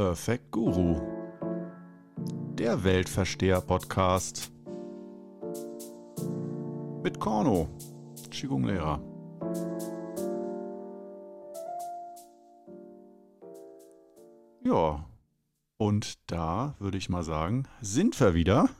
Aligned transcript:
Perfect 0.00 0.50
Guru, 0.50 0.98
der 2.54 2.82
Weltversteher-Podcast 2.82 4.50
mit 7.02 7.20
Korno, 7.20 7.68
Qigong-Lehrer. 8.30 9.02
Ja, 14.64 15.04
und 15.76 16.18
da 16.28 16.76
würde 16.78 16.96
ich 16.96 17.10
mal 17.10 17.22
sagen, 17.22 17.68
sind 17.82 18.18
wir 18.20 18.32
wieder. 18.32 18.70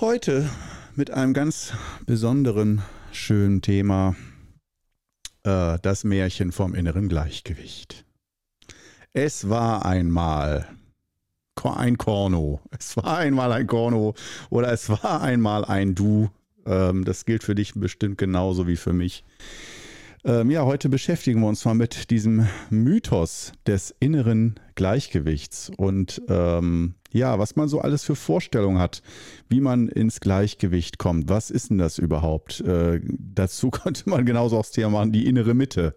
Heute 0.00 0.50
mit 0.96 1.12
einem 1.12 1.32
ganz 1.32 1.74
besonderen, 2.06 2.82
schönen 3.12 3.62
Thema, 3.62 4.16
äh, 5.44 5.78
das 5.80 6.02
Märchen 6.02 6.50
vom 6.50 6.74
inneren 6.74 7.08
Gleichgewicht. 7.08 8.07
Es 9.20 9.48
war 9.48 9.84
einmal 9.84 10.68
ein 11.74 11.98
Korno. 11.98 12.60
Es 12.78 12.96
war 12.96 13.18
einmal 13.18 13.50
ein 13.50 13.66
Korno 13.66 14.14
oder 14.48 14.72
es 14.72 14.88
war 14.90 15.22
einmal 15.22 15.64
ein 15.64 15.96
Du. 15.96 16.30
Ähm, 16.64 17.04
das 17.04 17.24
gilt 17.24 17.42
für 17.42 17.56
dich 17.56 17.74
bestimmt 17.74 18.16
genauso 18.16 18.68
wie 18.68 18.76
für 18.76 18.92
mich. 18.92 19.24
Ähm, 20.24 20.52
ja, 20.52 20.64
heute 20.64 20.88
beschäftigen 20.88 21.40
wir 21.40 21.48
uns 21.48 21.64
mal 21.64 21.74
mit 21.74 22.10
diesem 22.10 22.46
Mythos 22.70 23.54
des 23.66 23.92
inneren 23.98 24.54
Gleichgewichts 24.76 25.72
und 25.76 26.22
ähm, 26.28 26.94
ja, 27.10 27.40
was 27.40 27.56
man 27.56 27.66
so 27.68 27.80
alles 27.80 28.04
für 28.04 28.14
Vorstellungen 28.14 28.78
hat, 28.78 29.02
wie 29.48 29.60
man 29.60 29.88
ins 29.88 30.20
Gleichgewicht 30.20 30.98
kommt. 30.98 31.28
Was 31.28 31.50
ist 31.50 31.70
denn 31.70 31.78
das 31.78 31.98
überhaupt? 31.98 32.60
Äh, 32.60 33.00
dazu 33.02 33.70
könnte 33.72 34.08
man 34.08 34.24
genauso 34.26 34.58
auch 34.58 34.62
das 34.62 34.70
Thema 34.70 34.90
machen, 34.90 35.10
die 35.10 35.26
innere 35.26 35.54
Mitte. 35.54 35.96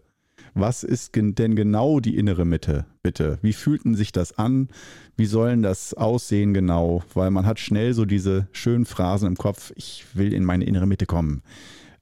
Was 0.54 0.84
ist 0.84 1.16
denn 1.16 1.56
genau 1.56 2.00
die 2.00 2.18
innere 2.18 2.46
Mitte, 2.46 2.86
bitte? 3.04 3.40
Wie 3.42 3.54
fühlten 3.54 3.96
sich 3.96 4.12
das 4.12 4.38
an? 4.38 4.68
Wie 5.16 5.26
sollen 5.26 5.62
das 5.62 5.94
aussehen 5.94 6.54
genau? 6.54 7.04
Weil 7.14 7.32
man 7.32 7.46
hat 7.46 7.60
schnell 7.60 7.94
so 7.94 8.06
diese 8.06 8.48
schönen 8.52 8.86
Phrasen 8.86 9.28
im 9.28 9.38
Kopf, 9.38 9.72
ich 9.76 10.06
will 10.14 10.34
in 10.34 10.44
meine 10.44 10.66
innere 10.66 10.88
Mitte 10.88 11.06
kommen. 11.06 11.42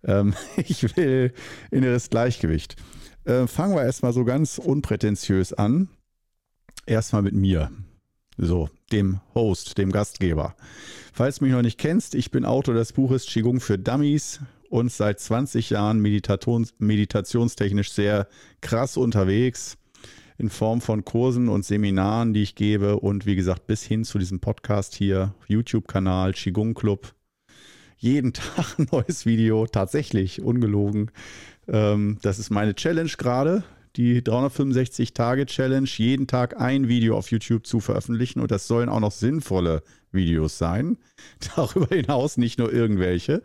Ähm, 0.03 0.33
ich 0.57 0.95
will 0.97 1.33
inneres 1.69 2.09
Gleichgewicht. 2.09 2.75
Äh, 3.25 3.45
fangen 3.45 3.75
wir 3.75 3.83
erstmal 3.83 4.13
so 4.13 4.25
ganz 4.25 4.57
unprätentiös 4.57 5.53
an. 5.53 5.89
Erstmal 6.85 7.21
mit 7.21 7.35
mir. 7.35 7.71
So, 8.37 8.69
dem 8.91 9.19
Host, 9.35 9.77
dem 9.77 9.91
Gastgeber. 9.91 10.55
Falls 11.13 11.37
du 11.37 11.45
mich 11.45 11.53
noch 11.53 11.61
nicht 11.61 11.77
kennst, 11.77 12.15
ich 12.15 12.31
bin 12.31 12.45
Autor 12.45 12.73
des 12.73 12.93
Buches 12.93 13.25
Qigong 13.25 13.59
für 13.59 13.77
Dummies 13.77 14.39
und 14.69 14.91
seit 14.91 15.19
20 15.19 15.71
Jahren 15.71 15.99
Meditations 15.99 16.73
meditationstechnisch 16.77 17.91
sehr 17.91 18.27
krass 18.61 18.97
unterwegs 18.97 19.77
in 20.37 20.49
Form 20.49 20.79
von 20.79 21.03
Kursen 21.03 21.49
und 21.49 21.65
Seminaren, 21.65 22.33
die 22.33 22.43
ich 22.43 22.55
gebe 22.55 22.97
und 22.97 23.25
wie 23.25 23.35
gesagt 23.35 23.67
bis 23.67 23.83
hin 23.83 24.05
zu 24.05 24.19
diesem 24.19 24.39
Podcast 24.39 24.95
hier, 24.95 25.33
YouTube-Kanal, 25.47 26.33
Qigong 26.33 26.73
Club. 26.73 27.13
Jeden 27.97 28.31
Tag 28.33 28.79
ein 28.79 28.87
neues 28.91 29.25
Video, 29.25 29.67
tatsächlich, 29.67 30.41
ungelogen. 30.41 31.11
Ähm, 31.67 32.17
das 32.21 32.39
ist 32.39 32.51
meine 32.51 32.73
Challenge 32.73 33.11
gerade 33.17 33.63
die 33.99 34.21
365-Tage-Challenge, 34.21 35.89
jeden 35.97 36.25
Tag 36.25 36.57
ein 36.57 36.87
Video 36.87 37.17
auf 37.17 37.31
YouTube 37.31 37.67
zu 37.67 37.81
veröffentlichen. 37.81 38.39
Und 38.39 38.49
das 38.49 38.65
sollen 38.65 38.87
auch 38.87 39.01
noch 39.01 39.11
sinnvolle 39.11 39.83
Videos 40.13 40.57
sein. 40.57 40.97
Darüber 41.57 41.93
hinaus 41.93 42.37
nicht 42.37 42.59
nur 42.59 42.71
irgendwelche. 42.71 43.43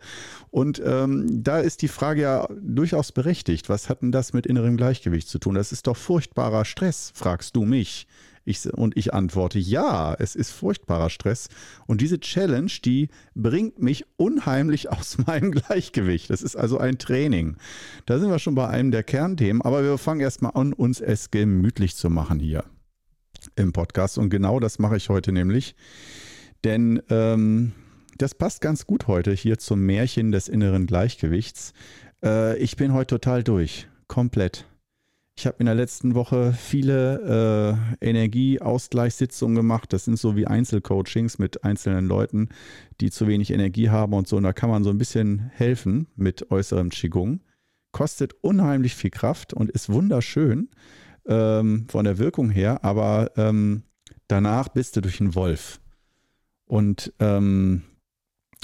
Und 0.51 0.81
ähm, 0.85 1.43
da 1.43 1.59
ist 1.59 1.81
die 1.81 1.89
Frage 1.89 2.21
ja 2.21 2.47
durchaus 2.57 3.11
berechtigt. 3.11 3.67
Was 3.67 3.89
hat 3.89 4.01
denn 4.01 4.13
das 4.13 4.31
mit 4.31 4.45
innerem 4.45 4.77
Gleichgewicht 4.77 5.27
zu 5.27 5.39
tun? 5.39 5.55
Das 5.55 5.73
ist 5.73 5.87
doch 5.87 5.97
furchtbarer 5.97 6.63
Stress, 6.63 7.11
fragst 7.13 7.57
du 7.57 7.65
mich. 7.65 8.07
Ich, 8.45 8.65
und 8.71 8.95
ich 8.95 9.13
antworte, 9.13 9.57
ja, 9.57 10.13
es 10.13 10.35
ist 10.35 10.51
furchtbarer 10.51 11.09
Stress. 11.09 11.49
Und 11.87 11.99
diese 12.01 12.19
Challenge, 12.19 12.71
die 12.85 13.09
bringt 13.33 13.81
mich 13.81 14.05
unheimlich 14.17 14.89
aus 14.91 15.17
meinem 15.25 15.51
Gleichgewicht. 15.51 16.29
Das 16.29 16.41
ist 16.41 16.55
also 16.55 16.77
ein 16.77 16.97
Training. 16.99 17.57
Da 18.05 18.19
sind 18.19 18.29
wir 18.29 18.39
schon 18.39 18.55
bei 18.55 18.67
einem 18.67 18.91
der 18.91 19.03
Kernthemen. 19.03 19.61
Aber 19.63 19.83
wir 19.83 19.97
fangen 19.97 20.21
erstmal 20.21 20.51
an, 20.53 20.73
uns 20.73 21.01
es 21.01 21.31
gemütlich 21.31 21.95
zu 21.95 22.09
machen 22.09 22.39
hier 22.39 22.63
im 23.55 23.73
Podcast. 23.73 24.17
Und 24.17 24.29
genau 24.29 24.59
das 24.59 24.79
mache 24.79 24.97
ich 24.97 25.09
heute 25.09 25.31
nämlich. 25.31 25.75
Denn 26.63 27.01
ähm, 27.09 27.73
das 28.17 28.35
passt 28.35 28.61
ganz 28.61 28.85
gut 28.85 29.07
heute 29.07 29.33
hier 29.33 29.57
zum 29.57 29.81
Märchen 29.81 30.31
des 30.31 30.47
inneren 30.47 30.85
Gleichgewichts. 30.85 31.73
Äh, 32.23 32.57
ich 32.57 32.77
bin 32.77 32.93
heute 32.93 33.19
total 33.19 33.43
durch. 33.43 33.87
Komplett. 34.07 34.65
Ich 35.37 35.45
habe 35.45 35.57
in 35.59 35.65
der 35.65 35.75
letzten 35.75 36.15
Woche 36.15 36.53
viele 36.53 37.77
äh, 38.01 38.09
Energieausgleichssitzungen 38.09 39.55
gemacht. 39.55 39.91
Das 39.91 40.05
sind 40.05 40.17
so 40.17 40.37
wie 40.37 40.47
Einzelcoachings 40.47 41.39
mit 41.39 41.65
einzelnen 41.65 42.07
Leuten, 42.07 42.49
die 43.01 43.11
zu 43.11 43.27
wenig 43.27 43.51
Energie 43.51 43.89
haben 43.89 44.13
und 44.13 44.29
so. 44.29 44.37
Und 44.37 44.43
da 44.43 44.53
kann 44.53 44.69
man 44.69 44.85
so 44.85 44.91
ein 44.91 44.97
bisschen 44.97 45.51
helfen 45.53 46.07
mit 46.15 46.51
äußerem 46.51 46.89
Qigong. 46.89 47.41
Kostet 47.91 48.33
unheimlich 48.41 48.95
viel 48.95 49.09
Kraft 49.09 49.53
und 49.53 49.69
ist 49.69 49.89
wunderschön 49.89 50.69
ähm, 51.27 51.85
von 51.89 52.05
der 52.05 52.17
Wirkung 52.17 52.49
her, 52.49 52.85
aber 52.85 53.31
ähm, 53.35 53.83
danach 54.29 54.69
bist 54.69 54.95
du 54.95 55.01
durch 55.01 55.19
einen 55.19 55.35
Wolf. 55.35 55.81
Und 56.65 57.13
ähm, 57.19 57.83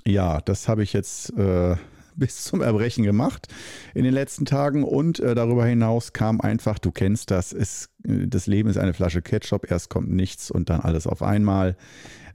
ja, 0.07 0.39
das 0.39 0.69
habe 0.69 0.83
ich 0.83 0.93
jetzt 0.93 1.37
äh, 1.37 1.75
bis 2.15 2.43
zum 2.43 2.61
Erbrechen 2.61 3.03
gemacht 3.03 3.47
in 3.93 4.03
den 4.03 4.13
letzten 4.13 4.45
Tagen 4.45 4.83
und 4.83 5.19
äh, 5.19 5.35
darüber 5.35 5.65
hinaus 5.65 6.13
kam 6.13 6.41
einfach, 6.41 6.79
du 6.79 6.91
kennst 6.91 7.31
das, 7.31 7.53
ist, 7.53 7.89
äh, 8.03 8.27
das 8.27 8.47
Leben 8.47 8.69
ist 8.69 8.77
eine 8.77 8.93
Flasche 8.93 9.21
Ketchup, 9.21 9.69
erst 9.69 9.89
kommt 9.89 10.09
nichts 10.09 10.51
und 10.51 10.69
dann 10.69 10.81
alles 10.81 11.07
auf 11.07 11.23
einmal. 11.23 11.75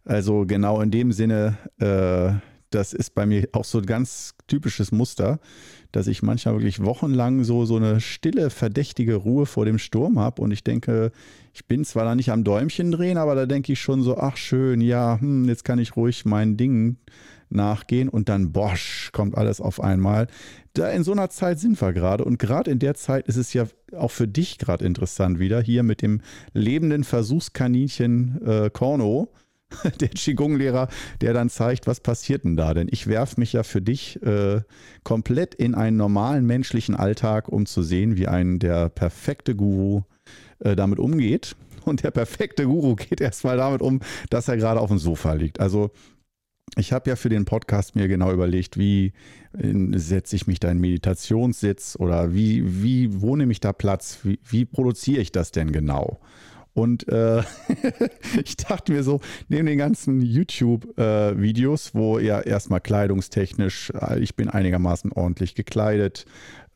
Also 0.05 0.47
genau 0.47 0.81
in 0.81 0.91
dem 0.91 1.13
Sinne, 1.13 1.59
äh, 1.79 2.39
das 2.71 2.93
ist 2.93 3.15
bei 3.15 3.27
mir 3.27 3.49
auch 3.53 3.65
so 3.65 3.79
ein 3.79 3.87
ganz 3.87 4.35
typisches 4.47 4.93
Muster, 4.93 5.39
dass 5.93 6.07
ich 6.07 6.23
manchmal 6.23 6.55
wirklich 6.55 6.85
wochenlang 6.85 7.45
so, 7.45 7.65
so 7.65 7.77
eine 7.77 8.01
stille, 8.01 8.51
verdächtige 8.51 9.15
Ruhe 9.15 9.47
vor 9.47 9.65
dem 9.65 9.79
Sturm 9.79 10.19
habe 10.19 10.43
und 10.43 10.51
ich 10.51 10.63
denke, 10.63 11.13
ich 11.53 11.67
bin 11.67 11.85
zwar 11.85 12.05
da 12.05 12.15
nicht 12.15 12.31
am 12.31 12.45
Däumchen 12.45 12.93
drehen, 12.93 13.17
aber 13.17 13.35
da 13.35 13.47
denke 13.47 13.73
ich 13.73 13.81
schon 13.81 14.03
so, 14.03 14.19
ach 14.19 14.37
schön, 14.37 14.81
ja, 14.81 15.19
hm, 15.21 15.49
jetzt 15.49 15.65
kann 15.65 15.79
ich 15.79 15.97
ruhig 15.97 16.25
mein 16.25 16.57
Ding 16.57 16.99
nachgehen 17.49 18.09
und 18.09 18.29
dann 18.29 18.53
bosch, 18.53 19.11
kommt 19.13 19.37
alles 19.37 19.61
auf 19.61 19.81
einmal. 19.81 20.27
Da 20.75 20.91
in 20.91 21.05
so 21.05 21.13
einer 21.13 21.31
Zeit 21.31 21.59
sind 21.59 21.81
wir 21.81 21.93
gerade 21.93 22.25
und 22.25 22.39
gerade 22.39 22.71
in 22.71 22.79
der 22.79 22.95
Zeit 22.95 23.27
ist 23.29 23.37
es 23.37 23.53
ja 23.53 23.67
auch 23.97 24.11
für 24.11 24.29
dich 24.29 24.59
gerade 24.59 24.85
interessant 24.85 25.39
wieder 25.39 25.61
hier 25.61 25.83
mit 25.83 26.03
dem 26.03 26.21
lebenden 26.53 27.05
Versuchskaninchen 27.05 28.41
äh, 28.47 28.71
Korno, 28.71 29.29
der 30.01 30.09
Qigong-Lehrer, 30.09 30.89
der 31.21 31.33
dann 31.33 31.51
zeigt, 31.51 31.87
was 31.87 32.01
passiert 32.01 32.45
denn 32.45 32.57
da? 32.57 32.75
Denn 32.75 32.89
ich 32.91 33.07
werfe 33.07 33.41
mich 33.41 33.53
ja 33.53 33.63
für 33.63 33.83
dich 33.83 34.23
äh, 34.23 34.61
komplett 35.03 35.55
in 35.55 35.75
einen 35.75 35.97
normalen 35.97 36.47
menschlichen 36.47 36.95
Alltag, 36.95 37.49
um 37.49 37.67
zu 37.67 37.83
sehen, 37.83 38.17
wie 38.17 38.29
ein 38.29 38.59
der 38.59 38.89
perfekte 38.89 39.55
Guru 39.55 40.03
äh, 40.61 40.77
damit 40.77 40.99
umgeht. 40.99 41.57
Und 41.85 42.03
der 42.03 42.11
perfekte 42.11 42.67
Guru 42.67 42.97
geht 42.97 43.21
erstmal 43.21 43.57
damit 43.57 43.81
um, 43.81 44.01
dass 44.31 44.49
er 44.49 44.57
gerade 44.57 44.81
auf 44.81 44.89
dem 44.89 44.99
Sofa 44.99 45.35
liegt. 45.35 45.61
Also 45.61 45.91
ich 46.75 46.93
habe 46.93 47.09
ja 47.09 47.17
für 47.17 47.29
den 47.29 47.45
Podcast 47.45 47.95
mir 47.95 48.09
genau 48.09 48.33
überlegt, 48.33 48.77
wie 48.79 49.13
äh, 49.57 49.99
setze 49.99 50.37
ich 50.37 50.47
mich 50.47 50.61
da 50.61 50.71
in 50.71 50.79
Meditationssitz 50.79 51.97
oder 51.99 52.35
wie, 52.35 52.83
wie, 52.83 53.21
wo 53.21 53.37
nehme 53.37 53.53
ich 53.53 53.61
da 53.61 53.73
Platz? 53.73 54.19
Wie, 54.25 54.41
wie 54.45 54.65
produziere 54.65 55.21
ich 55.21 55.33
das 55.33 55.53
denn 55.53 55.73
genau? 55.73 56.21
Und 56.75 57.09
äh, 57.09 57.43
ich 58.45 58.57
dachte 58.57 58.93
mir 58.93 59.03
so, 59.03 59.21
neben 59.49 59.67
den 59.67 59.79
ganzen 59.79 60.21
YouTube-Videos, 60.21 61.89
äh, 61.89 61.95
wo 61.95 62.19
ja 62.19 62.41
erstmal 62.41 62.83
kleidungstechnisch, 62.83 63.93
äh, 63.99 64.19
ich 64.19 64.37
bin 64.37 64.51
einigermaßen 64.51 65.11
ordentlich 65.13 65.55
gekleidet, 65.55 66.27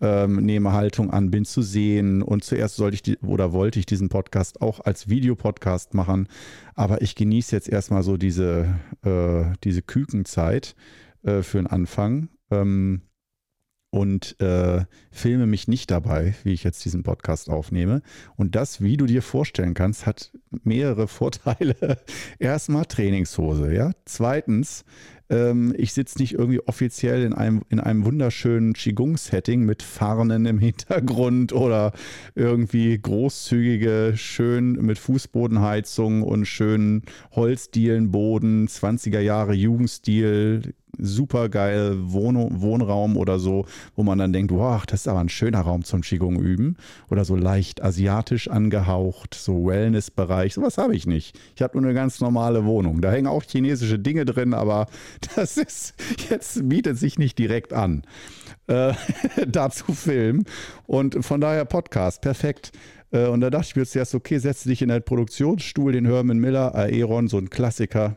ähm, 0.01 0.37
nehme 0.37 0.73
Haltung 0.73 1.11
an, 1.11 1.31
bin 1.31 1.45
zu 1.45 1.63
sehen. 1.63 2.23
Und 2.23 2.45
zuerst 2.45 2.77
sollte 2.77 2.95
ich 2.95 3.03
die, 3.03 3.19
oder 3.19 3.53
wollte 3.53 3.79
ich 3.79 3.87
diesen 3.87 4.09
Podcast 4.09 4.61
auch 4.61 4.81
als 4.81 5.09
Videopodcast 5.09 5.95
machen. 5.95 6.29
Aber 6.75 7.03
ich 7.03 7.15
genieße 7.15 7.55
jetzt 7.55 7.69
erstmal 7.69 8.03
so 8.03 8.17
diese, 8.17 8.79
äh, 9.05 9.53
diese 9.65 9.83
Kükenzeit 9.83 10.75
äh, 11.23 11.43
für 11.43 11.59
den 11.59 11.67
Anfang. 11.67 12.29
Ähm, 12.51 13.03
und 13.91 14.41
äh, 14.41 14.85
filme 15.11 15.47
mich 15.47 15.67
nicht 15.67 15.91
dabei, 15.91 16.35
wie 16.45 16.53
ich 16.53 16.63
jetzt 16.63 16.85
diesen 16.85 17.03
Podcast 17.03 17.51
aufnehme. 17.51 18.03
Und 18.37 18.55
das, 18.55 18.81
wie 18.81 18.97
du 18.97 19.07
dir 19.07 19.21
vorstellen 19.21 19.75
kannst, 19.75 20.07
hat 20.07 20.33
mehrere 20.63 21.09
Vorteile. 21.09 21.99
Erstmal 22.39 22.87
Trainingshose, 22.87 23.75
ja. 23.75 23.91
Zweitens, 24.05 24.85
Ähm, 25.31 25.73
ich 25.79 25.93
sitze 25.93 26.19
nicht 26.19 26.35
irgendwie 26.35 26.61
offiziell 26.67 27.23
in 27.23 27.33
einem, 27.33 27.63
in 27.69 27.81
einem 27.81 28.05
wunderschönen 28.05 28.75
Qigong-Setting 28.75 29.65
mit 29.65 29.83
Farnen 29.83 30.45
im 30.45 30.59
Hintergrund 30.71 31.53
oder 31.53 31.93
irgendwie 32.35 32.99
großzügige, 32.99 34.15
schön 34.17 34.73
mit 34.73 34.99
Fußbodenheizung 34.99 36.23
und 36.23 36.47
schönen 36.47 37.03
Holzdielenboden, 37.33 38.67
20er 38.69 39.21
Jahre 39.21 39.55
Jugendstil, 39.55 40.75
super 40.99 41.49
geil 41.49 41.97
Wohn 41.99 42.61
Wohnraum 42.61 43.17
oder 43.17 43.39
so, 43.39 43.67
wo 43.95 44.03
man 44.03 44.19
dann 44.19 44.33
denkt, 44.33 44.53
wow, 44.53 44.85
das 44.87 45.01
ist 45.01 45.09
aber 45.09 45.21
ein 45.21 45.29
schöner 45.29 45.61
Raum 45.61 45.85
zum 45.85 46.03
Qigong 46.03 46.41
üben. 46.41 46.77
Oder 47.11 47.25
so 47.25 47.37
leicht 47.37 47.83
asiatisch 47.83 48.49
angehaucht, 48.49 49.35
so 49.35 49.67
Wellness-Bereich. 49.67 50.55
Sowas 50.55 50.79
habe 50.79 50.95
ich 50.95 51.07
nicht. 51.07 51.39
Ich 51.55 51.63
habe 51.63 51.79
nur 51.79 51.87
eine 51.87 51.95
ganz 51.95 52.21
normale 52.21 52.65
Wohnung. 52.65 53.01
Da 53.01 53.11
hängen 53.11 53.27
auch 53.27 53.43
chinesische 53.43 53.99
Dinge 53.99 54.25
drin, 54.25 54.55
aber 54.55 54.87
das 55.37 55.57
ist 55.57 55.95
jetzt 56.31 56.69
bietet 56.69 56.99
sich 56.99 57.19
nicht 57.19 57.39
direkt 57.39 57.73
an. 57.73 58.03
Äh, 58.67 58.95
dazu 59.47 59.93
Film. 59.93 60.45
Und 60.87 61.25
von 61.25 61.41
daher 61.41 61.65
Podcast, 61.65 62.21
perfekt. 62.23 62.73
Äh, 63.13 63.27
und 63.27 63.41
da 63.41 63.51
dachte 63.51 63.67
ich 63.69 63.77
mir 63.77 63.83
jetzt 63.83 63.97
erst, 63.97 64.15
okay, 64.15 64.39
setze 64.39 64.69
dich 64.69 64.83
in 64.83 64.89
den 64.89 65.03
Produktionsstuhl, 65.03 65.93
den 65.93 66.07
Herman 66.07 66.39
Miller, 66.39 66.75
Aeron, 66.75 67.29
so 67.29 67.39
ein 67.39 67.51
Klassiker, 67.51 68.17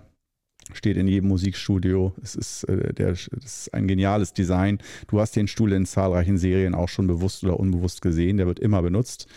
steht 0.74 0.98
in 0.98 1.08
jedem 1.08 1.30
Musikstudio. 1.30 2.14
Es 2.22 2.36
ist, 2.36 2.64
äh, 2.66 2.94
der, 2.94 3.10
es 3.10 3.28
ist 3.28 3.74
ein 3.74 3.88
geniales 3.88 4.34
Design. 4.34 4.80
Du 5.08 5.20
hast 5.20 5.36
den 5.36 5.48
Stuhl 5.48 5.74
in 5.74 5.86
zahlreichen 5.86 6.38
Serien 6.38 6.76
auch 6.76 6.90
schon 6.90 7.08
bewusst 7.08 7.44
oder 7.44 7.60
unbewusst 7.60 8.02
gesehen. 8.02 8.38
Der 8.38 8.48
wird 8.48 8.60
immer 8.60 8.82
benutzt. 8.82 9.28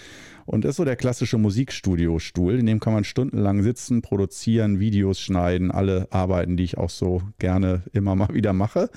Und 0.46 0.64
das 0.64 0.70
ist 0.70 0.76
so 0.76 0.84
der 0.84 0.96
klassische 0.96 1.38
Musikstudio-Stuhl. 1.38 2.58
In 2.58 2.66
dem 2.66 2.78
kann 2.78 2.92
man 2.92 3.04
stundenlang 3.04 3.62
sitzen, 3.62 4.00
produzieren, 4.00 4.78
Videos 4.78 5.20
schneiden, 5.20 5.72
alle 5.72 6.06
Arbeiten, 6.10 6.56
die 6.56 6.62
ich 6.62 6.78
auch 6.78 6.90
so 6.90 7.20
gerne 7.38 7.82
immer 7.92 8.14
mal 8.14 8.32
wieder 8.32 8.52
mache. 8.52 8.88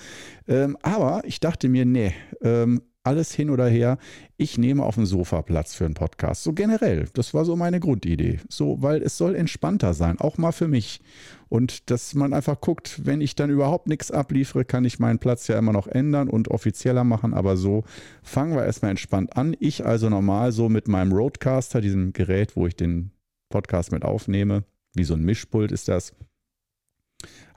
Ähm, 0.47 0.77
aber 0.83 1.24
ich 1.25 1.39
dachte 1.39 1.68
mir, 1.68 1.85
nee, 1.85 2.13
ähm, 2.42 2.81
alles 3.09 3.33
hin 3.33 3.50
oder 3.50 3.67
her. 3.67 3.97
Ich 4.38 4.59
nehme 4.59 4.83
auf 4.83 4.95
dem 4.95 5.07
Sofa 5.07 5.41
Platz 5.41 5.73
für 5.73 5.85
einen 5.85 5.95
Podcast. 5.95 6.44
So 6.44 6.53
generell. 6.53 7.07
Das 7.15 7.33
war 7.33 7.44
so 7.44 7.56
meine 7.56 7.79
Grundidee. 7.79 8.39
So, 8.50 8.81
weil 8.83 9.01
es 9.01 9.17
soll 9.17 9.35
entspannter 9.35 9.95
sein, 9.95 10.19
auch 10.19 10.38
mal 10.38 10.51
für 10.51 10.67
mich. 10.67 11.01
Und 11.50 11.89
dass 11.89 12.13
man 12.13 12.33
einfach 12.33 12.61
guckt, 12.61 13.01
wenn 13.03 13.19
ich 13.19 13.33
dann 13.33 13.50
überhaupt 13.50 13.88
nichts 13.88 14.11
abliefere, 14.11 14.63
kann 14.63 14.85
ich 14.85 15.00
meinen 15.00 15.17
Platz 15.17 15.47
ja 15.47 15.57
immer 15.57 15.73
noch 15.73 15.88
ändern 15.88 16.29
und 16.29 16.50
offizieller 16.50 17.03
machen. 17.03 17.33
Aber 17.33 17.57
so 17.57 17.83
fangen 18.21 18.56
wir 18.56 18.63
erstmal 18.63 18.91
entspannt 18.91 19.35
an. 19.35 19.57
Ich 19.59 19.83
also 19.83 20.07
normal 20.07 20.51
so 20.51 20.69
mit 20.69 20.88
meinem 20.88 21.11
Roadcaster, 21.11 21.81
diesem 21.81 22.13
Gerät, 22.13 22.56
wo 22.56 22.67
ich 22.67 22.75
den 22.75 23.09
Podcast 23.50 23.91
mit 23.91 24.06
aufnehme. 24.06 24.65
Wie 24.94 25.03
so 25.03 25.15
ein 25.15 25.23
Mischpult 25.23 25.71
ist 25.71 25.88
das 25.88 26.13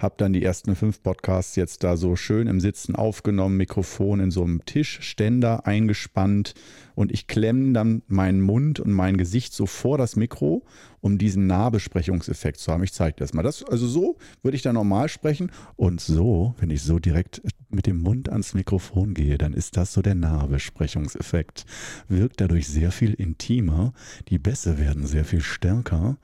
habe 0.03 0.15
dann 0.19 0.33
die 0.33 0.43
ersten 0.43 0.75
fünf 0.75 1.03
Podcasts 1.03 1.55
jetzt 1.57 1.85
da 1.85 1.97
so 1.97 2.17
schön 2.17 2.49
im 2.49 2.61
Sitzen 2.61 2.97
aufgenommen, 2.97 3.57
Mikrofon 3.57 4.21
in 4.21 4.31
so 4.31 4.43
einem 4.43 4.65
Tischständer 4.65 5.67
eingespannt 5.67 6.55
und 6.95 7.13
ich 7.13 7.29
klemme 7.29 7.73
dann 7.73 8.03
meinen 8.09 8.41
Mund 8.41 8.81
und 8.81 8.93
mein 8.93 9.17
Gesicht 9.17 9.53
so 9.53 9.67
vor 9.67 9.99
das 9.99 10.17
Mikro, 10.17 10.65
um 11.01 11.19
diesen 11.19 11.47
Nahbesprechungseffekt 11.47 12.59
zu 12.59 12.73
haben. 12.73 12.83
Ich 12.83 12.93
zeige 12.93 13.17
das 13.19 13.33
mal. 13.33 13.43
Das, 13.43 13.65
also 13.65 13.87
so 13.87 14.19
würde 14.43 14.57
ich 14.57 14.63
da 14.63 14.73
normal 14.73 15.09
sprechen 15.09 15.53
und 15.77 16.01
so, 16.01 16.55
wenn 16.59 16.71
ich 16.71 16.83
so 16.83 16.99
direkt 16.99 17.41
mit 17.71 17.87
dem 17.87 18.01
Mund 18.01 18.29
ans 18.29 18.55
Mikrofon 18.55 19.15
gehe, 19.15 19.39
dann 19.39 19.55
ist 19.55 19.77
das 19.77 19.93
so 19.93 20.03
der 20.03 20.15
Nahbesprechungseffekt. 20.17 21.65
Wirkt 22.09 22.41
dadurch 22.41 22.69
sehr 22.69 22.91
viel 22.91 23.15
intimer, 23.15 23.93
die 24.29 24.39
Bässe 24.39 24.79
werden 24.79 25.07
sehr 25.07 25.25
viel 25.25 25.41
stärker 25.41 26.19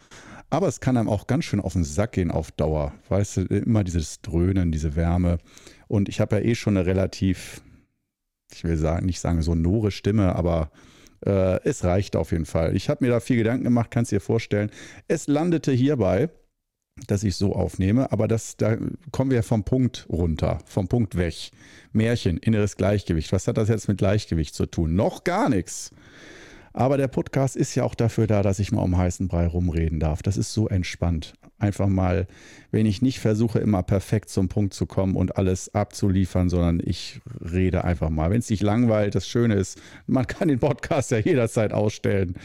aber 0.51 0.69
es 0.69 0.81
kann 0.81 0.97
einem 0.97 1.09
auch 1.09 1.27
ganz 1.27 1.45
schön 1.45 1.61
auf 1.61 1.75
den 1.75 1.85
Sack 1.85 2.13
gehen 2.13 2.31
auf 2.31 2.51
Dauer. 2.53 2.95
Weißt 3.09 3.39
du, 3.39 3.41
immer 3.43 3.85
dieses 3.85 4.21
Dröhnen, 4.23 4.73
diese 4.73 4.97
Wärme. 4.97 5.39
Und 5.89 6.09
ich 6.09 6.21
habe 6.21 6.37
ja 6.37 6.43
eh 6.43 6.55
schon 6.55 6.77
eine 6.77 6.87
relativ, 6.87 7.61
ich 8.53 8.65
will 8.65 8.77
sagen, 8.77 9.07
nicht 9.07 9.21
sagen 9.21 9.43
so 9.43 9.55
nore 9.55 9.91
Stimme, 9.91 10.35
aber 10.37 10.71
äh, 11.25 11.63
es 11.65 11.85
reicht 11.85 12.17
auf 12.17 12.33
jeden 12.33 12.47
Fall. 12.47 12.75
Ich 12.77 12.89
habe 12.89 13.05
mir 13.05 13.11
da 13.11 13.21
viel 13.21 13.37
Gedanken 13.37 13.65
gemacht, 13.65 13.91
kannst 13.91 14.13
dir 14.13 14.21
vorstellen. 14.21 14.71
Es 15.07 15.27
landete 15.27 15.73
hierbei, 15.73 16.31
dass 17.07 17.23
ich 17.23 17.37
so 17.37 17.55
aufnehme, 17.55 18.11
aber 18.11 18.27
das, 18.27 18.57
da 18.57 18.77
kommen 19.13 19.31
wir 19.31 19.43
vom 19.43 19.65
Punkt 19.65 20.07
runter, 20.09 20.59
vom 20.65 20.89
Punkt 20.89 21.17
weg. 21.17 21.51
Märchen, 21.93 22.39
inneres 22.39 22.77
Gleichgewicht. 22.77 23.33
Was 23.33 23.47
hat 23.49 23.57
das 23.57 23.69
jetzt 23.69 23.89
mit 23.89 23.99
Gleichgewicht 23.99 24.55
zu 24.55 24.67
tun? 24.67 24.95
Noch 24.95 25.25
gar 25.25 25.49
nichts. 25.49 25.93
Aber 26.79 26.97
der 26.97 27.09
Podcast 27.09 27.57
ist 27.57 27.75
ja 27.75 27.83
auch 27.83 27.97
dafür 27.97 28.29
da, 28.29 28.41
dass 28.41 28.61
ich 28.61 28.71
mal 28.71 28.83
um 28.83 28.97
heißen 28.97 29.27
Brei 29.27 29.49
rumreden 29.49 29.99
darf. 29.99 30.23
Das 30.23 30.37
ist 30.37 30.53
so 30.53 30.69
entspannt. 30.69 31.33
Einfach 31.59 31.89
mal, 31.89 32.29
wenn 32.71 32.87
ich 32.87 33.03
nicht 33.03 33.19
versuche, 33.19 33.59
immer 33.59 33.83
perfekt 33.83 34.29
zum 34.29 34.47
Punkt 34.47 34.75
zu 34.75 34.87
kommen 34.87 35.17
und 35.17 35.37
alles 35.39 35.75
abzuliefern, 35.75 36.49
sondern 36.49 36.81
ich 36.81 37.21
rede 37.41 37.83
einfach 37.83 38.11
mal. 38.11 38.31
Wenn 38.31 38.39
es 38.39 38.47
dich 38.47 38.63
langweilt, 38.63 39.17
das 39.17 39.27
Schöne 39.27 39.57
ist, 39.57 39.83
man 40.07 40.29
kann 40.29 40.47
den 40.47 40.61
Podcast 40.61 41.11
ja 41.11 41.19
jederzeit 41.19 41.73
ausstellen. 41.73 42.37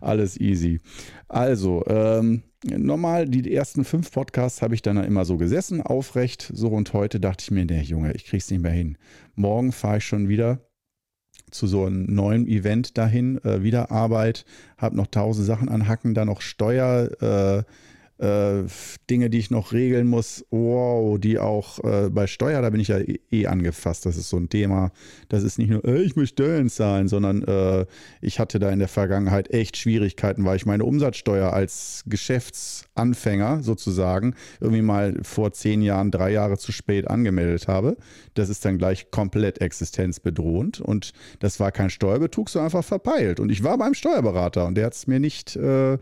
Alles 0.00 0.40
easy. 0.40 0.80
Also, 1.28 1.84
ähm, 1.86 2.44
normal, 2.64 3.28
die 3.28 3.54
ersten 3.54 3.84
fünf 3.84 4.10
Podcasts 4.10 4.62
habe 4.62 4.74
ich 4.74 4.80
dann 4.80 4.96
immer 5.04 5.26
so 5.26 5.36
gesessen, 5.36 5.82
aufrecht. 5.82 6.50
So 6.54 6.68
und 6.68 6.94
heute 6.94 7.20
dachte 7.20 7.42
ich 7.42 7.50
mir, 7.50 7.66
nee, 7.66 7.82
Junge, 7.82 8.14
ich 8.14 8.24
krieg's 8.24 8.50
nicht 8.50 8.62
mehr 8.62 8.72
hin. 8.72 8.96
Morgen 9.34 9.70
fahre 9.70 9.98
ich 9.98 10.06
schon 10.06 10.30
wieder 10.30 10.60
zu 11.52 11.66
so 11.66 11.86
einem 11.86 12.04
neuen 12.12 12.46
Event 12.46 12.98
dahin, 12.98 13.42
äh, 13.44 13.62
wieder 13.62 13.90
Arbeit, 13.90 14.44
habe 14.76 14.96
noch 14.96 15.06
tausend 15.06 15.46
Sachen 15.46 15.68
anhacken, 15.68 16.14
dann 16.14 16.26
noch 16.28 16.40
Steuer, 16.40 17.10
äh, 17.22 17.62
äh, 18.22 18.64
Dinge, 19.10 19.30
die 19.30 19.38
ich 19.38 19.50
noch 19.50 19.72
regeln 19.72 20.06
muss, 20.06 20.44
wow, 20.50 21.18
die 21.18 21.38
auch 21.38 21.82
äh, 21.82 22.08
bei 22.08 22.26
Steuer, 22.26 22.62
da 22.62 22.70
bin 22.70 22.80
ich 22.80 22.88
ja 22.88 22.98
eh, 22.98 23.18
eh 23.30 23.46
angefasst. 23.46 24.06
Das 24.06 24.16
ist 24.16 24.28
so 24.28 24.36
ein 24.36 24.48
Thema. 24.48 24.92
Das 25.28 25.42
ist 25.42 25.58
nicht 25.58 25.70
nur, 25.70 25.84
äh, 25.84 26.02
ich 26.02 26.14
muss 26.14 26.28
Steuern 26.28 26.68
zahlen, 26.68 27.08
sondern 27.08 27.42
äh, 27.42 27.86
ich 28.20 28.38
hatte 28.38 28.58
da 28.58 28.70
in 28.70 28.78
der 28.78 28.88
Vergangenheit 28.88 29.52
echt 29.52 29.76
Schwierigkeiten, 29.76 30.44
weil 30.44 30.56
ich 30.56 30.66
meine 30.66 30.84
Umsatzsteuer 30.84 31.52
als 31.52 32.04
Geschäftsanfänger 32.06 33.62
sozusagen 33.62 34.34
irgendwie 34.60 34.82
mal 34.82 35.18
vor 35.22 35.52
zehn 35.52 35.82
Jahren, 35.82 36.10
drei 36.12 36.30
Jahre 36.30 36.58
zu 36.58 36.70
spät 36.70 37.08
angemeldet 37.08 37.66
habe. 37.66 37.96
Das 38.34 38.48
ist 38.48 38.64
dann 38.64 38.78
gleich 38.78 39.10
komplett 39.10 39.60
existenzbedrohend 39.60 40.80
und 40.80 41.12
das 41.40 41.58
war 41.58 41.72
kein 41.72 41.90
Steuerbetrug, 41.90 42.48
sondern 42.48 42.66
einfach 42.66 42.84
verpeilt. 42.84 43.40
Und 43.40 43.50
ich 43.50 43.64
war 43.64 43.76
beim 43.78 43.94
Steuerberater 43.94 44.66
und 44.66 44.76
der 44.76 44.86
hat 44.86 44.94
es 44.94 45.08
mir 45.08 45.18
nicht 45.18 45.56
äh, 45.56 45.98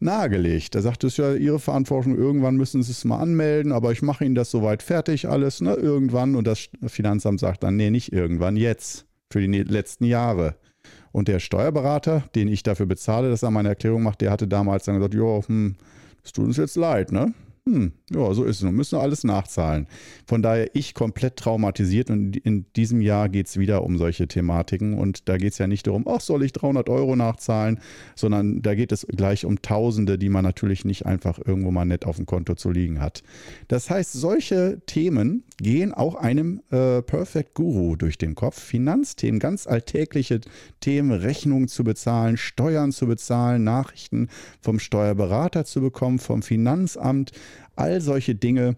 nahegelegt. 0.00 0.74
Er 0.74 0.82
sagte, 0.82 1.06
es 1.06 1.16
ja 1.16 1.34
Ihre 1.34 1.58
Verantwortung, 1.58 2.16
irgendwann 2.16 2.56
müssen 2.56 2.82
Sie 2.82 2.92
es 2.92 3.04
mal 3.04 3.18
anmelden, 3.18 3.72
aber 3.72 3.92
ich 3.92 4.02
mache 4.02 4.24
Ihnen 4.24 4.34
das 4.34 4.50
soweit 4.50 4.82
fertig 4.82 5.28
alles, 5.28 5.60
ne, 5.60 5.74
irgendwann. 5.74 6.34
Und 6.34 6.46
das 6.46 6.68
Finanzamt 6.86 7.40
sagt 7.40 7.62
dann, 7.62 7.76
nee, 7.76 7.90
nicht 7.90 8.12
irgendwann, 8.12 8.56
jetzt, 8.56 9.06
für 9.30 9.40
die 9.40 9.62
letzten 9.62 10.04
Jahre. 10.04 10.56
Und 11.12 11.28
der 11.28 11.38
Steuerberater, 11.38 12.24
den 12.34 12.48
ich 12.48 12.62
dafür 12.62 12.86
bezahle, 12.86 13.30
dass 13.30 13.42
er 13.42 13.50
meine 13.50 13.68
Erklärung 13.68 14.02
macht, 14.02 14.20
der 14.20 14.30
hatte 14.30 14.48
damals 14.48 14.84
dann 14.84 14.96
gesagt, 14.96 15.14
ja, 15.14 15.46
hm, 15.46 15.76
es 16.24 16.32
tut 16.32 16.46
uns 16.46 16.56
jetzt 16.56 16.76
leid, 16.76 17.12
ne? 17.12 17.32
Hm, 17.66 17.92
ja, 18.10 18.34
so 18.34 18.44
ist 18.44 18.58
es. 18.58 18.62
Wir 18.62 18.72
müssen 18.72 18.98
alles 18.98 19.24
nachzahlen. 19.24 19.86
Von 20.26 20.42
daher 20.42 20.68
ich 20.74 20.92
komplett 20.92 21.36
traumatisiert 21.36 22.10
und 22.10 22.36
in 22.36 22.66
diesem 22.76 23.00
Jahr 23.00 23.30
geht 23.30 23.46
es 23.46 23.58
wieder 23.58 23.84
um 23.84 23.96
solche 23.96 24.28
Thematiken 24.28 24.98
und 24.98 25.30
da 25.30 25.38
geht 25.38 25.52
es 25.52 25.58
ja 25.58 25.66
nicht 25.66 25.86
darum, 25.86 26.06
ach, 26.06 26.20
soll 26.20 26.42
ich 26.42 26.52
300 26.52 26.90
Euro 26.90 27.16
nachzahlen, 27.16 27.80
sondern 28.16 28.60
da 28.60 28.74
geht 28.74 28.92
es 28.92 29.06
gleich 29.06 29.46
um 29.46 29.62
Tausende, 29.62 30.18
die 30.18 30.28
man 30.28 30.44
natürlich 30.44 30.84
nicht 30.84 31.06
einfach 31.06 31.38
irgendwo 31.38 31.70
mal 31.70 31.86
nett 31.86 32.04
auf 32.04 32.16
dem 32.16 32.26
Konto 32.26 32.54
zu 32.54 32.70
liegen 32.70 33.00
hat. 33.00 33.22
Das 33.68 33.88
heißt, 33.88 34.12
solche 34.12 34.82
Themen 34.84 35.44
gehen 35.56 35.94
auch 35.94 36.16
einem 36.16 36.60
äh, 36.70 37.00
Perfect 37.00 37.54
Guru 37.54 37.96
durch 37.96 38.18
den 38.18 38.34
Kopf. 38.34 38.60
Finanzthemen, 38.60 39.40
ganz 39.40 39.66
alltägliche 39.66 40.42
Themen, 40.80 41.12
Rechnungen 41.12 41.68
zu 41.68 41.82
bezahlen, 41.82 42.36
Steuern 42.36 42.92
zu 42.92 43.06
bezahlen, 43.06 43.64
Nachrichten 43.64 44.28
vom 44.60 44.78
Steuerberater 44.78 45.64
zu 45.64 45.80
bekommen, 45.80 46.18
vom 46.18 46.42
Finanzamt, 46.42 47.32
all 47.76 48.00
solche 48.00 48.34
Dinge. 48.34 48.76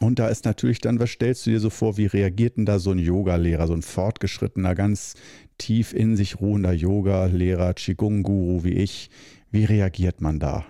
Und 0.00 0.18
da 0.18 0.28
ist 0.28 0.44
natürlich 0.44 0.80
dann, 0.80 1.00
was 1.00 1.10
stellst 1.10 1.46
du 1.46 1.50
dir 1.50 1.60
so 1.60 1.70
vor, 1.70 1.96
wie 1.96 2.06
reagiert 2.06 2.56
denn 2.56 2.66
da 2.66 2.78
so 2.78 2.90
ein 2.90 2.98
Yoga-Lehrer, 2.98 3.66
so 3.66 3.72
ein 3.72 3.82
fortgeschrittener, 3.82 4.74
ganz 4.74 5.14
tief 5.56 5.92
in 5.92 6.16
sich 6.16 6.40
ruhender 6.40 6.72
Yoga-Lehrer, 6.72 7.74
Qigong-Guru 7.74 8.64
wie 8.64 8.74
ich? 8.74 9.10
Wie 9.50 9.64
reagiert 9.64 10.20
man 10.20 10.38
da? 10.38 10.66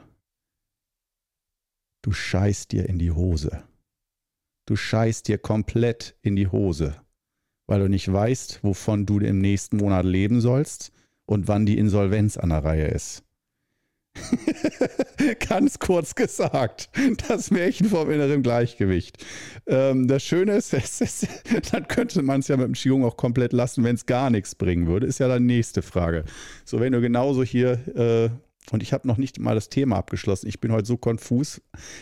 Du 2.02 2.12
scheißt 2.12 2.72
dir 2.72 2.88
in 2.88 2.98
die 2.98 3.10
Hose. 3.10 3.64
Du 4.66 4.76
scheißt 4.76 5.28
dir 5.28 5.38
komplett 5.38 6.16
in 6.22 6.36
die 6.36 6.48
Hose, 6.48 6.94
weil 7.66 7.80
du 7.80 7.88
nicht 7.88 8.10
weißt, 8.10 8.62
wovon 8.62 9.04
du 9.04 9.18
im 9.18 9.40
nächsten 9.40 9.78
Monat 9.78 10.04
leben 10.04 10.40
sollst 10.40 10.92
und 11.26 11.48
wann 11.48 11.66
die 11.66 11.78
Insolvenz 11.78 12.36
an 12.36 12.50
der 12.50 12.64
Reihe 12.64 12.86
ist. 12.86 13.24
Ganz 15.48 15.78
kurz 15.78 16.14
gesagt, 16.14 16.88
das 17.28 17.50
Märchen 17.50 17.88
vom 17.88 18.10
inneren 18.10 18.42
Gleichgewicht. 18.42 19.24
Ähm, 19.66 20.08
das 20.08 20.22
Schöne 20.22 20.56
ist, 20.56 20.72
ist 21.00 21.28
dann 21.72 21.88
könnte 21.88 22.22
man 22.22 22.40
es 22.40 22.48
ja 22.48 22.56
mit 22.56 22.66
dem 22.66 22.74
Qigong 22.74 23.04
auch 23.04 23.16
komplett 23.16 23.52
lassen, 23.52 23.84
wenn 23.84 23.94
es 23.94 24.06
gar 24.06 24.30
nichts 24.30 24.54
bringen 24.54 24.86
würde. 24.86 25.06
Ist 25.06 25.20
ja 25.20 25.28
dann 25.28 25.46
nächste 25.46 25.82
Frage. 25.82 26.24
So, 26.64 26.80
wenn 26.80 26.92
du 26.92 27.00
genauso 27.00 27.42
hier 27.42 27.72
äh, 27.96 28.30
und 28.72 28.82
ich 28.82 28.92
habe 28.92 29.06
noch 29.06 29.16
nicht 29.16 29.38
mal 29.38 29.54
das 29.54 29.68
Thema 29.68 29.96
abgeschlossen. 29.96 30.48
Ich 30.48 30.60
bin 30.60 30.72
heute 30.72 30.86
so 30.86 30.96
konfus. 30.96 31.60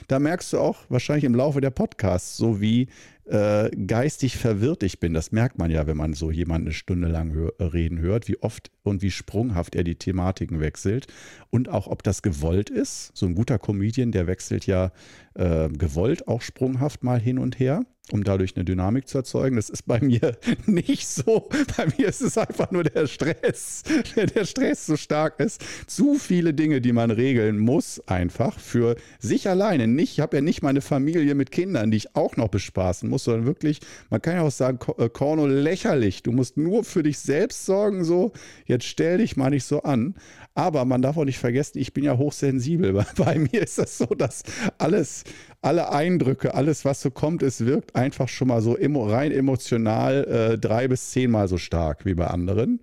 Da 0.09 0.19
merkst 0.19 0.53
du 0.53 0.59
auch 0.59 0.79
wahrscheinlich 0.89 1.25
im 1.25 1.35
Laufe 1.35 1.61
der 1.61 1.71
Podcasts, 1.71 2.37
so 2.37 2.61
wie 2.61 2.89
äh, 3.27 3.71
geistig 3.71 4.37
verwirrt 4.37 4.83
ich 4.83 5.01
bin. 5.01 5.13
Das 5.13 5.33
merkt 5.33 5.59
man 5.59 5.71
ja, 5.71 5.87
wenn 5.87 5.97
man 5.97 6.15
so 6.15 6.31
jemanden 6.31 6.69
eine 6.69 6.75
Stunde 6.75 7.09
lang 7.09 7.33
hör, 7.33 7.53
reden 7.59 7.99
hört, 7.99 8.29
wie 8.29 8.41
oft 8.43 8.71
und 8.83 9.03
wie 9.03 9.11
sprunghaft 9.11 9.75
er 9.75 9.85
die 9.85 9.97
Thematiken 9.97 10.61
wechselt. 10.61 11.07
Und 11.51 11.69
auch, 11.69 11.87
ob 11.87 12.03
das 12.03 12.23
gewollt 12.23 12.71
ist. 12.71 13.11
So 13.17 13.27
ein 13.27 13.35
guter 13.35 13.59
Comedian, 13.59 14.13
der 14.13 14.27
wechselt 14.27 14.67
ja 14.67 14.93
äh, 15.35 15.69
gewollt 15.69 16.29
auch 16.29 16.43
sprunghaft 16.43 17.03
mal 17.03 17.21
hin 17.21 17.39
und 17.39 17.59
her 17.59 17.85
um 18.13 18.23
dadurch 18.23 18.55
eine 18.57 18.65
Dynamik 18.65 19.09
zu 19.09 19.19
erzeugen. 19.19 19.57
Das 19.57 19.69
ist 19.69 19.83
bei 19.83 20.01
mir 20.01 20.37
nicht 20.67 21.07
so. 21.09 21.49
Bei 21.77 21.87
mir 21.99 22.09
ist 22.09 22.23
es 22.23 22.39
einfach 22.39 22.71
nur 22.71 22.85
der 22.85 23.07
Stress, 23.07 23.83
der 24.17 24.45
Stress 24.45 24.87
so 24.87 24.97
stark 24.97 25.41
ist. 25.41 25.63
Zu 25.87 26.15
viele 26.15 26.55
Dinge, 26.55 26.81
die 26.81 26.93
man 26.93 27.11
regeln 27.11 27.59
muss, 27.59 28.01
einfach 28.07 28.59
für 28.59 28.97
sich 29.19 29.49
alleine. 29.49 29.87
Nicht, 29.89 30.13
ich 30.13 30.21
habe 30.21 30.37
ja 30.37 30.43
nicht 30.43 30.63
meine 30.63 30.81
Familie 30.81 31.35
mit 31.35 31.51
Kindern, 31.51 31.91
die 31.91 31.97
ich 31.97 32.15
auch 32.15 32.37
noch 32.37 32.49
bespaßen 32.49 33.09
muss, 33.09 33.25
sondern 33.25 33.47
wirklich, 33.47 33.81
man 34.11 34.23
kann 34.23 34.37
ja 34.37 34.43
auch 34.43 34.53
sagen, 34.53 34.79
Korno, 34.79 35.47
äh, 35.47 35.51
lächerlich. 35.51 36.23
Du 36.23 36.33
musst 36.33 36.57
nur 36.57 36.85
für 36.85 37.03
dich 37.03 37.19
selbst 37.19 37.67
sorgen, 37.67 38.05
so, 38.05 38.33
jetzt 38.67 38.87
stell 38.87 39.19
dich 39.19 39.37
mal 39.37 39.51
nicht 39.51 39.65
so 39.65 39.83
an. 39.83 40.15
Aber 40.57 40.87
man 40.87 41.03
darf 41.03 41.19
auch 41.19 41.27
nicht 41.27 41.39
vergessen, 41.39 41.79
ich 41.79 41.93
bin 41.93 42.03
ja 42.03 42.17
hochsensibel. 42.17 43.05
Bei 43.17 43.39
mir 43.39 43.63
ist 43.63 43.79
das 43.79 43.99
so, 43.99 44.07
dass 44.07 44.43
alles, 44.79 45.23
alle 45.61 45.93
Eindrücke, 45.93 46.55
alles, 46.55 46.87
was 46.87 47.03
so 47.03 47.11
kommt, 47.11 47.43
es 47.43 47.67
wirkt 47.67 47.95
einfach 47.95 48.29
schon 48.29 48.49
mal 48.49 48.63
so 48.63 48.73
rein 48.73 49.33
emotional 49.33 50.25
äh, 50.25 50.59
drei 50.59 50.89
bis 50.89 51.11
zehnmal 51.11 51.47
so 51.47 51.59
stark 51.59 52.07
wie 52.07 52.15
bei 52.15 52.27
anderen. 52.27 52.81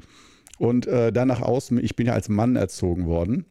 Und 0.59 0.85
äh, 0.85 1.11
dann 1.11 1.27
nach 1.27 1.41
außen, 1.41 1.83
ich 1.83 1.95
bin 1.95 2.05
ja 2.05 2.13
als 2.13 2.29
Mann 2.29 2.55
erzogen 2.55 3.07
worden. 3.07 3.45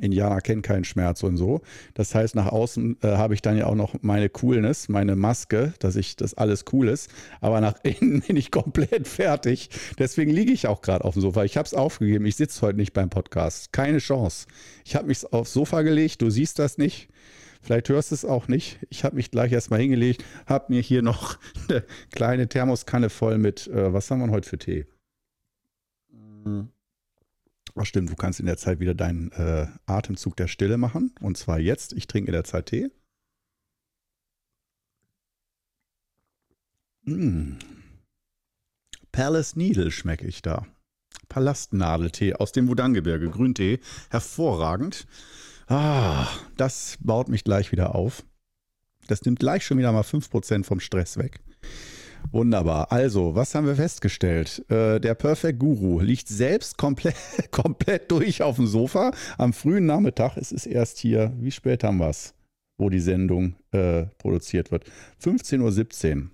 Indianer 0.00 0.40
kennen 0.40 0.62
keinen 0.62 0.84
Schmerz 0.84 1.22
und 1.22 1.36
so. 1.36 1.60
Das 1.94 2.14
heißt, 2.14 2.34
nach 2.34 2.46
außen 2.46 2.98
äh, 3.02 3.08
habe 3.16 3.34
ich 3.34 3.42
dann 3.42 3.56
ja 3.56 3.66
auch 3.66 3.74
noch 3.74 3.94
meine 4.02 4.28
Coolness, 4.28 4.88
meine 4.88 5.16
Maske, 5.16 5.74
dass 5.78 5.96
ich 5.96 6.16
das 6.16 6.34
alles 6.34 6.64
cool 6.72 6.88
ist. 6.88 7.10
Aber 7.40 7.60
nach 7.60 7.74
innen 7.82 8.20
bin 8.20 8.36
ich 8.36 8.50
komplett 8.50 9.08
fertig. 9.08 9.70
Deswegen 9.98 10.30
liege 10.30 10.52
ich 10.52 10.66
auch 10.66 10.82
gerade 10.82 11.04
auf 11.04 11.14
dem 11.14 11.22
Sofa. 11.22 11.44
Ich 11.44 11.56
habe 11.56 11.66
es 11.66 11.74
aufgegeben. 11.74 12.26
Ich 12.26 12.36
sitze 12.36 12.62
heute 12.62 12.78
nicht 12.78 12.92
beim 12.92 13.10
Podcast. 13.10 13.72
Keine 13.72 13.98
Chance. 13.98 14.46
Ich 14.84 14.96
habe 14.96 15.08
mich 15.08 15.32
aufs 15.32 15.52
Sofa 15.52 15.82
gelegt. 15.82 16.22
Du 16.22 16.30
siehst 16.30 16.58
das 16.58 16.78
nicht. 16.78 17.08
Vielleicht 17.62 17.88
hörst 17.88 18.12
du 18.12 18.14
es 18.14 18.24
auch 18.24 18.46
nicht. 18.46 18.78
Ich 18.90 19.02
habe 19.02 19.16
mich 19.16 19.32
gleich 19.32 19.50
erstmal 19.50 19.80
hingelegt, 19.80 20.24
habe 20.46 20.66
mir 20.72 20.80
hier 20.80 21.02
noch 21.02 21.36
eine 21.68 21.82
kleine 22.12 22.48
Thermoskanne 22.48 23.10
voll 23.10 23.38
mit, 23.38 23.66
äh, 23.66 23.92
was 23.92 24.08
haben 24.08 24.20
wir 24.20 24.30
heute 24.30 24.48
für 24.48 24.58
Tee? 24.58 24.86
Mhm. 26.12 26.68
Ach 27.78 27.84
stimmt, 27.84 28.10
du 28.10 28.16
kannst 28.16 28.40
in 28.40 28.46
der 28.46 28.56
Zeit 28.56 28.80
wieder 28.80 28.94
deinen 28.94 29.30
äh, 29.32 29.66
Atemzug 29.84 30.36
der 30.36 30.48
Stille 30.48 30.78
machen. 30.78 31.14
Und 31.20 31.36
zwar 31.36 31.58
jetzt. 31.58 31.92
Ich 31.92 32.06
trinke 32.06 32.28
in 32.28 32.32
der 32.32 32.44
Zeit 32.44 32.66
Tee. 32.66 32.90
Mm. 37.02 37.58
Palace 39.12 39.56
Needle 39.56 39.90
schmecke 39.90 40.26
ich 40.26 40.40
da. 40.40 40.66
Palastnadeltee 41.28 42.34
aus 42.34 42.52
dem 42.52 42.68
Wudang-Gebirge. 42.68 43.28
Grüntee. 43.28 43.80
Hervorragend. 44.10 45.06
Ah, 45.66 46.28
das 46.56 46.96
baut 47.00 47.28
mich 47.28 47.44
gleich 47.44 47.72
wieder 47.72 47.94
auf. 47.94 48.24
Das 49.06 49.22
nimmt 49.24 49.38
gleich 49.38 49.66
schon 49.66 49.78
wieder 49.78 49.92
mal 49.92 50.02
5% 50.02 50.64
vom 50.64 50.80
Stress 50.80 51.18
weg. 51.18 51.40
Wunderbar. 52.32 52.92
Also, 52.92 53.34
was 53.34 53.54
haben 53.54 53.66
wir 53.66 53.76
festgestellt? 53.76 54.64
Äh, 54.70 55.00
der 55.00 55.14
Perfect 55.14 55.58
Guru 55.58 56.00
liegt 56.00 56.28
selbst 56.28 56.76
komplett, 56.76 57.16
komplett 57.50 58.10
durch 58.10 58.42
auf 58.42 58.56
dem 58.56 58.66
Sofa 58.66 59.12
am 59.38 59.52
frühen 59.52 59.86
Nachmittag. 59.86 60.36
Es 60.36 60.52
ist 60.52 60.66
erst 60.66 60.98
hier, 60.98 61.32
wie 61.38 61.50
spät 61.50 61.84
haben 61.84 61.98
wir 61.98 62.10
es, 62.10 62.34
wo 62.78 62.90
die 62.90 63.00
Sendung 63.00 63.56
äh, 63.72 64.06
produziert 64.18 64.70
wird? 64.70 64.84
15.17 65.22 66.16
Uhr. 66.16 66.30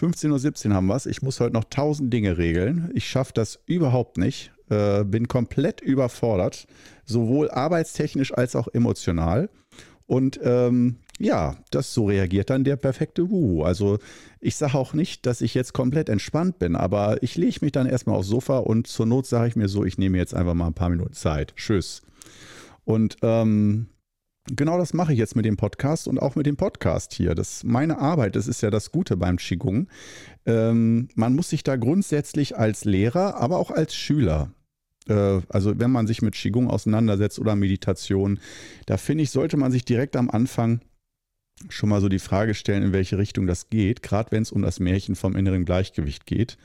15.17 0.00 0.68
Uhr 0.68 0.74
haben 0.74 0.86
wir 0.86 0.96
es. 0.96 1.06
Ich 1.06 1.22
muss 1.22 1.40
heute 1.40 1.54
noch 1.54 1.64
tausend 1.64 2.12
Dinge 2.12 2.38
regeln. 2.38 2.90
Ich 2.94 3.08
schaffe 3.08 3.32
das 3.34 3.60
überhaupt 3.66 4.18
nicht. 4.18 4.52
Äh, 4.68 5.04
bin 5.04 5.28
komplett 5.28 5.80
überfordert, 5.80 6.66
sowohl 7.04 7.50
arbeitstechnisch 7.50 8.34
als 8.34 8.56
auch 8.56 8.66
emotional. 8.68 9.48
Und 10.06 10.40
ähm, 10.42 10.96
ja, 11.18 11.56
das 11.70 11.94
so 11.94 12.06
reagiert 12.06 12.50
dann 12.50 12.64
der 12.64 12.76
perfekte 12.76 13.26
Guru. 13.26 13.62
Also 13.62 13.98
ich 14.40 14.56
sage 14.56 14.74
auch 14.74 14.92
nicht, 14.92 15.24
dass 15.26 15.40
ich 15.40 15.54
jetzt 15.54 15.72
komplett 15.72 16.08
entspannt 16.08 16.58
bin, 16.58 16.76
aber 16.76 17.22
ich 17.22 17.36
lege 17.36 17.58
mich 17.62 17.72
dann 17.72 17.86
erstmal 17.86 18.16
aufs 18.16 18.28
Sofa 18.28 18.58
und 18.58 18.86
zur 18.86 19.06
Not 19.06 19.26
sage 19.26 19.48
ich 19.48 19.56
mir 19.56 19.68
so, 19.68 19.84
ich 19.84 19.98
nehme 19.98 20.18
jetzt 20.18 20.34
einfach 20.34 20.54
mal 20.54 20.66
ein 20.66 20.74
paar 20.74 20.90
Minuten 20.90 21.14
Zeit. 21.14 21.54
Tschüss. 21.56 22.02
Und 22.84 23.16
ähm, 23.22 23.86
genau 24.46 24.78
das 24.78 24.92
mache 24.92 25.12
ich 25.12 25.18
jetzt 25.18 25.36
mit 25.36 25.46
dem 25.46 25.56
Podcast 25.56 26.06
und 26.06 26.20
auch 26.20 26.36
mit 26.36 26.46
dem 26.46 26.56
Podcast 26.56 27.14
hier. 27.14 27.34
Das 27.34 27.64
meine 27.64 27.98
Arbeit, 27.98 28.36
das 28.36 28.46
ist 28.46 28.60
ja 28.60 28.70
das 28.70 28.92
Gute 28.92 29.16
beim 29.16 29.38
Qigong. 29.38 29.88
Ähm, 30.44 31.08
man 31.14 31.34
muss 31.34 31.48
sich 31.48 31.64
da 31.64 31.76
grundsätzlich 31.76 32.58
als 32.58 32.84
Lehrer, 32.84 33.36
aber 33.36 33.56
auch 33.56 33.70
als 33.70 33.94
Schüler 33.94 34.50
äh, 35.08 35.40
also 35.48 35.78
wenn 35.78 35.90
man 35.90 36.06
sich 36.06 36.20
mit 36.20 36.34
Qigong 36.34 36.68
auseinandersetzt 36.68 37.38
oder 37.38 37.56
Meditation, 37.56 38.40
da 38.86 38.96
finde 38.96 39.22
ich, 39.22 39.30
sollte 39.30 39.56
man 39.56 39.72
sich 39.72 39.84
direkt 39.84 40.16
am 40.16 40.28
Anfang 40.30 40.80
schon 41.68 41.88
mal 41.88 42.00
so 42.00 42.08
die 42.08 42.18
Frage 42.18 42.54
stellen, 42.54 42.82
in 42.82 42.92
welche 42.92 43.18
Richtung 43.18 43.46
das 43.46 43.68
geht, 43.70 44.02
gerade 44.02 44.32
wenn 44.32 44.42
es 44.42 44.52
um 44.52 44.62
das 44.62 44.80
Märchen 44.80 45.16
vom 45.16 45.36
inneren 45.36 45.64
Gleichgewicht 45.64 46.26
geht. 46.26 46.58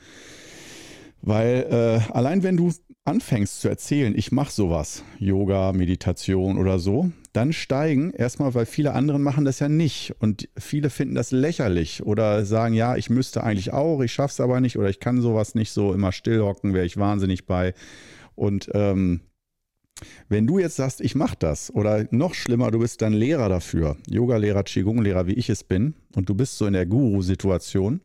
Weil 1.22 1.66
äh, 1.70 2.12
allein 2.12 2.42
wenn 2.42 2.56
du 2.56 2.72
anfängst 3.04 3.60
zu 3.60 3.68
erzählen, 3.68 4.14
ich 4.16 4.32
mache 4.32 4.52
sowas, 4.52 5.04
Yoga, 5.18 5.72
Meditation 5.72 6.58
oder 6.58 6.78
so, 6.78 7.10
dann 7.32 7.52
steigen 7.52 8.10
erstmal, 8.10 8.54
weil 8.54 8.66
viele 8.66 8.92
anderen 8.92 9.22
machen 9.22 9.44
das 9.44 9.58
ja 9.58 9.68
nicht 9.68 10.14
und 10.20 10.48
viele 10.56 10.90
finden 10.90 11.14
das 11.14 11.30
lächerlich 11.30 12.04
oder 12.04 12.44
sagen, 12.44 12.74
ja, 12.74 12.96
ich 12.96 13.08
müsste 13.08 13.42
eigentlich 13.42 13.72
auch, 13.72 14.02
ich 14.02 14.12
schaff's 14.12 14.40
aber 14.40 14.60
nicht 14.60 14.76
oder 14.78 14.88
ich 14.88 15.00
kann 15.00 15.20
sowas 15.20 15.54
nicht 15.54 15.70
so 15.70 15.94
immer 15.94 16.12
stillhocken, 16.12 16.74
wäre 16.74 16.86
ich 16.86 16.96
wahnsinnig 16.96 17.46
bei. 17.46 17.74
Und 18.34 18.70
ähm, 18.74 19.20
wenn 20.28 20.46
du 20.46 20.58
jetzt 20.58 20.76
sagst, 20.76 21.00
ich 21.00 21.14
mache 21.14 21.36
das 21.38 21.72
oder 21.72 22.06
noch 22.10 22.34
schlimmer, 22.34 22.70
du 22.70 22.78
bist 22.78 23.02
dann 23.02 23.12
Lehrer 23.12 23.48
dafür, 23.48 23.96
Yoga-Lehrer, 24.08 24.62
Qigong-Lehrer, 24.62 25.26
wie 25.26 25.34
ich 25.34 25.50
es 25.50 25.64
bin, 25.64 25.94
und 26.14 26.28
du 26.28 26.34
bist 26.34 26.58
so 26.58 26.66
in 26.66 26.72
der 26.72 26.86
Guru-Situation, 26.86 28.00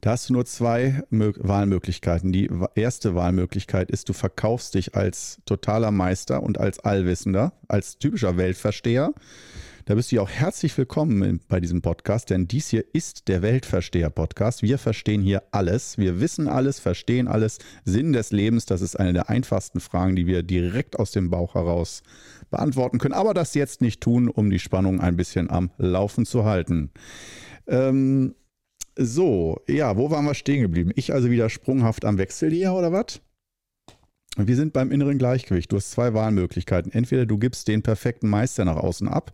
da 0.00 0.10
hast 0.10 0.28
du 0.28 0.32
nur 0.32 0.44
zwei 0.44 1.04
Wahlmöglichkeiten. 1.10 2.32
Die 2.32 2.50
erste 2.74 3.14
Wahlmöglichkeit 3.14 3.90
ist, 3.90 4.08
du 4.08 4.12
verkaufst 4.12 4.74
dich 4.74 4.96
als 4.96 5.40
totaler 5.46 5.92
Meister 5.92 6.42
und 6.42 6.58
als 6.58 6.80
Allwissender, 6.80 7.52
als 7.68 7.98
typischer 7.98 8.36
Weltversteher 8.36 9.14
da 9.84 9.94
bist 9.94 10.12
du 10.12 10.16
ja 10.16 10.22
auch 10.22 10.30
herzlich 10.30 10.76
willkommen 10.78 11.40
bei 11.48 11.58
diesem 11.58 11.82
Podcast, 11.82 12.30
denn 12.30 12.46
dies 12.46 12.68
hier 12.68 12.84
ist 12.92 13.26
der 13.28 13.42
Weltversteher-Podcast. 13.42 14.62
Wir 14.62 14.78
verstehen 14.78 15.22
hier 15.22 15.42
alles. 15.50 15.98
Wir 15.98 16.20
wissen 16.20 16.46
alles, 16.46 16.78
verstehen 16.78 17.26
alles. 17.26 17.58
Sinn 17.84 18.12
des 18.12 18.30
Lebens, 18.30 18.64
das 18.66 18.80
ist 18.80 18.96
eine 18.96 19.12
der 19.12 19.28
einfachsten 19.28 19.80
Fragen, 19.80 20.14
die 20.14 20.26
wir 20.26 20.42
direkt 20.42 20.98
aus 20.98 21.10
dem 21.10 21.30
Bauch 21.30 21.54
heraus 21.54 22.02
beantworten 22.50 22.98
können. 22.98 23.14
Aber 23.14 23.34
das 23.34 23.54
jetzt 23.54 23.80
nicht 23.80 24.00
tun, 24.00 24.28
um 24.28 24.50
die 24.50 24.60
Spannung 24.60 25.00
ein 25.00 25.16
bisschen 25.16 25.50
am 25.50 25.70
Laufen 25.78 26.26
zu 26.26 26.44
halten. 26.44 26.90
Ähm, 27.66 28.34
so, 28.96 29.60
ja, 29.68 29.96
wo 29.96 30.10
waren 30.10 30.26
wir 30.26 30.34
stehen 30.34 30.62
geblieben? 30.62 30.92
Ich 30.94 31.12
also 31.12 31.30
wieder 31.30 31.48
sprunghaft 31.50 32.04
am 32.04 32.18
Wechsel 32.18 32.50
hier 32.50 32.72
oder 32.72 32.92
was? 32.92 33.20
Wir 34.36 34.56
sind 34.56 34.72
beim 34.72 34.90
inneren 34.90 35.18
Gleichgewicht. 35.18 35.70
Du 35.70 35.76
hast 35.76 35.90
zwei 35.90 36.14
Wahlmöglichkeiten. 36.14 36.90
Entweder 36.92 37.26
du 37.26 37.38
gibst 37.38 37.68
den 37.68 37.82
perfekten 37.82 38.28
Meister 38.28 38.64
nach 38.64 38.76
außen 38.76 39.08
ab 39.08 39.32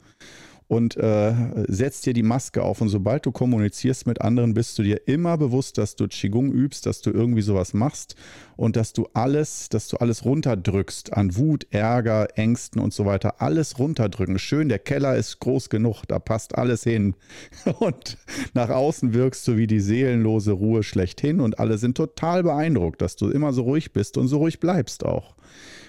und 0.68 0.98
äh, 0.98 1.32
setzt 1.66 2.04
dir 2.04 2.12
die 2.12 2.22
Maske 2.22 2.62
auf. 2.62 2.82
Und 2.82 2.90
sobald 2.90 3.24
du 3.24 3.32
kommunizierst 3.32 4.06
mit 4.06 4.20
anderen, 4.20 4.52
bist 4.52 4.78
du 4.78 4.82
dir 4.82 5.08
immer 5.08 5.38
bewusst, 5.38 5.78
dass 5.78 5.96
du 5.96 6.06
Qigong 6.06 6.52
übst, 6.52 6.84
dass 6.84 7.00
du 7.00 7.10
irgendwie 7.10 7.40
sowas 7.40 7.72
machst 7.72 8.16
und 8.56 8.76
dass 8.76 8.92
du 8.92 9.08
alles, 9.14 9.70
dass 9.70 9.88
du 9.88 9.96
alles 9.96 10.26
runterdrückst 10.26 11.14
an 11.14 11.36
Wut, 11.36 11.66
Ärger, 11.70 12.28
Ängsten 12.36 12.82
und 12.82 12.92
so 12.92 13.06
weiter. 13.06 13.40
Alles 13.40 13.78
runterdrücken. 13.78 14.38
Schön, 14.38 14.68
der 14.68 14.78
Keller 14.78 15.16
ist 15.16 15.40
groß 15.40 15.70
genug, 15.70 16.02
da 16.06 16.18
passt 16.18 16.56
alles 16.56 16.84
hin. 16.84 17.14
Und 17.78 18.18
nach 18.52 18.68
außen 18.68 19.14
wirkst 19.14 19.46
du 19.48 19.56
wie 19.56 19.66
die 19.66 19.80
seelenlose 19.80 20.52
Ruhe 20.52 20.82
schlechthin 20.82 21.40
und 21.40 21.58
alle 21.58 21.78
sind 21.78 21.96
total 21.96 22.42
beeindruckt, 22.42 23.00
dass 23.00 23.16
du 23.16 23.30
immer 23.30 23.52
so 23.52 23.62
ruhig 23.62 23.92
bist 23.92 24.16
und 24.16 24.28
so 24.28 24.38
ruhig 24.38 24.60
bleibst 24.60 25.04
auch. 25.04 25.34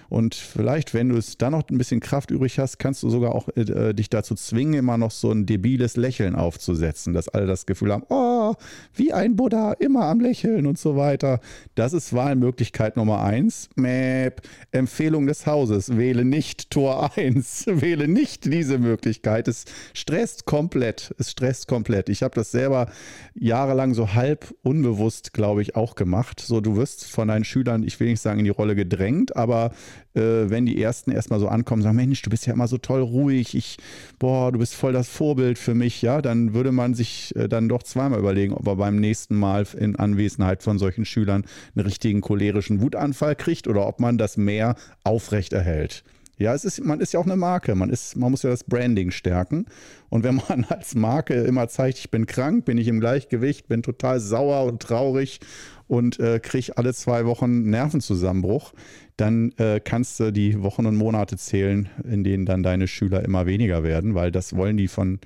Und 0.09 0.35
vielleicht, 0.35 0.93
wenn 0.93 1.09
du 1.09 1.17
es 1.17 1.37
dann 1.37 1.51
noch 1.51 1.69
ein 1.69 1.77
bisschen 1.77 1.99
Kraft 1.99 2.31
übrig 2.31 2.59
hast, 2.59 2.79
kannst 2.79 3.03
du 3.03 3.09
sogar 3.09 3.35
auch 3.35 3.47
äh, 3.55 3.61
äh, 3.61 3.93
dich 3.93 4.09
dazu 4.09 4.35
zwingen, 4.35 4.73
immer 4.73 4.97
noch 4.97 5.11
so 5.11 5.31
ein 5.31 5.45
debiles 5.45 5.95
Lächeln 5.95 6.35
aufzusetzen, 6.35 7.13
dass 7.13 7.29
alle 7.29 7.45
das 7.45 7.65
Gefühl 7.65 7.93
haben, 7.93 8.03
oh, 8.09 8.55
wie 8.93 9.13
ein 9.13 9.35
Buddha, 9.35 9.73
immer 9.73 10.05
am 10.05 10.19
Lächeln 10.19 10.65
und 10.65 10.77
so 10.77 10.95
weiter. 10.95 11.39
Das 11.75 11.93
ist 11.93 12.13
Wahlmöglichkeit 12.13 12.97
Nummer 12.97 13.21
eins. 13.23 13.69
Mäp. 13.75 14.41
Empfehlung 14.71 15.27
des 15.27 15.45
Hauses, 15.45 15.97
wähle 15.97 16.25
nicht 16.25 16.69
Tor 16.71 17.11
1, 17.15 17.65
wähle 17.67 18.07
nicht 18.07 18.45
diese 18.45 18.77
Möglichkeit. 18.79 19.47
Es 19.47 19.65
stresst 19.93 20.45
komplett, 20.45 21.13
es 21.17 21.31
stresst 21.31 21.67
komplett. 21.67 22.09
Ich 22.09 22.23
habe 22.23 22.35
das 22.35 22.51
selber 22.51 22.89
jahrelang 23.35 23.93
so 23.93 24.13
halb 24.13 24.53
unbewusst, 24.63 25.33
glaube 25.33 25.61
ich, 25.61 25.75
auch 25.75 25.95
gemacht. 25.95 26.39
So, 26.39 26.61
du 26.61 26.75
wirst 26.75 27.05
von 27.05 27.27
deinen 27.27 27.43
Schülern, 27.43 27.83
ich 27.83 27.99
will 27.99 28.09
nicht 28.09 28.21
sagen 28.21 28.39
in 28.39 28.45
die 28.45 28.51
Rolle 28.51 28.75
gedrängt, 28.75 29.35
aber 29.35 29.71
wenn 30.13 30.65
die 30.65 30.81
ersten 30.81 31.11
erstmal 31.11 31.39
so 31.39 31.47
ankommen, 31.47 31.81
sagen, 31.81 31.95
Mensch, 31.95 32.21
du 32.21 32.29
bist 32.29 32.45
ja 32.45 32.53
immer 32.53 32.67
so 32.67 32.77
toll 32.77 33.01
ruhig, 33.01 33.55
ich, 33.55 33.77
boah, 34.17 34.51
du 34.51 34.59
bist 34.59 34.75
voll 34.75 34.93
das 34.93 35.07
Vorbild 35.07 35.57
für 35.57 35.73
mich, 35.73 36.01
ja, 36.01 36.21
dann 36.21 36.53
würde 36.53 36.71
man 36.71 36.93
sich 36.93 37.35
äh, 37.35 37.47
dann 37.47 37.69
doch 37.69 37.83
zweimal 37.83 38.19
überlegen, 38.19 38.53
ob 38.53 38.67
er 38.67 38.75
beim 38.75 38.97
nächsten 38.97 39.35
Mal 39.35 39.65
in 39.77 39.95
Anwesenheit 39.95 40.63
von 40.63 40.79
solchen 40.79 41.05
Schülern 41.05 41.45
einen 41.75 41.85
richtigen 41.85 42.21
cholerischen 42.21 42.81
Wutanfall 42.81 43.35
kriegt 43.35 43.67
oder 43.67 43.87
ob 43.87 43.99
man 43.99 44.17
das 44.17 44.37
mehr 44.37 44.75
aufrecht 45.03 45.53
erhält. 45.53 46.03
Ja, 46.39 46.53
es 46.53 46.63
ist, 46.63 46.83
man 46.83 47.01
ist 47.01 47.11
ja 47.11 47.19
auch 47.19 47.25
eine 47.25 47.35
Marke. 47.35 47.75
Man, 47.75 47.89
ist, 47.89 48.15
man 48.15 48.31
muss 48.31 48.43
ja 48.43 48.49
das 48.49 48.63
Branding 48.63 49.11
stärken. 49.11 49.65
Und 50.07 50.23
wenn 50.23 50.35
man 50.35 50.63
als 50.69 50.95
Marke 50.95 51.33
immer 51.33 51.67
zeigt, 51.67 51.99
ich 51.99 52.09
bin 52.09 52.25
krank, 52.25 52.63
bin 52.63 52.77
ich 52.77 52.87
im 52.87 53.01
Gleichgewicht, 53.01 53.67
bin 53.67 53.83
total 53.83 54.21
sauer 54.21 54.63
und 54.63 54.81
traurig 54.81 55.41
und 55.87 56.17
äh, 56.19 56.39
kriege 56.39 56.77
alle 56.77 56.93
zwei 56.93 57.25
Wochen 57.25 57.69
Nervenzusammenbruch, 57.69 58.73
dann 59.17 59.51
äh, 59.57 59.81
kannst 59.83 60.17
du 60.21 60.31
die 60.31 60.61
Wochen 60.63 60.85
und 60.85 60.95
Monate 60.95 61.35
zählen, 61.35 61.89
in 62.09 62.23
denen 62.23 62.45
dann 62.45 62.63
deine 62.63 62.87
Schüler 62.87 63.25
immer 63.25 63.45
weniger 63.45 63.83
werden, 63.83 64.15
weil 64.15 64.31
das 64.31 64.55
wollen 64.55 64.77
die 64.77 64.87
von, 64.87 65.19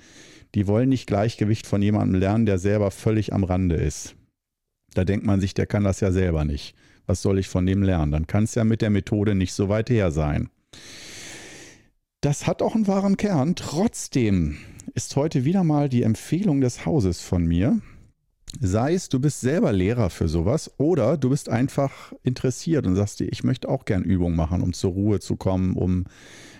die 0.55 0.65
wollen 0.65 0.89
nicht 0.89 1.05
Gleichgewicht 1.05 1.67
von 1.67 1.83
jemandem 1.83 2.19
lernen, 2.19 2.47
der 2.47 2.57
selber 2.57 2.89
völlig 2.89 3.33
am 3.33 3.43
Rande 3.43 3.75
ist. 3.75 4.15
Da 4.95 5.03
denkt 5.03 5.27
man 5.27 5.39
sich, 5.41 5.53
der 5.53 5.67
kann 5.67 5.83
das 5.83 5.99
ja 5.99 6.11
selber 6.11 6.43
nicht. 6.43 6.75
Was 7.05 7.21
soll 7.21 7.37
ich 7.37 7.49
von 7.49 7.67
dem 7.67 7.83
lernen? 7.83 8.11
Dann 8.11 8.25
kann 8.25 8.45
es 8.45 8.55
ja 8.55 8.63
mit 8.63 8.81
der 8.81 8.89
Methode 8.89 9.35
nicht 9.35 9.53
so 9.53 9.69
weit 9.69 9.89
her 9.89 10.09
sein. 10.09 10.49
Das 12.21 12.47
hat 12.47 12.61
auch 12.61 12.75
einen 12.75 12.87
wahren 12.87 13.17
Kern. 13.17 13.55
Trotzdem 13.55 14.57
ist 14.93 15.15
heute 15.15 15.43
wieder 15.43 15.63
mal 15.63 15.89
die 15.89 16.03
Empfehlung 16.03 16.61
des 16.61 16.85
Hauses 16.85 17.21
von 17.21 17.45
mir. 17.45 17.81
Sei 18.59 18.93
es, 18.93 19.09
du 19.09 19.19
bist 19.19 19.41
selber 19.41 19.73
Lehrer 19.73 20.09
für 20.09 20.27
sowas 20.27 20.71
oder 20.77 21.17
du 21.17 21.29
bist 21.29 21.49
einfach 21.49 22.13
interessiert 22.21 22.85
und 22.85 22.95
sagst 22.95 23.19
dir, 23.19 23.27
ich 23.31 23.43
möchte 23.43 23.67
auch 23.67 23.85
gern 23.85 24.03
Übungen 24.03 24.35
machen, 24.35 24.61
um 24.61 24.73
zur 24.73 24.91
Ruhe 24.91 25.19
zu 25.19 25.35
kommen, 25.35 25.75
um 25.75 26.05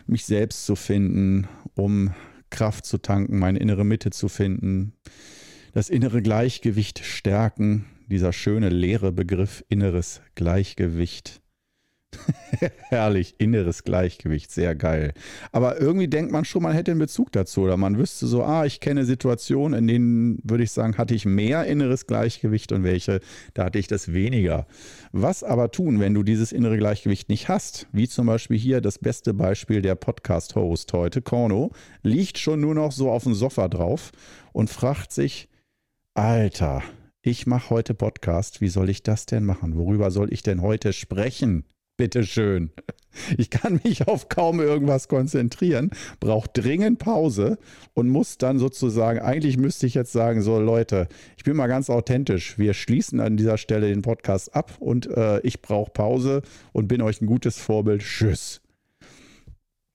mich 0.08 0.26
selbst 0.26 0.66
zu 0.66 0.76
finden, 0.76 1.48
um 1.76 2.12
Kraft 2.50 2.86
zu 2.86 2.98
tanken, 2.98 3.40
meine 3.40 3.60
innere 3.60 3.86
Mitte 3.86 4.10
zu 4.10 4.28
finden, 4.28 4.94
das 5.74 5.90
innere 5.90 6.22
Gleichgewicht 6.22 7.00
stärken, 7.06 7.86
dieser 8.08 8.34
schöne 8.34 8.70
leere 8.70 9.12
Begriff 9.12 9.64
inneres 9.70 10.22
Gleichgewicht. 10.36 11.43
Herrlich, 12.90 13.36
inneres 13.38 13.84
Gleichgewicht, 13.84 14.52
sehr 14.52 14.76
geil. 14.76 15.14
Aber 15.52 15.80
irgendwie 15.80 16.08
denkt 16.08 16.32
man 16.32 16.46
schon, 16.46 16.64
man 16.64 16.74
hätte 16.74 16.92
einen 16.92 17.00
Bezug 17.00 17.32
dazu 17.32 17.62
oder 17.62 17.78
man 17.78 17.98
wüsste 17.98 18.28
so, 18.28 18.44
ah, 18.44 18.66
ich 18.66 18.80
kenne 18.80 19.06
Situationen, 19.06 19.80
in 19.80 19.88
denen 19.88 20.40
würde 20.44 20.64
ich 20.64 20.72
sagen, 20.72 20.98
hatte 20.98 21.16
ich 21.16 21.26
mehr 21.26 21.66
inneres 21.66 22.08
Gleichgewicht 22.08 22.72
und 22.72 22.84
welche, 22.84 23.20
da 23.54 23.66
hatte 23.66 23.80
ich 23.80 23.88
das 23.88 24.14
weniger. 24.14 24.68
Was 25.12 25.44
aber 25.44 25.72
tun, 25.72 26.00
wenn 26.00 26.14
du 26.14 26.24
dieses 26.24 26.52
innere 26.52 26.78
Gleichgewicht 26.78 27.30
nicht 27.30 27.50
hast? 27.50 27.88
Wie 27.92 28.08
zum 28.08 28.28
Beispiel 28.28 28.58
hier 28.58 28.82
das 28.82 29.00
beste 29.00 29.34
Beispiel 29.34 29.82
der 29.82 29.96
Podcast-Host 29.96 30.94
heute, 30.94 31.22
Korno, 31.22 31.72
liegt 32.04 32.38
schon 32.38 32.62
nur 32.62 32.76
noch 32.76 32.92
so 32.92 33.12
auf 33.12 33.24
dem 33.24 33.34
Sofa 33.34 33.68
drauf 33.68 34.12
und 34.52 34.70
fragt 34.70 35.12
sich, 35.12 35.50
Alter, 36.14 36.84
ich 37.22 37.48
mache 37.48 37.70
heute 37.70 37.94
Podcast, 37.94 38.60
wie 38.60 38.68
soll 38.68 38.90
ich 38.90 39.02
das 39.02 39.26
denn 39.26 39.46
machen? 39.46 39.78
Worüber 39.78 40.12
soll 40.12 40.32
ich 40.34 40.44
denn 40.44 40.62
heute 40.62 40.92
sprechen? 40.92 41.64
Bitteschön. 41.98 42.72
Ich 43.38 43.50
kann 43.50 43.80
mich 43.84 44.08
auf 44.08 44.28
kaum 44.28 44.60
irgendwas 44.60 45.08
konzentrieren, 45.08 45.92
brauche 46.20 46.50
dringend 46.52 47.00
Pause 47.00 47.60
und 47.94 48.10
muss 48.10 48.40
dann 48.40 48.58
sozusagen, 48.58 49.20
eigentlich 49.20 49.58
müsste 49.58 49.86
ich 49.86 49.94
jetzt 49.94 50.12
sagen, 50.12 50.42
so 50.42 50.60
Leute, 50.60 51.08
ich 51.38 51.44
bin 51.44 51.56
mal 51.56 51.68
ganz 51.68 51.90
authentisch. 51.92 52.58
Wir 52.58 52.74
schließen 52.74 53.20
an 53.20 53.38
dieser 53.38 53.58
Stelle 53.58 53.90
den 53.90 54.02
Podcast 54.02 54.56
ab 54.56 54.74
und 54.80 55.08
äh, 55.08 55.40
ich 55.42 55.62
brauche 55.62 55.92
Pause 55.92 56.42
und 56.72 56.88
bin 56.88 57.02
euch 57.02 57.22
ein 57.22 57.28
gutes 57.28 57.60
Vorbild. 57.60 58.02
Tschüss. 58.02 58.62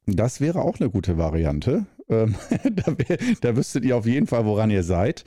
Das 0.07 0.41
wäre 0.41 0.63
auch 0.63 0.79
eine 0.81 0.89
gute 0.89 1.19
Variante. 1.19 1.87
Ähm, 2.09 2.35
da, 2.71 2.97
da, 3.41 3.57
wüsstet 3.57 3.85
ihr 3.85 3.97
auf 3.97 4.07
jeden 4.07 4.27
Fall, 4.27 4.45
woran 4.45 4.71
ihr 4.71 4.83
seid. 4.83 5.25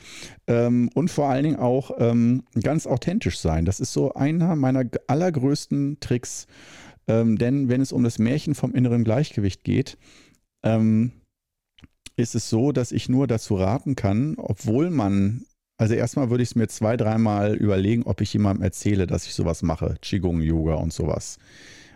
Ähm, 0.47 0.89
und 0.93 1.11
vor 1.11 1.29
allen 1.29 1.43
Dingen 1.43 1.59
auch 1.59 1.91
ähm, 1.99 2.43
ganz 2.61 2.87
authentisch 2.87 3.39
sein. 3.39 3.65
Das 3.65 3.79
ist 3.79 3.93
so 3.93 4.13
einer 4.13 4.55
meiner 4.55 4.85
allergrößten 5.07 5.99
Tricks. 5.99 6.47
Ähm, 7.07 7.37
denn 7.37 7.69
wenn 7.69 7.81
es 7.81 7.91
um 7.91 8.03
das 8.03 8.19
Märchen 8.19 8.55
vom 8.55 8.73
inneren 8.73 9.03
Gleichgewicht 9.03 9.63
geht, 9.63 9.97
ähm, 10.63 11.11
ist 12.15 12.35
es 12.35 12.49
so, 12.49 12.71
dass 12.71 12.91
ich 12.91 13.09
nur 13.09 13.27
dazu 13.27 13.55
raten 13.55 13.95
kann, 13.95 14.35
obwohl 14.37 14.89
man 14.89 15.45
also 15.77 15.95
erstmal 15.95 16.29
würde 16.29 16.43
ich 16.43 16.49
es 16.49 16.55
mir 16.55 16.67
zwei, 16.67 16.95
dreimal 16.95 17.55
überlegen, 17.55 18.03
ob 18.03 18.21
ich 18.21 18.31
jemandem 18.33 18.63
erzähle, 18.63 19.07
dass 19.07 19.25
ich 19.25 19.33
sowas 19.33 19.63
mache. 19.63 19.95
Qigong, 19.99 20.39
Yoga 20.41 20.75
und 20.75 20.93
sowas 20.93 21.39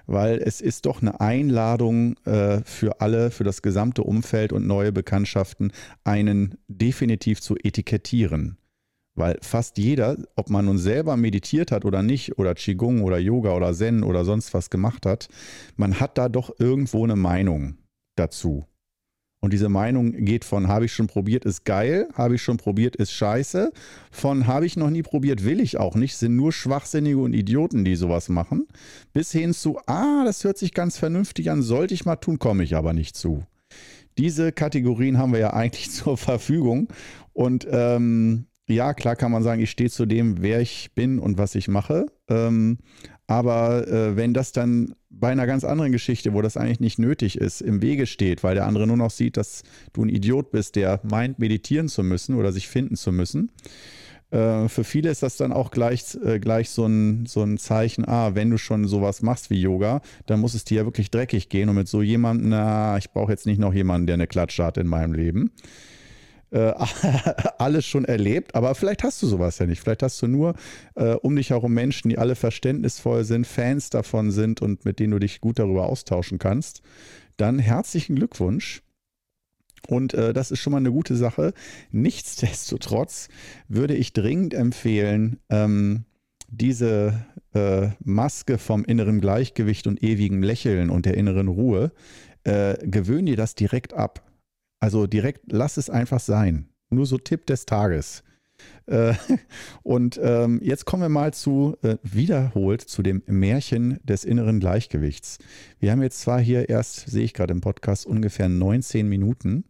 weil 0.08 0.38
es 0.40 0.62
ist 0.62 0.86
doch 0.86 1.02
eine 1.02 1.20
Einladung 1.20 2.16
äh, 2.26 2.62
für 2.64 3.02
alle, 3.02 3.32
für 3.32 3.44
das 3.44 3.62
gesamte 3.62 4.04
Umfeld 4.04 4.54
und 4.54 4.68
neue 4.68 4.92
Bekanntschaften, 4.92 5.72
einen 6.04 6.56
definitiv 6.68 7.42
zu 7.42 7.56
etikettieren. 7.56 8.58
Weil 9.16 9.38
fast 9.42 9.78
jeder, 9.78 10.18
ob 10.36 10.50
man 10.50 10.66
nun 10.66 10.78
selber 10.78 11.16
meditiert 11.16 11.72
hat 11.72 11.86
oder 11.86 12.04
nicht, 12.04 12.38
oder 12.38 12.54
Qigong 12.54 13.02
oder 13.02 13.18
Yoga 13.18 13.56
oder 13.56 13.74
Zen 13.74 14.04
oder 14.04 14.26
sonst 14.26 14.54
was 14.54 14.70
gemacht 14.70 15.06
hat, 15.06 15.30
man 15.78 16.00
hat 16.00 16.18
da 16.18 16.28
doch 16.28 16.52
irgendwo 16.60 17.04
eine 17.04 17.16
Meinung 17.16 17.78
dazu. 18.16 18.68
Und 19.46 19.54
diese 19.54 19.70
Meinung 19.70 20.26
geht 20.26 20.44
von 20.44 20.68
habe 20.70 20.86
ich 20.86 20.94
schon 20.94 21.06
probiert, 21.06 21.46
ist 21.46 21.66
geil, 21.66 22.08
habe 22.16 22.34
ich 22.34 22.42
schon 22.42 22.58
probiert, 22.58 22.96
ist 22.96 23.12
scheiße, 23.12 23.72
von 24.10 24.48
habe 24.48 24.66
ich 24.66 24.76
noch 24.76 24.90
nie 24.90 25.04
probiert, 25.04 25.46
will 25.46 25.60
ich 25.60 25.78
auch 25.78 25.94
nicht, 25.94 26.18
sind 26.18 26.36
nur 26.36 26.52
Schwachsinnige 26.52 27.20
und 27.20 27.34
Idioten, 27.34 27.86
die 27.86 27.96
sowas 27.96 28.28
machen, 28.28 28.66
bis 29.14 29.32
hin 29.32 29.54
zu, 29.54 29.78
ah, 29.86 30.24
das 30.26 30.44
hört 30.44 30.58
sich 30.58 30.74
ganz 30.74 30.98
vernünftig 30.98 31.52
an, 31.52 31.62
sollte 31.62 31.94
ich 31.94 32.06
mal 32.06 32.16
tun, 32.16 32.40
komme 32.40 32.64
ich 32.64 32.76
aber 32.76 32.94
nicht 32.94 33.16
zu. 33.16 33.44
Diese 34.18 34.52
Kategorien 34.52 35.20
haben 35.20 35.32
wir 35.32 35.40
ja 35.40 35.54
eigentlich 35.54 35.92
zur 35.92 36.18
Verfügung. 36.18 36.88
Und 37.32 37.68
ähm, 37.70 38.48
ja, 38.68 38.96
klar 38.96 39.16
kann 39.16 39.32
man 39.32 39.44
sagen, 39.44 39.62
ich 39.62 39.70
stehe 39.70 39.92
zu 39.92 40.08
dem, 40.08 40.42
wer 40.42 40.60
ich 40.60 40.96
bin 40.96 41.20
und 41.20 41.38
was 41.38 41.54
ich 41.54 41.68
mache. 41.68 42.08
Ähm, 42.30 42.80
aber 43.28 43.88
äh, 43.88 44.16
wenn 44.16 44.34
das 44.34 44.52
dann 44.52 44.94
bei 45.10 45.30
einer 45.30 45.48
ganz 45.48 45.64
anderen 45.64 45.92
Geschichte, 45.92 46.34
wo 46.34 46.42
das 46.42 46.58
eigentlich 46.58 46.80
nicht 46.80 47.00
nötig 47.00 47.38
ist, 47.38 47.62
im 47.62 47.82
Wege 47.82 48.06
steht, 48.06 48.44
weil 48.44 48.56
der 48.56 48.66
andere 48.66 48.86
nur 48.86 48.98
noch 48.98 49.12
sieht, 49.12 49.38
dass 49.38 49.64
du 49.94 50.04
ein 50.04 50.10
Idiot 50.10 50.52
bist, 50.52 50.76
der 50.76 51.00
meint, 51.04 51.40
meditieren 51.40 51.88
zu 51.88 52.04
müssen 52.04 52.36
oder 52.36 52.52
sich 52.52 52.68
finden 52.68 52.96
zu 52.96 53.12
müssen, 53.12 53.52
äh, 54.32 54.68
für 54.68 54.84
viele 54.84 55.10
ist 55.10 55.24
das 55.24 55.38
dann 55.38 55.54
auch 55.54 55.72
gleich, 55.72 56.18
äh, 56.24 56.40
gleich 56.40 56.70
so, 56.70 56.86
ein, 56.86 57.26
so 57.26 57.42
ein 57.44 57.58
Zeichen, 57.58 58.08
ah, 58.08 58.36
wenn 58.36 58.50
du 58.50 58.58
schon 58.58 58.88
sowas 58.88 59.22
machst 59.22 59.50
wie 59.50 59.60
Yoga, 59.60 60.02
dann 60.26 60.40
muss 60.40 60.54
es 60.54 60.66
dir 60.66 60.78
ja 60.80 60.86
wirklich 60.86 61.10
dreckig 61.10 61.50
gehen 61.50 61.70
und 61.70 61.76
mit 61.76 61.88
so 61.88 62.02
jemandem, 62.02 62.50
na, 62.50 62.98
ich 62.98 63.12
brauche 63.12 63.32
jetzt 63.32 63.46
nicht 63.46 63.60
noch 63.60 63.74
jemanden, 63.74 64.08
der 64.08 64.16
eine 64.16 64.28
Klatsche 64.28 64.64
hat 64.64 64.78
in 64.78 64.88
meinem 64.88 65.14
Leben 65.14 65.52
äh, 66.52 66.74
alles 67.58 67.86
schon 67.86 68.06
erlebt, 68.06 68.56
aber 68.56 68.76
vielleicht 68.76 69.04
hast 69.04 69.22
du 69.22 69.28
sowas 69.28 69.60
ja 69.60 69.66
nicht. 69.66 69.82
Vielleicht 69.82 70.04
hast 70.04 70.22
du 70.22 70.28
nur 70.28 70.56
äh, 70.96 71.14
um 71.14 71.36
dich 71.36 71.50
herum 71.50 71.74
Menschen, 71.74 72.10
die 72.10 72.18
alle 72.18 72.36
verständnisvoll 72.36 73.24
sind, 73.24 73.48
Fans 73.48 73.90
davon 73.90 74.32
sind 74.32 74.62
und 74.62 74.86
mit 74.86 75.00
denen 75.00 75.12
du 75.12 75.20
dich 75.20 75.42
gut 75.42 75.60
darüber 75.60 75.88
austauschen 75.88 76.40
kannst. 76.40 76.82
Dann 77.38 77.60
herzlichen 77.60 78.16
Glückwunsch. 78.16 78.82
Und 79.88 80.14
äh, 80.14 80.34
das 80.34 80.52
ist 80.52 80.60
schon 80.60 80.72
mal 80.72 80.78
eine 80.78 80.92
gute 80.92 81.16
Sache. 81.16 81.54
Nichtsdestotrotz 81.92 83.30
würde 83.68 83.96
ich 83.96 84.14
dringend 84.14 84.54
empfehlen, 84.54 85.40
ähm, 85.50 86.06
diese 86.50 87.26
äh, 87.54 87.90
Maske 88.04 88.58
vom 88.58 88.86
inneren 88.86 89.22
Gleichgewicht 89.22 89.88
und 89.88 90.02
ewigem 90.04 90.44
Lächeln 90.44 90.90
und 90.90 91.06
der 91.06 91.16
inneren 91.16 91.48
Ruhe, 91.48 91.92
äh, 92.44 92.76
gewöhn 92.88 93.26
dir 93.26 93.36
das 93.36 93.56
direkt 93.56 93.94
ab. 93.94 94.24
Also 94.86 95.08
direkt, 95.08 95.52
lass 95.52 95.78
es 95.78 95.90
einfach 95.90 96.20
sein. 96.20 96.70
Nur 96.92 97.08
so 97.08 97.18
Tipp 97.18 97.48
des 97.48 97.66
Tages. 97.66 98.24
Äh, 98.86 99.16
und 99.82 100.20
ähm, 100.22 100.60
jetzt 100.62 100.86
kommen 100.86 101.02
wir 101.02 101.10
mal 101.10 101.34
zu, 101.34 101.76
äh, 101.82 101.98
wiederholt 102.04 102.82
zu 102.82 103.02
dem 103.02 103.24
Märchen 103.26 104.00
des 104.04 104.24
inneren 104.24 104.60
Gleichgewichts. 104.60 105.40
Wir 105.80 105.92
haben 105.92 106.04
jetzt 106.04 106.22
zwar 106.22 106.40
hier 106.40 106.70
erst, 106.70 107.10
sehe 107.10 107.24
ich 107.24 107.34
gerade 107.34 107.52
im 107.52 107.62
Podcast, 107.62 108.06
ungefähr 108.06 108.48
19 108.48 109.10
Minuten. 109.10 109.64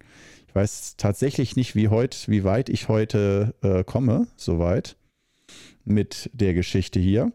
Ich 0.50 0.54
weiß 0.54 0.98
tatsächlich 0.98 1.56
nicht, 1.56 1.78
wie, 1.78 1.88
heut, 1.88 2.26
wie 2.28 2.44
weit 2.44 2.68
ich 2.68 2.90
heute 2.90 3.56
äh, 3.62 3.86
komme, 3.86 4.28
soweit, 4.36 4.98
mit 5.86 6.30
der 6.34 6.54
Geschichte 6.54 7.00
hier. 7.00 7.32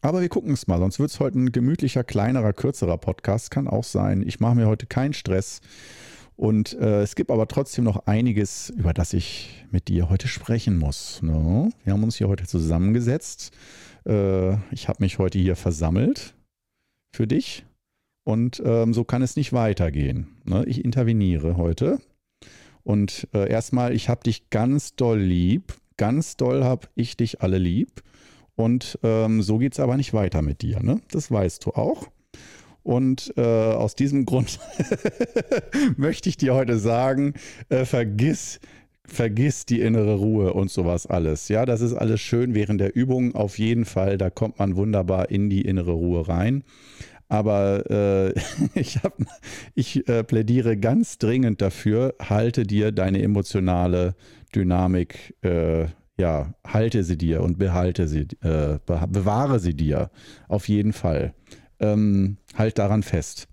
Aber 0.00 0.20
wir 0.20 0.28
gucken 0.28 0.52
es 0.52 0.68
mal, 0.68 0.78
sonst 0.78 1.00
wird 1.00 1.10
es 1.10 1.18
heute 1.18 1.40
ein 1.40 1.50
gemütlicher, 1.50 2.04
kleinerer, 2.04 2.52
kürzerer 2.52 2.98
Podcast. 2.98 3.50
Kann 3.50 3.66
auch 3.66 3.82
sein. 3.82 4.22
Ich 4.24 4.38
mache 4.38 4.54
mir 4.54 4.68
heute 4.68 4.86
keinen 4.86 5.12
Stress. 5.12 5.60
Und 6.40 6.72
äh, 6.72 7.02
es 7.02 7.16
gibt 7.16 7.30
aber 7.30 7.46
trotzdem 7.48 7.84
noch 7.84 8.06
einiges, 8.06 8.70
über 8.70 8.94
das 8.94 9.12
ich 9.12 9.66
mit 9.70 9.88
dir 9.88 10.08
heute 10.08 10.26
sprechen 10.26 10.78
muss. 10.78 11.20
Ne? 11.20 11.68
Wir 11.84 11.92
haben 11.92 12.02
uns 12.02 12.16
hier 12.16 12.28
heute 12.28 12.46
zusammengesetzt. 12.46 13.52
Äh, 14.06 14.54
ich 14.72 14.88
habe 14.88 15.00
mich 15.02 15.18
heute 15.18 15.38
hier 15.38 15.54
versammelt 15.54 16.34
für 17.14 17.26
dich. 17.26 17.66
Und 18.24 18.62
ähm, 18.64 18.94
so 18.94 19.04
kann 19.04 19.20
es 19.20 19.36
nicht 19.36 19.52
weitergehen. 19.52 20.28
Ne? 20.44 20.64
Ich 20.64 20.82
interveniere 20.82 21.58
heute. 21.58 22.00
Und 22.84 23.28
äh, 23.34 23.46
erstmal, 23.50 23.92
ich 23.92 24.08
habe 24.08 24.22
dich 24.22 24.48
ganz 24.48 24.96
doll 24.96 25.20
lieb. 25.20 25.74
Ganz 25.98 26.38
doll 26.38 26.64
habe 26.64 26.88
ich 26.94 27.18
dich 27.18 27.42
alle 27.42 27.58
lieb. 27.58 28.02
Und 28.54 28.98
ähm, 29.02 29.42
so 29.42 29.58
geht 29.58 29.74
es 29.74 29.80
aber 29.80 29.98
nicht 29.98 30.14
weiter 30.14 30.40
mit 30.40 30.62
dir. 30.62 30.82
Ne? 30.82 31.02
Das 31.10 31.30
weißt 31.30 31.66
du 31.66 31.72
auch. 31.72 32.08
Und 32.82 33.32
äh, 33.36 33.42
aus 33.42 33.94
diesem 33.94 34.24
Grund 34.24 34.58
möchte 35.96 36.28
ich 36.28 36.36
dir 36.36 36.54
heute 36.54 36.78
sagen, 36.78 37.34
äh, 37.68 37.84
vergiss 37.84 38.60
vergiss 39.10 39.66
die 39.66 39.80
innere 39.80 40.14
Ruhe 40.14 40.52
und 40.54 40.70
sowas 40.70 41.06
alles. 41.06 41.48
Ja, 41.48 41.66
das 41.66 41.80
ist 41.80 41.94
alles 41.94 42.20
schön 42.20 42.54
während 42.54 42.80
der 42.80 42.94
Übung 42.94 43.34
auf 43.34 43.58
jeden 43.58 43.84
Fall. 43.84 44.18
Da 44.18 44.30
kommt 44.30 44.58
man 44.58 44.76
wunderbar 44.76 45.30
in 45.30 45.50
die 45.50 45.62
innere 45.62 45.92
Ruhe 45.92 46.28
rein. 46.28 46.62
Aber 47.28 47.88
äh, 47.90 48.34
ich, 48.74 49.02
hab, 49.02 49.16
ich 49.74 50.08
äh, 50.08 50.24
plädiere 50.24 50.76
ganz 50.76 51.18
dringend 51.18 51.60
dafür, 51.60 52.14
halte 52.20 52.64
dir 52.64 52.92
deine 52.92 53.22
emotionale 53.22 54.14
Dynamik, 54.54 55.34
äh, 55.42 55.86
ja, 56.18 56.52
halte 56.66 57.02
sie 57.04 57.16
dir 57.16 57.42
und 57.42 57.58
behalte 57.58 58.06
sie, 58.06 58.26
äh, 58.42 58.78
bewahre 58.84 59.58
sie 59.58 59.74
dir. 59.74 60.10
Auf 60.48 60.68
jeden 60.68 60.92
Fall. 60.92 61.34
Ähm, 61.80 62.36
halt 62.56 62.78
daran 62.78 63.02
fest. 63.02 63.48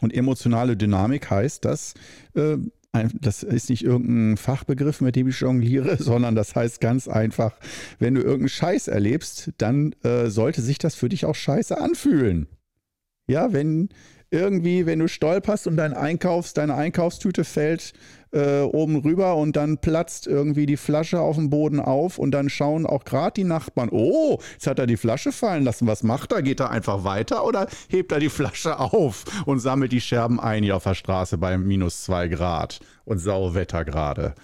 Und 0.00 0.14
emotionale 0.14 0.76
Dynamik 0.76 1.30
heißt, 1.30 1.64
dass 1.64 1.94
äh, 2.34 2.56
das 2.92 3.42
ist 3.42 3.70
nicht 3.70 3.84
irgendein 3.84 4.36
Fachbegriff, 4.36 5.00
mit 5.00 5.16
dem 5.16 5.28
ich 5.28 5.40
jongliere, 5.40 5.96
sondern 6.02 6.34
das 6.34 6.54
heißt 6.54 6.80
ganz 6.80 7.08
einfach, 7.08 7.58
wenn 7.98 8.14
du 8.14 8.20
irgendeinen 8.20 8.48
Scheiß 8.48 8.88
erlebst, 8.88 9.52
dann 9.58 9.94
äh, 10.02 10.28
sollte 10.28 10.60
sich 10.62 10.78
das 10.78 10.94
für 10.94 11.08
dich 11.08 11.24
auch 11.24 11.34
scheiße 11.34 11.78
anfühlen. 11.78 12.48
Ja, 13.28 13.52
wenn 13.52 13.88
irgendwie, 14.32 14.86
wenn 14.86 14.98
du 14.98 15.08
stolperst 15.08 15.66
und 15.66 15.76
dein 15.76 15.92
Einkaufs, 15.92 16.54
deine 16.54 16.74
Einkaufstüte 16.74 17.44
fällt 17.44 17.92
äh, 18.32 18.60
oben 18.62 18.96
rüber 18.96 19.36
und 19.36 19.56
dann 19.56 19.78
platzt 19.78 20.26
irgendwie 20.26 20.64
die 20.64 20.78
Flasche 20.78 21.20
auf 21.20 21.36
dem 21.36 21.50
Boden 21.50 21.80
auf 21.80 22.18
und 22.18 22.30
dann 22.30 22.48
schauen 22.48 22.86
auch 22.86 23.04
gerade 23.04 23.34
die 23.34 23.44
Nachbarn, 23.44 23.90
oh, 23.92 24.38
jetzt 24.54 24.66
hat 24.66 24.78
er 24.78 24.86
die 24.86 24.96
Flasche 24.96 25.32
fallen 25.32 25.64
lassen. 25.64 25.86
Was 25.86 26.02
macht 26.02 26.32
er? 26.32 26.42
Geht 26.42 26.60
er 26.60 26.70
einfach 26.70 27.04
weiter 27.04 27.44
oder 27.44 27.68
hebt 27.88 28.10
er 28.10 28.20
die 28.20 28.30
Flasche 28.30 28.78
auf 28.80 29.24
und 29.44 29.60
sammelt 29.60 29.92
die 29.92 30.00
Scherben 30.00 30.40
ein 30.40 30.62
hier 30.64 30.76
auf 30.76 30.84
der 30.84 30.94
Straße 30.94 31.36
bei 31.36 31.58
minus 31.58 32.04
zwei 32.04 32.28
Grad 32.28 32.80
und 33.04 33.18
Sauwetter 33.18 33.84
gerade? 33.84 34.34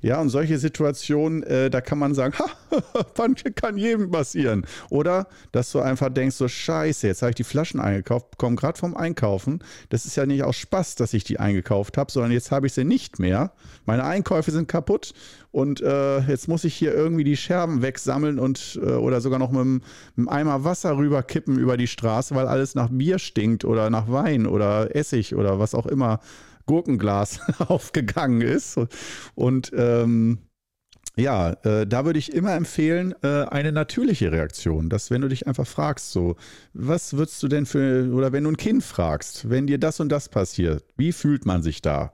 Ja, 0.00 0.20
und 0.20 0.28
solche 0.28 0.58
Situationen, 0.58 1.42
äh, 1.42 1.70
da 1.70 1.80
kann 1.80 1.98
man 1.98 2.14
sagen, 2.14 2.34
ha, 2.38 3.28
kann 3.54 3.76
jedem 3.76 4.10
passieren. 4.10 4.66
Oder, 4.90 5.28
dass 5.52 5.72
du 5.72 5.80
einfach 5.80 6.10
denkst, 6.10 6.36
so 6.36 6.48
scheiße, 6.48 7.06
jetzt 7.06 7.22
habe 7.22 7.30
ich 7.30 7.36
die 7.36 7.44
Flaschen 7.44 7.80
eingekauft, 7.80 8.38
komme 8.38 8.56
gerade 8.56 8.78
vom 8.78 8.96
Einkaufen. 8.96 9.62
Das 9.88 10.06
ist 10.06 10.16
ja 10.16 10.26
nicht 10.26 10.42
aus 10.42 10.56
Spaß, 10.56 10.96
dass 10.96 11.14
ich 11.14 11.24
die 11.24 11.40
eingekauft 11.40 11.96
habe, 11.96 12.12
sondern 12.12 12.32
jetzt 12.32 12.50
habe 12.50 12.66
ich 12.66 12.74
sie 12.74 12.84
nicht 12.84 13.18
mehr. 13.18 13.52
Meine 13.84 14.04
Einkäufe 14.04 14.50
sind 14.50 14.68
kaputt 14.68 15.14
und 15.56 15.80
äh, 15.80 16.18
jetzt 16.20 16.48
muss 16.48 16.64
ich 16.64 16.74
hier 16.74 16.92
irgendwie 16.92 17.24
die 17.24 17.36
Scherben 17.36 17.80
wegsammeln 17.80 18.38
und 18.38 18.78
äh, 18.82 18.90
oder 18.90 19.20
sogar 19.22 19.38
noch 19.38 19.50
mit 19.50 19.62
einem, 19.62 19.82
mit 20.14 20.28
einem 20.28 20.28
Eimer 20.28 20.64
Wasser 20.64 20.96
rüberkippen 20.98 21.58
über 21.58 21.76
die 21.76 21.86
Straße, 21.86 22.34
weil 22.34 22.46
alles 22.46 22.74
nach 22.74 22.90
Bier 22.90 23.18
stinkt 23.18 23.64
oder 23.64 23.88
nach 23.88 24.10
Wein 24.10 24.46
oder 24.46 24.94
Essig 24.94 25.34
oder 25.34 25.58
was 25.58 25.74
auch 25.74 25.86
immer 25.86 26.20
Gurkenglas 26.66 27.40
aufgegangen 27.58 28.42
ist. 28.42 28.78
Und 29.34 29.72
ähm, 29.74 30.38
ja, 31.16 31.52
äh, 31.64 31.86
da 31.86 32.04
würde 32.04 32.18
ich 32.18 32.32
immer 32.32 32.54
empfehlen, 32.54 33.14
äh, 33.22 33.44
eine 33.44 33.72
natürliche 33.72 34.32
Reaktion. 34.32 34.90
Dass, 34.90 35.10
wenn 35.10 35.22
du 35.22 35.28
dich 35.28 35.46
einfach 35.46 35.66
fragst, 35.66 36.12
so, 36.12 36.36
was 36.74 37.16
würdest 37.16 37.42
du 37.42 37.48
denn 37.48 37.64
für, 37.64 38.12
oder 38.12 38.32
wenn 38.32 38.44
du 38.44 38.50
ein 38.50 38.58
Kind 38.58 38.84
fragst, 38.84 39.48
wenn 39.48 39.66
dir 39.66 39.78
das 39.78 39.98
und 39.98 40.10
das 40.10 40.28
passiert, 40.28 40.84
wie 40.96 41.12
fühlt 41.12 41.46
man 41.46 41.62
sich 41.62 41.80
da? 41.80 42.12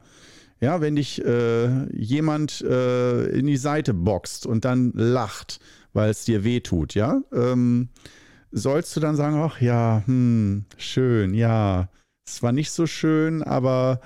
Ja, 0.60 0.80
wenn 0.80 0.94
dich 0.94 1.24
äh, 1.24 1.92
jemand 1.92 2.60
äh, 2.60 3.24
in 3.26 3.46
die 3.46 3.56
Seite 3.56 3.92
boxt 3.92 4.46
und 4.46 4.64
dann 4.64 4.92
lacht, 4.94 5.58
weil 5.92 6.10
es 6.10 6.24
dir 6.24 6.44
weh 6.44 6.60
tut, 6.60 6.94
ja, 6.94 7.20
ähm, 7.32 7.88
sollst 8.52 8.94
du 8.94 9.00
dann 9.00 9.16
sagen, 9.16 9.34
ach 9.42 9.60
ja, 9.60 10.04
hm, 10.06 10.66
schön, 10.76 11.34
ja, 11.34 11.88
es 12.24 12.44
war 12.44 12.52
nicht 12.52 12.70
so 12.70 12.86
schön, 12.86 13.42
aber 13.42 14.00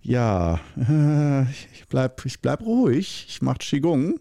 ja, 0.00 0.60
äh, 0.76 1.42
ich 1.50 1.86
bleib, 1.88 2.24
ich 2.24 2.40
bleib 2.40 2.62
ruhig, 2.62 3.26
ich 3.28 3.42
mach 3.42 3.58
Qigong. 3.58 4.18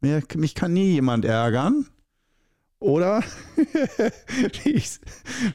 Mir, 0.00 0.22
mich 0.36 0.54
kann 0.54 0.72
nie 0.72 0.92
jemand 0.92 1.24
ärgern. 1.24 1.86
Oder, 2.78 3.22
wie, 4.64 4.70
ich, 4.70 5.00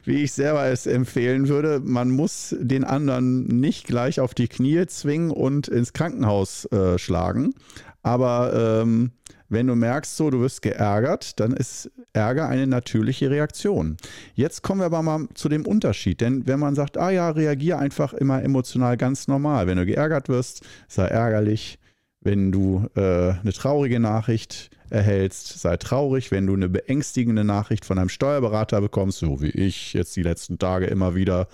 wie 0.04 0.24
ich 0.24 0.32
selber 0.32 0.66
es 0.66 0.86
empfehlen 0.86 1.48
würde, 1.48 1.80
man 1.80 2.10
muss 2.10 2.54
den 2.58 2.82
anderen 2.82 3.46
nicht 3.46 3.86
gleich 3.86 4.18
auf 4.18 4.34
die 4.34 4.48
Knie 4.48 4.86
zwingen 4.86 5.30
und 5.30 5.68
ins 5.68 5.92
Krankenhaus 5.92 6.64
äh, 6.66 6.98
schlagen. 6.98 7.54
Aber 8.02 8.80
ähm, 8.82 9.12
wenn 9.48 9.66
du 9.66 9.74
merkst, 9.74 10.16
so, 10.16 10.30
du 10.30 10.40
wirst 10.40 10.62
geärgert, 10.62 11.38
dann 11.38 11.52
ist 11.52 11.90
Ärger 12.14 12.48
eine 12.48 12.66
natürliche 12.66 13.30
Reaktion. 13.30 13.98
Jetzt 14.34 14.62
kommen 14.62 14.80
wir 14.80 14.86
aber 14.86 15.02
mal 15.02 15.28
zu 15.34 15.48
dem 15.48 15.66
Unterschied. 15.66 16.20
Denn 16.20 16.46
wenn 16.46 16.58
man 16.58 16.74
sagt, 16.74 16.96
ah 16.96 17.10
ja, 17.10 17.30
reagier 17.30 17.78
einfach 17.78 18.14
immer 18.14 18.42
emotional 18.42 18.96
ganz 18.96 19.28
normal. 19.28 19.66
Wenn 19.66 19.76
du 19.76 19.86
geärgert 19.86 20.28
wirst, 20.28 20.64
sei 20.88 21.06
ärgerlich. 21.06 21.78
Wenn 22.22 22.50
du 22.52 22.86
äh, 22.94 23.00
eine 23.32 23.52
traurige 23.52 24.00
Nachricht 24.00 24.70
erhältst, 24.88 25.60
sei 25.60 25.76
traurig. 25.76 26.30
Wenn 26.30 26.46
du 26.46 26.54
eine 26.54 26.68
beängstigende 26.68 27.44
Nachricht 27.44 27.84
von 27.84 27.98
einem 27.98 28.08
Steuerberater 28.08 28.80
bekommst, 28.80 29.18
so 29.18 29.42
wie 29.42 29.50
ich 29.50 29.92
jetzt 29.92 30.16
die 30.16 30.22
letzten 30.22 30.58
Tage 30.58 30.86
immer 30.86 31.14
wieder, 31.14 31.48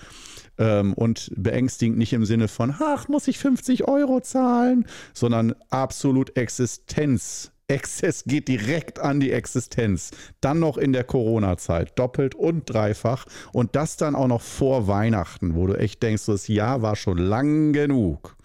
ähm, 0.59 0.93
und 0.95 1.31
beängstigend 1.37 1.99
nicht 1.99 2.13
im 2.13 2.25
Sinne 2.25 2.49
von, 2.49 2.75
ach, 2.79 3.09
muss 3.09 3.29
ich 3.29 3.39
50 3.39 3.87
Euro 3.87 4.21
zahlen, 4.21 4.87
sondern 5.15 5.55
absolut 5.71 6.37
Existenz 6.37 7.53
Exzess 7.71 8.25
geht 8.25 8.49
direkt 8.49 8.99
an 8.99 9.21
die 9.21 9.31
Existenz. 9.31 10.11
Dann 10.41 10.59
noch 10.59 10.79
in 10.79 10.95
der 10.95 11.05
Corona-Zeit, 11.05 11.99
doppelt 11.99 12.35
und 12.35 12.65
dreifach. 12.65 13.27
Und 13.53 13.77
das 13.77 13.99
dann 13.99 14.15
auch 14.15 14.27
noch 14.27 14.41
vor 14.41 14.89
Weihnachten, 14.89 15.55
wo 15.55 15.67
du 15.67 15.75
echt 15.75 16.03
denkst, 16.03 16.25
das 16.27 16.49
Jahr 16.49 16.81
war 16.81 16.97
schon 16.97 17.19
lang 17.19 17.75
genug. 17.75 18.37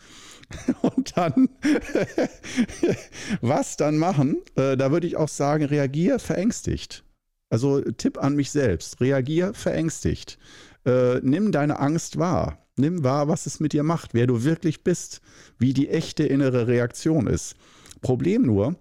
Und 0.82 1.18
dann, 1.18 1.50
was 3.42 3.78
dann 3.78 3.98
machen? 3.98 4.38
Äh, 4.56 4.78
da 4.78 4.92
würde 4.92 5.08
ich 5.08 5.16
auch 5.16 5.30
sagen, 5.30 5.64
reagier 5.64 6.20
verängstigt. 6.20 7.04
Also 7.50 7.82
Tipp 7.82 8.22
an 8.22 8.36
mich 8.36 8.52
selbst, 8.52 9.00
reagier 9.00 9.54
verängstigt. 9.54 10.38
Äh, 10.86 11.20
nimm 11.22 11.52
deine 11.52 11.80
Angst 11.80 12.18
wahr. 12.18 12.60
Nimm 12.76 13.04
wahr, 13.04 13.28
was 13.28 13.46
es 13.46 13.60
mit 13.60 13.74
dir 13.74 13.84
macht, 13.84 14.14
wer 14.14 14.28
du 14.28 14.44
wirklich 14.44 14.84
bist, 14.84 15.22
wie 15.60 15.74
die 15.74 15.90
echte 15.90 16.24
innere 16.24 16.68
Reaktion 16.68 17.28
ist. 17.28 17.56
Problem 18.02 18.42
nur, 18.44 18.76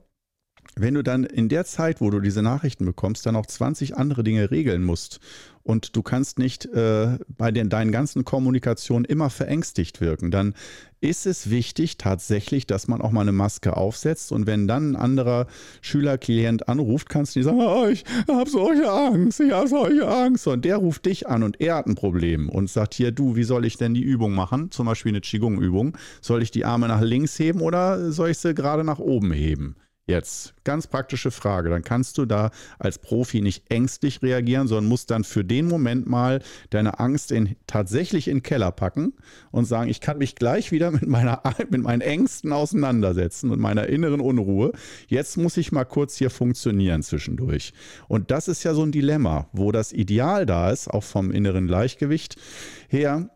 wenn 0.76 0.94
du 0.94 1.02
dann 1.02 1.24
in 1.24 1.48
der 1.50 1.66
Zeit, 1.66 2.00
wo 2.00 2.08
du 2.10 2.20
diese 2.20 2.42
Nachrichten 2.42 2.86
bekommst, 2.86 3.26
dann 3.26 3.36
auch 3.36 3.46
20 3.46 3.96
andere 3.96 4.24
Dinge 4.24 4.50
regeln 4.50 4.82
musst 4.82 5.20
und 5.64 5.96
du 5.96 6.03
kannst 6.03 6.38
nicht 6.38 6.66
äh, 6.66 7.18
bei 7.29 7.51
den, 7.51 7.68
deinen 7.68 7.92
ganzen 7.92 8.25
Kommunikationen 8.25 9.05
immer 9.05 9.31
verängstigt 9.31 10.01
wirken, 10.01 10.31
dann 10.31 10.55
ist 11.01 11.27
es 11.27 11.51
wichtig 11.51 11.98
tatsächlich, 11.98 12.66
dass 12.66 12.87
man 12.87 13.01
auch 13.01 13.11
mal 13.11 13.22
eine 13.22 13.33
Maske 13.33 13.77
aufsetzt 13.77 14.31
und 14.31 14.46
wenn 14.46 14.68
dann 14.68 14.92
ein 14.92 14.96
anderer 14.96 15.46
Schülerklient 15.81 16.68
anruft, 16.68 17.09
kannst 17.09 17.35
du 17.35 17.40
nicht 17.40 17.46
sagen, 17.46 17.61
oh, 17.61 17.88
ich 17.88 18.05
habe 18.29 18.48
solche 18.48 18.90
Angst, 18.90 19.40
ich 19.40 19.53
habe 19.53 19.68
solche 19.68 20.07
Angst 20.07 20.46
und 20.46 20.64
der 20.64 20.77
ruft 20.77 21.07
dich 21.07 21.27
an 21.27 21.42
und 21.42 21.61
er 21.61 21.77
hat 21.77 21.87
ein 21.87 21.96
Problem 21.96 22.48
und 22.48 22.70
sagt 22.70 22.94
hier, 22.94 23.11
du, 23.11 23.35
wie 23.35 23.44
soll 23.44 23.64
ich 23.64 23.77
denn 23.77 23.94
die 23.94 24.03
Übung 24.03 24.33
machen? 24.33 24.70
Zum 24.70 24.87
Beispiel 24.87 25.11
eine 25.11 25.20
Qigong-Übung. 25.20 25.96
Soll 26.20 26.42
ich 26.42 26.51
die 26.51 26.64
Arme 26.64 26.88
nach 26.88 27.01
links 27.01 27.38
heben 27.38 27.61
oder 27.61 28.12
soll 28.12 28.31
ich 28.31 28.38
sie 28.38 28.55
gerade 28.55 28.85
nach 28.85 28.98
oben 28.98 29.33
heben? 29.33 29.77
Jetzt, 30.08 30.54
ganz 30.64 30.88
praktische 30.88 31.30
Frage. 31.30 31.70
Dann 31.70 31.82
kannst 31.82 32.18
du 32.18 32.26
da 32.26 32.50
als 32.80 32.98
Profi 32.98 33.40
nicht 33.40 33.70
ängstlich 33.70 34.20
reagieren, 34.20 34.66
sondern 34.66 34.88
musst 34.88 35.12
dann 35.12 35.22
für 35.22 35.44
den 35.44 35.68
Moment 35.68 36.08
mal 36.08 36.42
deine 36.70 36.98
Angst 36.98 37.30
in, 37.30 37.54
tatsächlich 37.68 38.26
in 38.26 38.38
den 38.38 38.42
Keller 38.42 38.72
packen 38.72 39.14
und 39.52 39.64
sagen, 39.64 39.88
ich 39.88 40.00
kann 40.00 40.18
mich 40.18 40.34
gleich 40.34 40.72
wieder 40.72 40.90
mit, 40.90 41.06
meiner, 41.06 41.40
mit 41.70 41.82
meinen 41.82 42.00
Ängsten 42.00 42.52
auseinandersetzen 42.52 43.50
und 43.50 43.60
meiner 43.60 43.86
inneren 43.86 44.20
Unruhe. 44.20 44.72
Jetzt 45.06 45.36
muss 45.36 45.56
ich 45.56 45.70
mal 45.70 45.84
kurz 45.84 46.16
hier 46.16 46.30
funktionieren 46.30 47.04
zwischendurch. 47.04 47.72
Und 48.08 48.32
das 48.32 48.48
ist 48.48 48.64
ja 48.64 48.74
so 48.74 48.82
ein 48.82 48.90
Dilemma, 48.90 49.48
wo 49.52 49.70
das 49.70 49.92
Ideal 49.92 50.46
da 50.46 50.72
ist, 50.72 50.88
auch 50.88 51.04
vom 51.04 51.30
inneren 51.30 51.68
Gleichgewicht 51.68 52.34
her, 52.88 53.30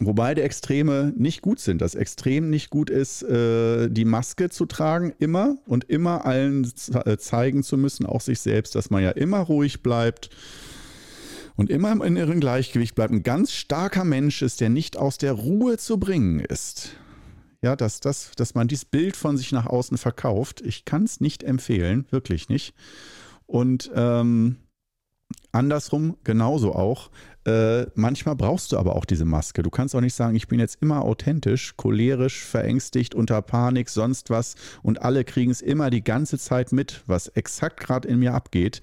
wo 0.00 0.14
beide 0.14 0.42
Extreme 0.42 1.12
nicht 1.16 1.42
gut 1.42 1.60
sind. 1.60 1.80
Das 1.80 1.94
Extrem 1.94 2.50
nicht 2.50 2.70
gut 2.70 2.90
ist, 2.90 3.22
äh, 3.22 3.88
die 3.88 4.04
Maske 4.04 4.50
zu 4.50 4.66
tragen, 4.66 5.14
immer 5.18 5.56
und 5.66 5.84
immer 5.84 6.26
allen 6.26 6.70
äh, 7.04 7.16
zeigen 7.16 7.62
zu 7.62 7.76
müssen, 7.76 8.04
auch 8.04 8.20
sich 8.20 8.40
selbst, 8.40 8.74
dass 8.74 8.90
man 8.90 9.02
ja 9.02 9.10
immer 9.10 9.38
ruhig 9.38 9.82
bleibt 9.82 10.30
und 11.54 11.70
immer 11.70 11.92
im 11.92 12.02
inneren 12.02 12.40
Gleichgewicht 12.40 12.94
bleibt. 12.94 13.12
Ein 13.12 13.22
ganz 13.22 13.52
starker 13.52 14.04
Mensch 14.04 14.42
ist, 14.42 14.60
der 14.60 14.68
nicht 14.68 14.96
aus 14.96 15.18
der 15.18 15.32
Ruhe 15.32 15.78
zu 15.78 15.98
bringen 15.98 16.40
ist. 16.40 16.90
Ja, 17.62 17.74
dass, 17.74 18.00
dass, 18.00 18.32
dass 18.36 18.54
man 18.54 18.68
dieses 18.68 18.84
Bild 18.84 19.16
von 19.16 19.36
sich 19.36 19.50
nach 19.52 19.66
außen 19.66 19.98
verkauft. 19.98 20.60
Ich 20.60 20.84
kann 20.84 21.04
es 21.04 21.20
nicht 21.20 21.42
empfehlen, 21.42 22.06
wirklich 22.10 22.48
nicht. 22.48 22.74
Und 23.46 23.90
ähm, 23.94 24.56
andersrum 25.52 26.16
genauso 26.22 26.74
auch. 26.74 27.10
Äh, 27.46 27.86
manchmal 27.94 28.34
brauchst 28.34 28.72
du 28.72 28.78
aber 28.78 28.96
auch 28.96 29.04
diese 29.04 29.24
Maske. 29.24 29.62
Du 29.62 29.70
kannst 29.70 29.94
auch 29.94 30.00
nicht 30.00 30.14
sagen, 30.14 30.34
ich 30.34 30.48
bin 30.48 30.58
jetzt 30.58 30.82
immer 30.82 31.02
authentisch, 31.02 31.76
cholerisch, 31.76 32.44
verängstigt, 32.44 33.14
unter 33.14 33.40
Panik, 33.40 33.88
sonst 33.88 34.30
was 34.30 34.56
und 34.82 35.00
alle 35.02 35.24
kriegen 35.24 35.52
es 35.52 35.60
immer 35.60 35.90
die 35.90 36.02
ganze 36.02 36.38
Zeit 36.38 36.72
mit, 36.72 37.04
was 37.06 37.28
exakt 37.28 37.78
gerade 37.78 38.08
in 38.08 38.18
mir 38.18 38.34
abgeht. 38.34 38.80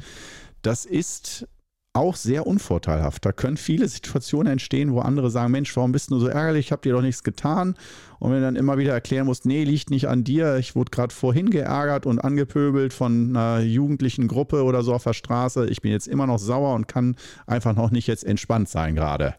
Das 0.62 0.86
ist 0.86 1.46
auch 1.94 2.16
sehr 2.16 2.48
unvorteilhaft. 2.48 3.24
Da 3.26 3.32
können 3.32 3.56
viele 3.56 3.88
Situationen 3.88 4.54
entstehen, 4.54 4.92
wo 4.92 5.00
andere 5.00 5.30
sagen, 5.30 5.52
Mensch, 5.52 5.76
warum 5.78 5.92
bist 5.92 6.10
du 6.10 6.20
so 6.20 6.28
ärgerlich? 6.28 6.68
Ich 6.68 6.72
habe 6.72 6.82
dir 6.82 6.94
doch 6.94 7.02
nichts 7.02 7.24
getan. 7.24 7.76
Und 8.20 8.32
wenn 8.32 8.40
du 8.40 8.46
dann 8.46 8.56
immer 8.56 8.78
wieder 8.80 8.94
erklären 8.94 9.28
musst, 9.28 9.46
nee, 9.46 9.64
liegt 9.64 9.92
nicht 9.92 10.08
an 10.08 10.24
dir. 10.24 10.58
Ich 10.58 10.76
wurde 10.76 10.90
gerade 10.90 11.14
vorhin 11.14 11.52
geärgert 11.52 12.06
und 12.06 12.20
angepöbelt 12.20 12.94
von 12.94 13.30
einer 13.30 13.62
jugendlichen 13.62 14.28
Gruppe 14.28 14.64
oder 14.64 14.82
so 14.82 14.94
auf 14.94 15.04
der 15.04 15.14
Straße. 15.14 15.68
Ich 15.68 15.82
bin 15.82 15.92
jetzt 15.92 16.08
immer 16.08 16.26
noch 16.26 16.40
sauer 16.40 16.74
und 16.74 16.88
kann 16.88 17.16
einfach 17.46 17.76
noch 17.76 17.92
nicht 17.92 18.08
jetzt 18.08 18.24
entspannt 18.24 18.70
sein 18.70 18.96
gerade. 18.96 19.36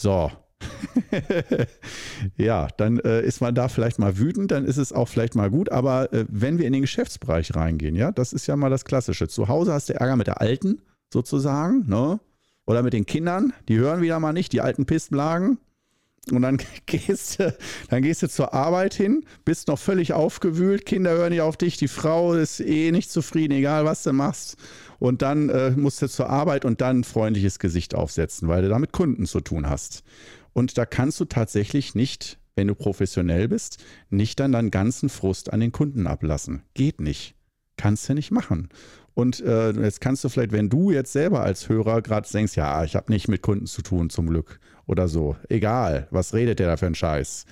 So, 0.00 0.30
ja, 2.36 2.68
dann 2.76 2.98
äh, 3.00 3.22
ist 3.22 3.40
man 3.40 3.54
da 3.54 3.68
vielleicht 3.68 3.98
mal 3.98 4.18
wütend, 4.18 4.50
dann 4.50 4.64
ist 4.64 4.76
es 4.76 4.92
auch 4.92 5.08
vielleicht 5.08 5.34
mal 5.34 5.50
gut. 5.50 5.70
Aber 5.70 6.12
äh, 6.12 6.24
wenn 6.28 6.58
wir 6.58 6.66
in 6.66 6.72
den 6.72 6.82
Geschäftsbereich 6.82 7.54
reingehen, 7.54 7.94
ja, 7.94 8.10
das 8.10 8.32
ist 8.32 8.46
ja 8.46 8.56
mal 8.56 8.70
das 8.70 8.84
Klassische. 8.84 9.28
Zu 9.28 9.48
Hause 9.48 9.72
hast 9.72 9.88
du 9.88 9.94
Ärger 9.94 10.16
mit 10.16 10.26
der 10.26 10.40
Alten 10.40 10.82
sozusagen, 11.12 11.88
ne? 11.88 12.20
Oder 12.66 12.82
mit 12.82 12.92
den 12.92 13.06
Kindern, 13.06 13.54
die 13.68 13.78
hören 13.78 14.02
wieder 14.02 14.20
mal 14.20 14.34
nicht, 14.34 14.52
die 14.52 14.60
alten 14.60 14.84
Pissblagen. 14.84 15.58
Und 16.30 16.42
dann 16.42 16.58
gehst, 16.86 17.40
du, 17.40 17.56
dann 17.88 18.02
gehst 18.02 18.22
du 18.22 18.28
zur 18.28 18.52
Arbeit 18.52 18.94
hin, 18.94 19.24
bist 19.44 19.68
noch 19.68 19.78
völlig 19.78 20.12
aufgewühlt, 20.12 20.84
Kinder 20.84 21.12
hören 21.12 21.30
nicht 21.30 21.40
auf 21.40 21.56
dich, 21.56 21.78
die 21.78 21.88
Frau 21.88 22.34
ist 22.34 22.60
eh 22.60 22.90
nicht 22.92 23.10
zufrieden, 23.10 23.54
egal 23.54 23.84
was 23.84 24.02
du 24.02 24.12
machst. 24.12 24.56
Und 24.98 25.22
dann 25.22 25.48
äh, 25.48 25.70
musst 25.70 26.02
du 26.02 26.08
zur 26.08 26.28
Arbeit 26.28 26.64
und 26.64 26.80
dann 26.80 27.00
ein 27.00 27.04
freundliches 27.04 27.58
Gesicht 27.58 27.94
aufsetzen, 27.94 28.48
weil 28.48 28.62
du 28.62 28.68
da 28.68 28.78
mit 28.78 28.92
Kunden 28.92 29.26
zu 29.26 29.40
tun 29.40 29.68
hast. 29.68 30.02
Und 30.52 30.76
da 30.76 30.86
kannst 30.86 31.20
du 31.20 31.24
tatsächlich 31.24 31.94
nicht, 31.94 32.38
wenn 32.56 32.66
du 32.66 32.74
professionell 32.74 33.48
bist, 33.48 33.78
nicht 34.10 34.40
dann 34.40 34.52
deinen 34.52 34.72
ganzen 34.72 35.08
Frust 35.08 35.52
an 35.52 35.60
den 35.60 35.72
Kunden 35.72 36.06
ablassen. 36.06 36.62
Geht 36.74 37.00
nicht. 37.00 37.36
Kannst 37.76 38.08
du 38.08 38.14
nicht 38.14 38.32
machen. 38.32 38.68
Und 39.18 39.40
äh, 39.40 39.72
jetzt 39.72 40.00
kannst 40.00 40.22
du 40.22 40.28
vielleicht, 40.28 40.52
wenn 40.52 40.68
du 40.68 40.92
jetzt 40.92 41.12
selber 41.12 41.42
als 41.42 41.68
Hörer 41.68 42.02
gerade 42.02 42.28
denkst, 42.32 42.54
ja, 42.54 42.84
ich 42.84 42.94
habe 42.94 43.10
nicht 43.10 43.26
mit 43.26 43.42
Kunden 43.42 43.66
zu 43.66 43.82
tun, 43.82 44.10
zum 44.10 44.28
Glück 44.28 44.60
oder 44.86 45.08
so. 45.08 45.34
Egal, 45.48 46.06
was 46.12 46.34
redet 46.34 46.60
der 46.60 46.68
da 46.68 46.76
für 46.76 46.86
einen 46.86 46.94
Scheiß? 46.94 47.44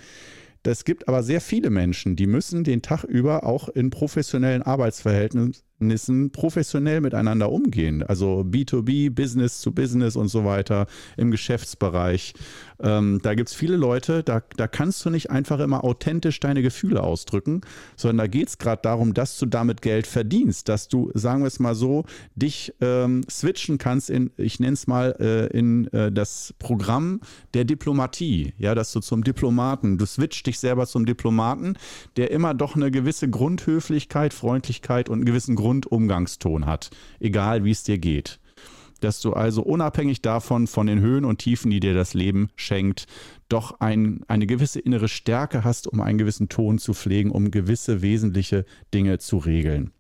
Es 0.63 0.85
gibt 0.85 1.09
aber 1.09 1.25
sehr 1.25 1.41
viele 1.41 1.71
Menschen, 1.71 2.15
die 2.15 2.29
müssen 2.29 2.63
den 2.63 2.83
Tag 2.83 3.03
über 3.03 3.43
auch 3.43 3.69
in 3.69 3.91
professionellen 3.91 4.63
Arbeitsverhältnissen 4.63 5.57
Verhältnissen 5.77 6.31
professionell 6.31 7.01
miteinander 7.01 7.53
umgehen. 7.53 8.03
Also 8.03 8.41
B2B, 8.41 9.11
Business 9.11 9.61
zu 9.61 9.73
Business 9.73 10.17
und 10.17 10.29
so 10.29 10.45
weiter 10.45 10.87
im 11.17 11.31
Geschäftsbereich. 11.31 12.35
Ähm, 12.81 13.21
da 13.23 13.35
gibt 13.35 13.49
es 13.49 13.55
viele 13.55 13.77
Leute, 13.77 14.23
da, 14.23 14.43
da 14.57 14.69
kannst 14.69 15.05
du 15.05 15.11
nicht 15.11 15.31
einfach 15.31 15.61
immer 15.61 15.85
authentisch 15.85 16.41
deine 16.41 16.63
Gefühle 16.63 17.03
ausdrücken, 17.03 17.63
sondern 17.97 18.19
da 18.19 18.27
geht 18.27 18.49
es 18.49 18.59
gerade 18.59 18.83
darum, 18.83 19.15
dass 19.15 19.39
du 19.39 19.47
damit 19.47 19.83
Geld 19.83 20.07
verdienst, 20.07 20.69
dass 20.69 20.89
du, 20.89 21.11
sagen 21.15 21.43
wir 21.43 21.49
es 21.49 21.59
mal 21.59 21.75
so, 21.75 22.05
dich 22.35 22.75
ähm, 22.81 23.23
switchen 23.31 23.79
kannst 23.79 24.11
in, 24.11 24.31
ich 24.37 24.61
nenne 24.61 24.75
es 24.75 24.87
mal, 24.87 25.15
äh, 25.21 25.47
in 25.57 25.87
äh, 25.93 26.13
das 26.13 26.55
Programm 26.59 27.21
der 27.55 27.65
Diplomatie. 27.65 28.55
Ja, 28.59 28.75
dass 28.75 28.93
du 28.93 29.01
zum 29.01 29.25
Diplomaten, 29.25 29.99
du 29.99 30.07
switcht 30.07 30.47
dich 30.47 30.59
selber 30.59 30.87
zum 30.87 31.07
Diplomaten, 31.07 31.77
der 32.17 32.31
immer 32.31 32.53
doch 32.55 32.77
eine 32.77 32.91
gewisse 32.91 33.29
Grundhöflichkeit, 33.29 34.35
Freundlichkeit 34.35 35.09
und 35.09 35.17
einen 35.17 35.25
gewissen 35.25 35.57
Grund 35.57 35.66
Grundumgangston 35.67 36.65
hat, 36.65 36.91
egal 37.19 37.65
wie 37.65 37.73
es 37.73 37.83
dir 37.83 37.99
geht. 37.99 38.39
Dass 39.01 39.21
du 39.21 39.33
also 39.33 39.63
unabhängig 39.63 40.23
davon, 40.23 40.69
von 40.69 40.87
den 40.87 41.01
Höhen 41.01 41.25
und 41.25 41.39
Tiefen, 41.39 41.73
die 41.73 41.81
dir 41.81 41.93
das 41.93 42.15
Leben 42.15 42.51
schenkt, 42.55 43.07
doch 43.49 43.81
ein, 43.81 44.21
eine 44.29 44.47
gewisse 44.47 44.79
innere 44.79 45.09
Stärke 45.09 45.65
hast, 45.65 45.89
um 45.89 46.01
einen 46.01 46.19
gewissen 46.19 46.49
Ton 46.49 46.79
zu 46.79 46.95
pflegen, 46.95 47.33
um 47.33 47.51
gewisse 47.51 48.01
wesentliche 48.01 48.65
Dinge 48.95 49.19
zu 49.19 49.39
regeln. 49.39 49.91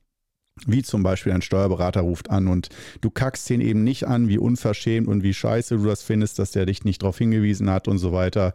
Wie 0.67 0.85
zum 0.85 1.03
Beispiel 1.03 1.33
ein 1.33 1.43
Steuerberater 1.43 2.01
ruft 2.01 2.31
an 2.31 2.47
und 2.47 2.69
du 3.01 3.11
kackst 3.11 3.51
ihn 3.51 3.61
eben 3.61 3.83
nicht 3.83 4.07
an, 4.07 4.29
wie 4.29 4.39
unverschämt 4.39 5.09
und 5.09 5.25
wie 5.25 5.35
scheiße 5.35 5.79
du 5.79 5.85
das 5.85 6.03
findest, 6.03 6.39
dass 6.39 6.53
der 6.53 6.65
dich 6.65 6.85
nicht 6.85 7.03
darauf 7.03 7.19
hingewiesen 7.19 7.69
hat 7.69 7.89
und 7.89 7.99
so 7.99 8.13
weiter, 8.13 8.55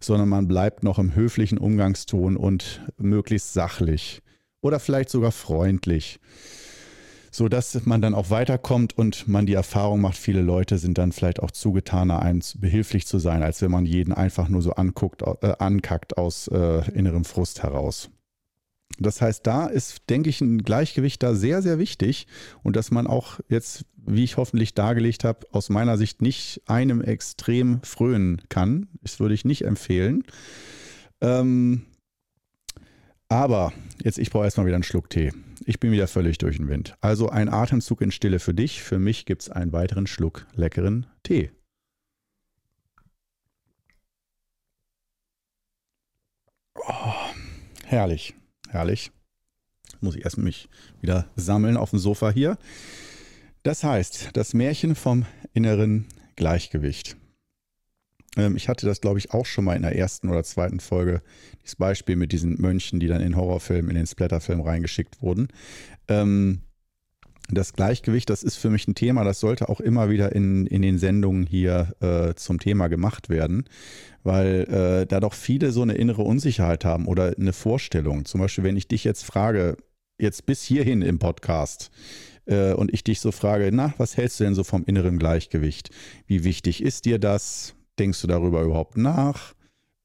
sondern 0.00 0.30
man 0.30 0.48
bleibt 0.48 0.82
noch 0.82 0.98
im 0.98 1.14
höflichen 1.14 1.58
Umgangston 1.58 2.36
und 2.36 2.80
möglichst 2.96 3.52
sachlich 3.52 4.22
oder 4.66 4.80
vielleicht 4.80 5.10
sogar 5.10 5.32
freundlich, 5.32 6.18
so 7.30 7.48
dass 7.48 7.86
man 7.86 8.02
dann 8.02 8.14
auch 8.14 8.30
weiterkommt 8.30 8.96
und 8.98 9.28
man 9.28 9.46
die 9.46 9.54
Erfahrung 9.54 10.00
macht, 10.00 10.16
viele 10.16 10.42
Leute 10.42 10.78
sind 10.78 10.98
dann 10.98 11.12
vielleicht 11.12 11.40
auch 11.40 11.50
zugetaner, 11.50 12.20
einem 12.20 12.40
behilflich 12.56 13.06
zu 13.06 13.18
sein, 13.18 13.42
als 13.42 13.62
wenn 13.62 13.70
man 13.70 13.86
jeden 13.86 14.12
einfach 14.12 14.48
nur 14.48 14.62
so 14.62 14.72
anguckt, 14.72 15.22
äh, 15.22 15.54
ankackt 15.58 16.18
aus 16.18 16.48
äh, 16.48 16.90
innerem 16.92 17.24
Frust 17.24 17.62
heraus. 17.62 18.10
Das 18.98 19.20
heißt, 19.20 19.46
da 19.46 19.66
ist, 19.66 20.08
denke 20.08 20.30
ich, 20.30 20.40
ein 20.40 20.62
Gleichgewicht 20.62 21.22
da 21.22 21.34
sehr, 21.34 21.60
sehr 21.60 21.78
wichtig 21.78 22.26
und 22.62 22.76
dass 22.76 22.90
man 22.90 23.06
auch 23.06 23.40
jetzt, 23.48 23.84
wie 23.96 24.24
ich 24.24 24.36
hoffentlich 24.36 24.74
dargelegt 24.74 25.24
habe, 25.24 25.46
aus 25.52 25.68
meiner 25.68 25.98
Sicht 25.98 26.22
nicht 26.22 26.62
einem 26.66 27.02
extrem 27.02 27.82
frönen 27.82 28.42
kann. 28.48 28.88
Das 29.02 29.20
würde 29.20 29.34
ich 29.34 29.44
nicht 29.44 29.64
empfehlen. 29.64 30.24
Ähm, 31.20 31.82
aber 33.28 33.72
jetzt, 34.02 34.18
ich 34.18 34.30
brauche 34.30 34.44
erstmal 34.44 34.66
wieder 34.66 34.76
einen 34.76 34.84
Schluck 34.84 35.10
Tee. 35.10 35.32
Ich 35.64 35.80
bin 35.80 35.90
wieder 35.90 36.06
völlig 36.06 36.38
durch 36.38 36.58
den 36.58 36.68
Wind. 36.68 36.96
Also 37.00 37.28
ein 37.28 37.48
Atemzug 37.48 38.00
in 38.00 38.12
Stille 38.12 38.38
für 38.38 38.54
dich. 38.54 38.82
Für 38.82 38.98
mich 38.98 39.26
gibt 39.26 39.42
es 39.42 39.50
einen 39.50 39.72
weiteren 39.72 40.06
Schluck 40.06 40.46
leckeren 40.54 41.06
Tee. 41.22 41.50
Oh, 46.76 47.12
herrlich, 47.84 48.34
herrlich. 48.68 49.10
Muss 50.00 50.14
ich 50.14 50.24
erst 50.24 50.38
mich 50.38 50.68
wieder 51.00 51.28
sammeln 51.34 51.76
auf 51.76 51.90
dem 51.90 51.98
Sofa 51.98 52.30
hier. 52.30 52.58
Das 53.62 53.82
heißt, 53.82 54.30
das 54.34 54.54
Märchen 54.54 54.94
vom 54.94 55.26
inneren 55.52 56.06
Gleichgewicht. 56.36 57.16
Ähm, 58.36 58.56
ich 58.56 58.68
hatte 58.68 58.86
das, 58.86 59.00
glaube 59.00 59.18
ich, 59.18 59.32
auch 59.32 59.46
schon 59.46 59.64
mal 59.64 59.76
in 59.76 59.82
der 59.82 59.96
ersten 59.96 60.28
oder 60.28 60.44
zweiten 60.44 60.80
Folge, 60.80 61.22
dieses 61.62 61.76
Beispiel 61.76 62.16
mit 62.16 62.32
diesen 62.32 62.60
Mönchen, 62.60 63.00
die 63.00 63.08
dann 63.08 63.20
in 63.20 63.36
Horrorfilmen, 63.36 63.90
in 63.90 63.96
den 63.96 64.06
Splatterfilm 64.06 64.60
reingeschickt 64.60 65.22
wurden. 65.22 65.48
Ähm, 66.08 66.60
das 67.48 67.74
Gleichgewicht, 67.74 68.28
das 68.28 68.42
ist 68.42 68.56
für 68.56 68.70
mich 68.70 68.88
ein 68.88 68.96
Thema, 68.96 69.22
das 69.22 69.38
sollte 69.38 69.68
auch 69.68 69.80
immer 69.80 70.10
wieder 70.10 70.34
in, 70.34 70.66
in 70.66 70.82
den 70.82 70.98
Sendungen 70.98 71.46
hier 71.46 71.94
äh, 72.00 72.34
zum 72.34 72.58
Thema 72.58 72.88
gemacht 72.88 73.28
werden, 73.28 73.64
weil 74.24 74.66
äh, 74.68 75.06
da 75.06 75.20
doch 75.20 75.34
viele 75.34 75.70
so 75.70 75.82
eine 75.82 75.94
innere 75.94 76.22
Unsicherheit 76.22 76.84
haben 76.84 77.06
oder 77.06 77.34
eine 77.38 77.52
Vorstellung. 77.52 78.24
Zum 78.24 78.40
Beispiel, 78.40 78.64
wenn 78.64 78.76
ich 78.76 78.88
dich 78.88 79.04
jetzt 79.04 79.24
frage, 79.24 79.76
jetzt 80.18 80.46
bis 80.46 80.62
hierhin 80.62 81.02
im 81.02 81.20
Podcast, 81.20 81.90
äh, 82.46 82.72
und 82.72 82.92
ich 82.92 83.04
dich 83.04 83.20
so 83.20 83.32
frage, 83.32 83.70
na, 83.72 83.94
was 83.98 84.16
hältst 84.16 84.40
du 84.40 84.44
denn 84.44 84.54
so 84.54 84.64
vom 84.64 84.84
inneren 84.84 85.18
Gleichgewicht? 85.18 85.90
Wie 86.26 86.44
wichtig 86.44 86.82
ist 86.82 87.04
dir 87.04 87.18
das? 87.18 87.74
Denkst 87.98 88.20
du 88.22 88.26
darüber 88.26 88.62
überhaupt 88.62 88.96
nach? 88.96 89.54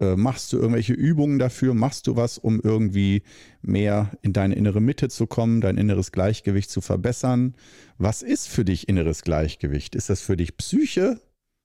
Äh, 0.01 0.15
machst 0.15 0.51
du 0.51 0.57
irgendwelche 0.57 0.93
Übungen 0.93 1.39
dafür? 1.39 1.73
Machst 1.73 2.07
du 2.07 2.15
was, 2.15 2.37
um 2.37 2.59
irgendwie 2.61 3.23
mehr 3.61 4.11
in 4.21 4.33
deine 4.33 4.55
innere 4.55 4.81
Mitte 4.81 5.09
zu 5.09 5.27
kommen, 5.27 5.61
dein 5.61 5.77
inneres 5.77 6.11
Gleichgewicht 6.11 6.69
zu 6.69 6.81
verbessern? 6.81 7.55
Was 7.97 8.23
ist 8.23 8.47
für 8.47 8.65
dich 8.65 8.89
inneres 8.89 9.21
Gleichgewicht? 9.21 9.95
Ist 9.95 10.09
das 10.09 10.21
für 10.21 10.35
dich 10.35 10.57
Psyche? 10.57 11.21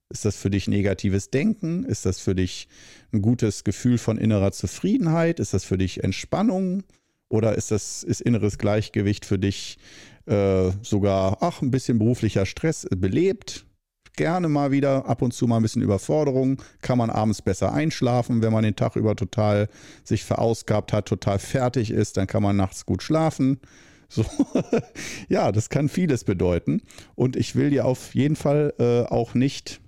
Ist 0.09 0.23
das 0.23 0.37
für 0.37 0.49
dich 0.49 0.67
negatives 0.67 1.31
Denken? 1.31 1.83
Ist 1.83 2.05
das 2.05 2.19
für 2.19 2.35
dich 2.35 2.69
ein 3.11 3.21
gutes 3.21 3.63
Gefühl 3.63 3.97
von 3.97 4.17
innerer 4.17 4.51
Zufriedenheit? 4.51 5.39
Ist 5.39 5.53
das 5.53 5.65
für 5.65 5.77
dich 5.77 6.03
Entspannung? 6.03 6.83
Oder 7.29 7.55
ist 7.55 7.71
das 7.71 8.03
ist 8.03 8.21
inneres 8.21 8.57
Gleichgewicht 8.57 9.25
für 9.25 9.37
dich 9.39 9.79
äh, 10.27 10.71
sogar, 10.81 11.39
ach, 11.41 11.61
ein 11.61 11.71
bisschen 11.71 11.99
beruflicher 11.99 12.45
Stress 12.45 12.87
belebt? 12.89 13.66
Gerne 14.17 14.49
mal 14.49 14.71
wieder 14.71 15.05
ab 15.05 15.21
und 15.21 15.33
zu 15.33 15.47
mal 15.47 15.57
ein 15.57 15.61
bisschen 15.61 15.81
Überforderung. 15.81 16.61
Kann 16.81 16.97
man 16.97 17.09
abends 17.09 17.41
besser 17.41 17.73
einschlafen, 17.73 18.41
wenn 18.41 18.51
man 18.51 18.63
den 18.63 18.75
Tag 18.75 18.97
über 18.97 19.15
total 19.15 19.69
sich 20.03 20.25
verausgabt 20.25 20.91
hat, 20.91 21.05
total 21.05 21.39
fertig 21.39 21.91
ist, 21.91 22.17
dann 22.17 22.27
kann 22.27 22.43
man 22.43 22.57
nachts 22.57 22.85
gut 22.85 23.01
schlafen. 23.01 23.59
So, 24.09 24.23
ja, 25.27 25.51
das 25.51 25.69
kann 25.69 25.89
vieles 25.89 26.23
bedeuten. 26.23 26.81
Und 27.15 27.35
ich 27.35 27.57
will 27.57 27.71
dir 27.71 27.83
auf 27.83 28.15
jeden 28.15 28.37
Fall 28.37 28.73
äh, 28.79 29.01
auch 29.01 29.33
nicht 29.33 29.81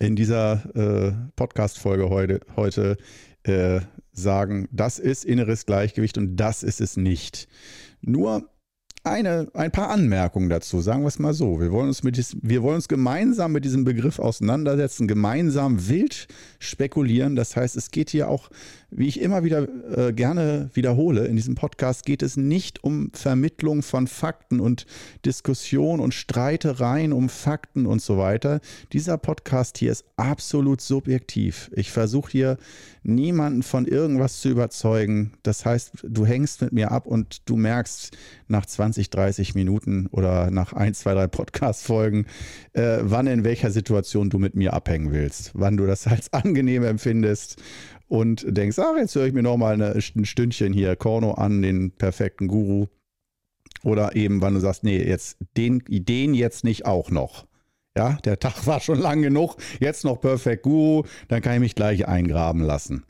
in 0.00 0.16
dieser 0.16 0.64
äh, 0.74 1.12
Podcast-Folge 1.36 2.08
heute, 2.08 2.40
heute 2.56 2.96
äh, 3.44 3.80
sagen, 4.12 4.68
das 4.72 4.98
ist 4.98 5.24
inneres 5.24 5.66
Gleichgewicht 5.66 6.18
und 6.18 6.36
das 6.36 6.64
ist 6.64 6.80
es 6.80 6.96
nicht. 6.96 7.46
Nur 8.00 8.50
eine, 9.10 9.48
ein 9.54 9.70
paar 9.70 9.90
Anmerkungen 9.90 10.48
dazu, 10.48 10.80
sagen 10.80 11.02
wir 11.02 11.08
es 11.08 11.18
mal 11.18 11.34
so. 11.34 11.60
Wir 11.60 11.72
wollen, 11.72 11.88
uns 11.88 12.02
mit 12.02 12.18
wir 12.42 12.62
wollen 12.62 12.76
uns 12.76 12.88
gemeinsam 12.88 13.52
mit 13.52 13.64
diesem 13.64 13.84
Begriff 13.84 14.18
auseinandersetzen, 14.18 15.08
gemeinsam 15.08 15.88
wild 15.88 16.28
spekulieren. 16.58 17.36
Das 17.36 17.56
heißt, 17.56 17.76
es 17.76 17.90
geht 17.90 18.10
hier 18.10 18.28
auch, 18.28 18.50
wie 18.90 19.08
ich 19.08 19.20
immer 19.20 19.44
wieder 19.44 19.66
äh, 19.96 20.12
gerne 20.12 20.70
wiederhole, 20.74 21.26
in 21.26 21.36
diesem 21.36 21.54
Podcast 21.54 22.06
geht 22.06 22.22
es 22.22 22.36
nicht 22.36 22.84
um 22.84 23.10
Vermittlung 23.12 23.82
von 23.82 24.06
Fakten 24.06 24.60
und 24.60 24.86
Diskussion 25.24 26.00
und 26.00 26.14
Streitereien 26.14 27.12
um 27.12 27.28
Fakten 27.28 27.86
und 27.86 28.00
so 28.00 28.18
weiter. 28.18 28.60
Dieser 28.92 29.18
Podcast 29.18 29.78
hier 29.78 29.92
ist 29.92 30.04
absolut 30.16 30.80
subjektiv. 30.80 31.70
Ich 31.74 31.90
versuche 31.90 32.30
hier 32.32 32.56
niemanden 33.08 33.62
von 33.62 33.86
irgendwas 33.86 34.40
zu 34.40 34.50
überzeugen. 34.50 35.32
Das 35.42 35.64
heißt, 35.64 35.92
du 36.04 36.26
hängst 36.26 36.60
mit 36.62 36.72
mir 36.72 36.92
ab 36.92 37.06
und 37.06 37.48
du 37.48 37.56
merkst 37.56 38.16
nach 38.46 38.66
20, 38.66 39.10
30 39.10 39.54
Minuten 39.54 40.06
oder 40.12 40.50
nach 40.50 40.72
1, 40.72 41.00
2, 41.00 41.14
3 41.14 41.26
Podcast-Folgen, 41.26 42.26
äh, 42.74 42.98
wann 43.00 43.26
in 43.26 43.44
welcher 43.44 43.70
Situation 43.70 44.30
du 44.30 44.38
mit 44.38 44.54
mir 44.54 44.74
abhängen 44.74 45.12
willst, 45.12 45.52
wann 45.54 45.76
du 45.76 45.86
das 45.86 46.06
als 46.06 46.32
angenehm 46.32 46.84
empfindest 46.84 47.56
und 48.08 48.44
denkst, 48.46 48.78
ach, 48.78 48.96
jetzt 48.96 49.14
höre 49.14 49.26
ich 49.26 49.34
mir 49.34 49.42
nochmal 49.42 49.80
ein 49.80 50.24
Stündchen 50.24 50.72
hier 50.72 50.94
Korno 50.96 51.32
an, 51.32 51.62
den 51.62 51.90
perfekten 51.92 52.48
Guru. 52.48 52.86
Oder 53.84 54.16
eben, 54.16 54.40
wann 54.40 54.54
du 54.54 54.60
sagst, 54.60 54.84
nee, 54.84 55.02
jetzt 55.02 55.38
den 55.56 55.82
Ideen 55.88 56.34
jetzt 56.34 56.64
nicht 56.64 56.84
auch 56.84 57.10
noch. 57.10 57.47
Ja, 57.98 58.16
der 58.24 58.38
Tag 58.38 58.64
war 58.68 58.78
schon 58.80 59.00
lang 59.00 59.22
genug, 59.22 59.56
jetzt 59.80 60.04
noch 60.04 60.20
Perfect 60.20 60.62
Guru, 60.62 61.02
dann 61.26 61.42
kann 61.42 61.54
ich 61.54 61.60
mich 61.60 61.74
gleich 61.74 62.06
eingraben 62.06 62.62
lassen. 62.62 63.02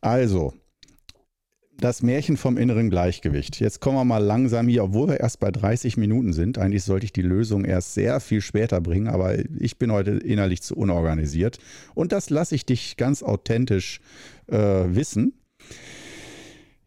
Also, 0.00 0.52
das 1.78 2.02
Märchen 2.02 2.36
vom 2.36 2.56
inneren 2.56 2.90
Gleichgewicht. 2.90 3.60
Jetzt 3.60 3.80
kommen 3.80 3.98
wir 3.98 4.04
mal 4.04 4.18
langsam 4.18 4.66
hier, 4.66 4.82
obwohl 4.82 5.10
wir 5.10 5.20
erst 5.20 5.38
bei 5.38 5.52
30 5.52 5.96
Minuten 5.96 6.32
sind. 6.32 6.58
Eigentlich 6.58 6.82
sollte 6.82 7.04
ich 7.04 7.12
die 7.12 7.22
Lösung 7.22 7.64
erst 7.64 7.94
sehr 7.94 8.18
viel 8.18 8.40
später 8.40 8.80
bringen, 8.80 9.06
aber 9.06 9.38
ich 9.60 9.78
bin 9.78 9.92
heute 9.92 10.12
innerlich 10.12 10.60
zu 10.60 10.74
unorganisiert. 10.74 11.58
Und 11.94 12.10
das 12.10 12.28
lasse 12.28 12.56
ich 12.56 12.66
dich 12.66 12.96
ganz 12.96 13.22
authentisch 13.22 14.00
äh, 14.48 14.56
wissen. 14.56 15.34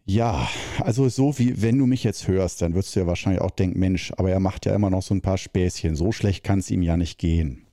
Ja, 0.10 0.50
also 0.80 1.08
so 1.08 1.38
wie 1.38 1.62
wenn 1.62 1.78
du 1.78 1.86
mich 1.86 2.04
jetzt 2.04 2.28
hörst, 2.28 2.64
dann 2.64 2.74
würdest 2.74 2.96
du 2.96 3.02
ja 3.02 3.06
wahrscheinlich 3.06 3.44
auch 3.44 3.52
denken, 3.52 3.78
Mensch, 3.78 4.12
aber 4.18 4.32
er 4.32 4.40
macht 4.40 4.66
ja 4.66 4.74
immer 4.74 4.90
noch 4.90 5.04
so 5.04 5.14
ein 5.14 5.22
paar 5.22 5.38
Späßchen. 5.38 5.96
So 5.96 6.12
schlecht 6.12 6.44
kann 6.44 6.58
es 6.58 6.72
ihm 6.72 6.82
ja 6.82 6.98
nicht 6.98 7.20
gehen. 7.20 7.68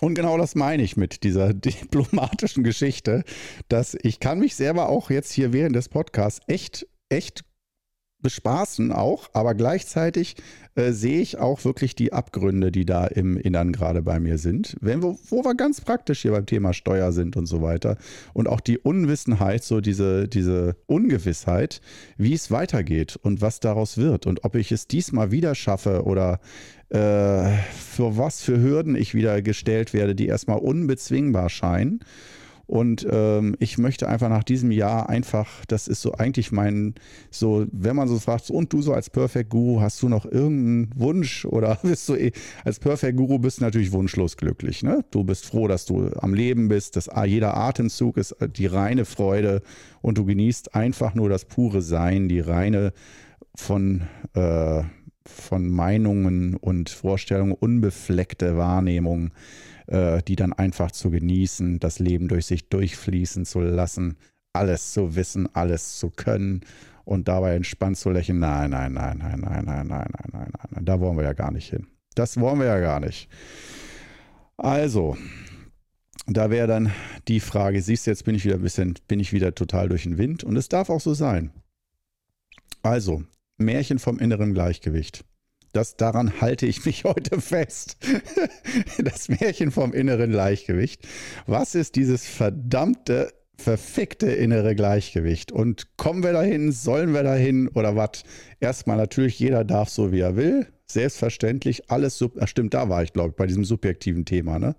Und 0.00 0.14
genau 0.14 0.38
das 0.38 0.54
meine 0.54 0.82
ich 0.82 0.96
mit 0.96 1.22
dieser 1.22 1.52
diplomatischen 1.54 2.64
Geschichte, 2.64 3.24
dass 3.68 3.94
ich 4.02 4.20
kann 4.20 4.38
mich 4.38 4.56
selber 4.56 4.88
auch 4.88 5.10
jetzt 5.10 5.32
hier 5.32 5.52
während 5.52 5.76
des 5.76 5.90
Podcasts 5.90 6.40
echt, 6.46 6.86
echt 7.10 7.44
bespaßen 8.22 8.92
auch, 8.92 9.30
aber 9.32 9.54
gleichzeitig 9.54 10.36
äh, 10.74 10.92
sehe 10.92 11.20
ich 11.20 11.38
auch 11.38 11.64
wirklich 11.64 11.94
die 11.94 12.12
Abgründe, 12.12 12.70
die 12.70 12.84
da 12.84 13.06
im 13.06 13.36
Innern 13.36 13.72
gerade 13.72 14.02
bei 14.02 14.20
mir 14.20 14.38
sind, 14.38 14.76
wenn 14.80 15.02
wir, 15.02 15.16
wo 15.28 15.44
wir 15.44 15.54
ganz 15.54 15.80
praktisch 15.80 16.22
hier 16.22 16.32
beim 16.32 16.46
Thema 16.46 16.72
Steuer 16.72 17.12
sind 17.12 17.36
und 17.36 17.46
so 17.46 17.62
weiter 17.62 17.96
und 18.34 18.48
auch 18.48 18.60
die 18.60 18.78
Unwissenheit, 18.78 19.64
so 19.64 19.80
diese, 19.80 20.28
diese 20.28 20.76
Ungewissheit, 20.86 21.80
wie 22.16 22.34
es 22.34 22.50
weitergeht 22.50 23.18
und 23.20 23.40
was 23.40 23.60
daraus 23.60 23.96
wird 23.96 24.26
und 24.26 24.44
ob 24.44 24.54
ich 24.54 24.72
es 24.72 24.86
diesmal 24.86 25.30
wieder 25.30 25.54
schaffe 25.54 26.04
oder 26.04 26.40
äh, 26.90 26.96
für 27.78 28.16
was 28.16 28.42
für 28.42 28.60
Hürden 28.60 28.96
ich 28.96 29.14
wieder 29.14 29.42
gestellt 29.42 29.92
werde, 29.92 30.14
die 30.14 30.26
erstmal 30.26 30.58
unbezwingbar 30.58 31.48
scheinen 31.48 32.00
und 32.70 33.04
ähm, 33.10 33.56
ich 33.58 33.78
möchte 33.78 34.08
einfach 34.08 34.28
nach 34.28 34.44
diesem 34.44 34.70
Jahr 34.70 35.08
einfach, 35.08 35.64
das 35.66 35.88
ist 35.88 36.02
so 36.02 36.12
eigentlich 36.12 36.52
mein, 36.52 36.94
so, 37.28 37.66
wenn 37.72 37.96
man 37.96 38.06
so 38.06 38.20
fragt, 38.20 38.48
und 38.48 38.72
du 38.72 38.80
so 38.80 38.94
als 38.94 39.10
Perfect 39.10 39.50
Guru, 39.50 39.80
hast 39.80 40.00
du 40.02 40.08
noch 40.08 40.24
irgendeinen 40.24 40.92
Wunsch 40.94 41.44
oder 41.46 41.80
bist 41.82 42.08
du 42.08 42.14
eh, 42.14 42.30
als 42.64 42.78
Perfect 42.78 43.16
Guru 43.16 43.40
bist 43.40 43.58
du 43.58 43.64
natürlich 43.64 43.90
wunschlos 43.90 44.36
glücklich. 44.36 44.84
Ne? 44.84 45.04
Du 45.10 45.24
bist 45.24 45.46
froh, 45.46 45.66
dass 45.66 45.84
du 45.84 46.12
am 46.20 46.32
Leben 46.32 46.68
bist, 46.68 46.94
dass 46.94 47.10
jeder 47.26 47.56
Atemzug 47.56 48.16
ist 48.16 48.32
äh, 48.40 48.48
die 48.48 48.66
reine 48.66 49.04
Freude 49.04 49.62
und 50.00 50.16
du 50.16 50.24
genießt 50.24 50.76
einfach 50.76 51.16
nur 51.16 51.28
das 51.28 51.46
pure 51.46 51.82
Sein, 51.82 52.28
die 52.28 52.38
reine 52.38 52.92
von, 53.56 54.02
äh, 54.34 54.84
von 55.26 55.68
Meinungen 55.68 56.54
und 56.54 56.88
Vorstellungen 56.88 57.50
unbefleckte 57.50 58.56
Wahrnehmung 58.56 59.32
äh, 59.90 60.22
die 60.22 60.36
dann 60.36 60.52
einfach 60.52 60.90
zu 60.92 61.10
genießen, 61.10 61.80
das 61.80 61.98
Leben 61.98 62.28
durch 62.28 62.46
sich 62.46 62.68
durchfließen 62.68 63.44
zu 63.44 63.60
lassen, 63.60 64.16
alles 64.52 64.92
zu 64.92 65.16
wissen, 65.16 65.54
alles 65.54 65.98
zu 65.98 66.10
können 66.10 66.62
und 67.04 67.28
dabei 67.28 67.54
entspannt 67.56 67.98
zu 67.98 68.10
lächeln. 68.10 68.38
Nein, 68.38 68.70
nein, 68.70 68.92
nein, 68.92 69.18
nein, 69.18 69.40
nein, 69.40 69.64
nein, 69.64 69.86
nein, 69.86 69.86
nein, 69.88 70.08
nein, 70.32 70.50
nein, 70.70 70.84
da 70.84 71.00
wollen 71.00 71.16
wir 71.16 71.24
ja 71.24 71.32
gar 71.32 71.50
nicht 71.50 71.70
hin. 71.70 71.86
Das 72.14 72.38
wollen 72.38 72.58
wir 72.58 72.66
ja 72.66 72.78
gar 72.78 73.00
nicht. 73.00 73.28
Also, 74.56 75.16
da 76.26 76.50
wäre 76.50 76.66
dann 76.66 76.92
die 77.28 77.40
Frage, 77.40 77.82
siehst 77.82 78.06
du, 78.06 78.10
jetzt 78.10 78.24
bin 78.24 78.34
ich 78.34 78.44
wieder 78.44 78.56
ein 78.56 78.62
bisschen, 78.62 78.94
bin 79.08 79.20
ich 79.20 79.32
wieder 79.32 79.54
total 79.54 79.88
durch 79.88 80.04
den 80.04 80.18
Wind 80.18 80.44
und 80.44 80.56
es 80.56 80.68
darf 80.68 80.90
auch 80.90 81.00
so 81.00 81.14
sein. 81.14 81.50
Also, 82.82 83.24
Märchen 83.58 83.98
vom 83.98 84.18
inneren 84.18 84.54
Gleichgewicht. 84.54 85.24
Das, 85.72 85.96
daran 85.96 86.40
halte 86.40 86.66
ich 86.66 86.84
mich 86.84 87.04
heute 87.04 87.40
fest. 87.40 87.96
Das 88.98 89.28
Märchen 89.28 89.70
vom 89.70 89.92
inneren 89.92 90.30
Gleichgewicht. 90.30 91.06
Was 91.46 91.74
ist 91.74 91.96
dieses 91.96 92.26
verdammte, 92.26 93.32
verfickte 93.56 94.30
innere 94.30 94.74
Gleichgewicht? 94.74 95.52
Und 95.52 95.96
kommen 95.96 96.22
wir 96.22 96.32
dahin? 96.32 96.72
Sollen 96.72 97.12
wir 97.14 97.22
dahin? 97.22 97.68
Oder 97.68 97.96
was? 97.96 98.24
Erstmal 98.60 98.96
natürlich, 98.96 99.38
jeder 99.38 99.64
darf 99.64 99.88
so, 99.88 100.12
wie 100.12 100.20
er 100.20 100.36
will 100.36 100.66
selbstverständlich 100.92 101.90
alles, 101.90 102.18
sub 102.18 102.38
stimmt, 102.46 102.74
da 102.74 102.88
war 102.88 103.02
ich, 103.02 103.12
glaube 103.12 103.30
ich, 103.30 103.36
bei 103.36 103.46
diesem 103.46 103.64
subjektiven 103.64 104.24
Thema, 104.24 104.58
ne? 104.58 104.74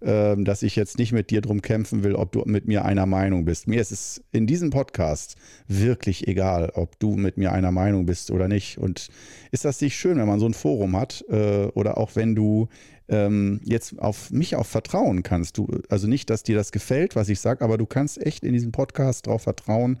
Ähm, 0.00 0.44
dass 0.44 0.62
ich 0.62 0.76
jetzt 0.76 0.98
nicht 0.98 1.12
mit 1.12 1.30
dir 1.30 1.40
drum 1.40 1.62
kämpfen 1.62 2.04
will, 2.04 2.14
ob 2.14 2.32
du 2.32 2.42
mit 2.46 2.66
mir 2.66 2.84
einer 2.84 3.06
Meinung 3.06 3.44
bist. 3.44 3.68
Mir 3.68 3.80
ist 3.80 3.92
es 3.92 4.22
in 4.32 4.46
diesem 4.46 4.70
Podcast 4.70 5.36
wirklich 5.68 6.26
egal, 6.28 6.70
ob 6.74 6.98
du 6.98 7.16
mit 7.16 7.36
mir 7.36 7.52
einer 7.52 7.72
Meinung 7.72 8.06
bist 8.06 8.30
oder 8.30 8.48
nicht. 8.48 8.78
Und 8.78 9.08
ist 9.50 9.64
das 9.64 9.80
nicht 9.80 9.96
schön, 9.96 10.18
wenn 10.18 10.26
man 10.26 10.40
so 10.40 10.46
ein 10.46 10.54
Forum 10.54 10.96
hat 10.96 11.24
äh, 11.28 11.66
oder 11.74 11.98
auch 11.98 12.16
wenn 12.16 12.34
du 12.34 12.68
ähm, 13.08 13.60
jetzt 13.64 13.98
auf 13.98 14.30
mich 14.30 14.56
auch 14.56 14.66
vertrauen 14.66 15.22
kannst. 15.22 15.58
Du, 15.58 15.68
also 15.88 16.06
nicht, 16.06 16.30
dass 16.30 16.42
dir 16.42 16.56
das 16.56 16.72
gefällt, 16.72 17.14
was 17.16 17.28
ich 17.28 17.40
sage, 17.40 17.64
aber 17.64 17.78
du 17.78 17.86
kannst 17.86 18.24
echt 18.24 18.44
in 18.44 18.52
diesem 18.52 18.72
Podcast 18.72 19.26
darauf 19.26 19.42
vertrauen, 19.42 19.98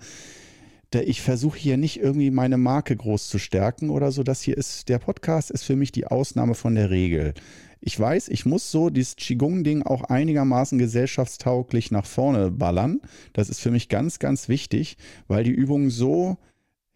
ich 1.00 1.22
versuche 1.22 1.58
hier 1.58 1.76
nicht 1.76 2.00
irgendwie 2.00 2.30
meine 2.30 2.58
Marke 2.58 2.96
groß 2.96 3.28
zu 3.28 3.38
stärken 3.38 3.90
oder 3.90 4.12
so. 4.12 4.22
Das 4.22 4.42
hier 4.42 4.56
ist, 4.56 4.88
der 4.88 4.98
Podcast 4.98 5.50
ist 5.50 5.64
für 5.64 5.76
mich 5.76 5.92
die 5.92 6.06
Ausnahme 6.06 6.54
von 6.54 6.74
der 6.74 6.90
Regel. 6.90 7.34
Ich 7.80 7.98
weiß, 7.98 8.28
ich 8.28 8.46
muss 8.46 8.70
so 8.70 8.90
dieses 8.90 9.16
Qigong-Ding 9.16 9.82
auch 9.82 10.04
einigermaßen 10.04 10.78
gesellschaftstauglich 10.78 11.90
nach 11.90 12.06
vorne 12.06 12.50
ballern. 12.50 13.00
Das 13.32 13.48
ist 13.48 13.60
für 13.60 13.72
mich 13.72 13.88
ganz, 13.88 14.20
ganz 14.20 14.48
wichtig, 14.48 14.96
weil 15.26 15.42
die 15.42 15.50
Übungen 15.50 15.90
so 15.90 16.36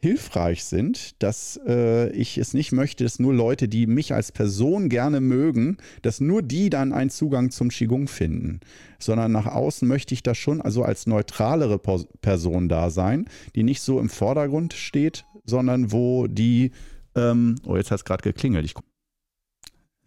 hilfreich 0.06 0.64
sind, 0.64 1.20
dass 1.20 1.58
äh, 1.66 2.10
ich 2.10 2.38
es 2.38 2.54
nicht 2.54 2.70
möchte, 2.70 3.02
dass 3.02 3.18
nur 3.18 3.34
Leute, 3.34 3.66
die 3.66 3.88
mich 3.88 4.14
als 4.14 4.30
Person 4.30 4.88
gerne 4.88 5.20
mögen, 5.20 5.78
dass 6.02 6.20
nur 6.20 6.42
die 6.42 6.70
dann 6.70 6.92
einen 6.92 7.10
Zugang 7.10 7.50
zum 7.50 7.70
Qigong 7.70 8.06
finden, 8.06 8.60
sondern 9.00 9.32
nach 9.32 9.46
außen 9.46 9.86
möchte 9.88 10.14
ich 10.14 10.22
da 10.22 10.34
schon 10.36 10.60
also 10.60 10.84
als 10.84 11.08
neutralere 11.08 11.80
Person 12.20 12.68
da 12.68 12.90
sein, 12.90 13.28
die 13.56 13.64
nicht 13.64 13.80
so 13.80 13.98
im 13.98 14.08
Vordergrund 14.08 14.74
steht, 14.74 15.24
sondern 15.44 15.90
wo 15.90 16.28
die, 16.28 16.70
ähm, 17.16 17.56
oh 17.64 17.76
jetzt 17.76 17.90
hat 17.90 17.98
es 17.98 18.04
gerade 18.04 18.22
geklingelt. 18.22 18.64
Ich, 18.64 18.74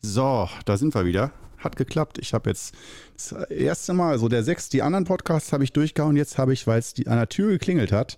so, 0.02 0.48
da 0.64 0.78
sind 0.78 0.96
wir 0.96 1.06
wieder. 1.06 1.34
Hat 1.58 1.76
geklappt. 1.76 2.20
Ich 2.20 2.34
habe 2.34 2.50
jetzt 2.50 2.74
das 3.16 3.34
erste 3.50 3.92
Mal, 3.92 4.12
also 4.12 4.30
der 4.30 4.44
sechs, 4.44 4.70
die 4.70 4.82
anderen 4.82 5.04
Podcasts 5.04 5.52
habe 5.52 5.66
ich 5.66 5.74
durchgehauen. 5.74 6.16
Jetzt 6.16 6.38
habe 6.38 6.54
ich, 6.54 6.66
weil 6.68 6.80
es 6.80 6.96
an 7.06 7.18
der 7.18 7.28
Tür 7.28 7.50
geklingelt 7.50 7.92
hat, 7.92 8.18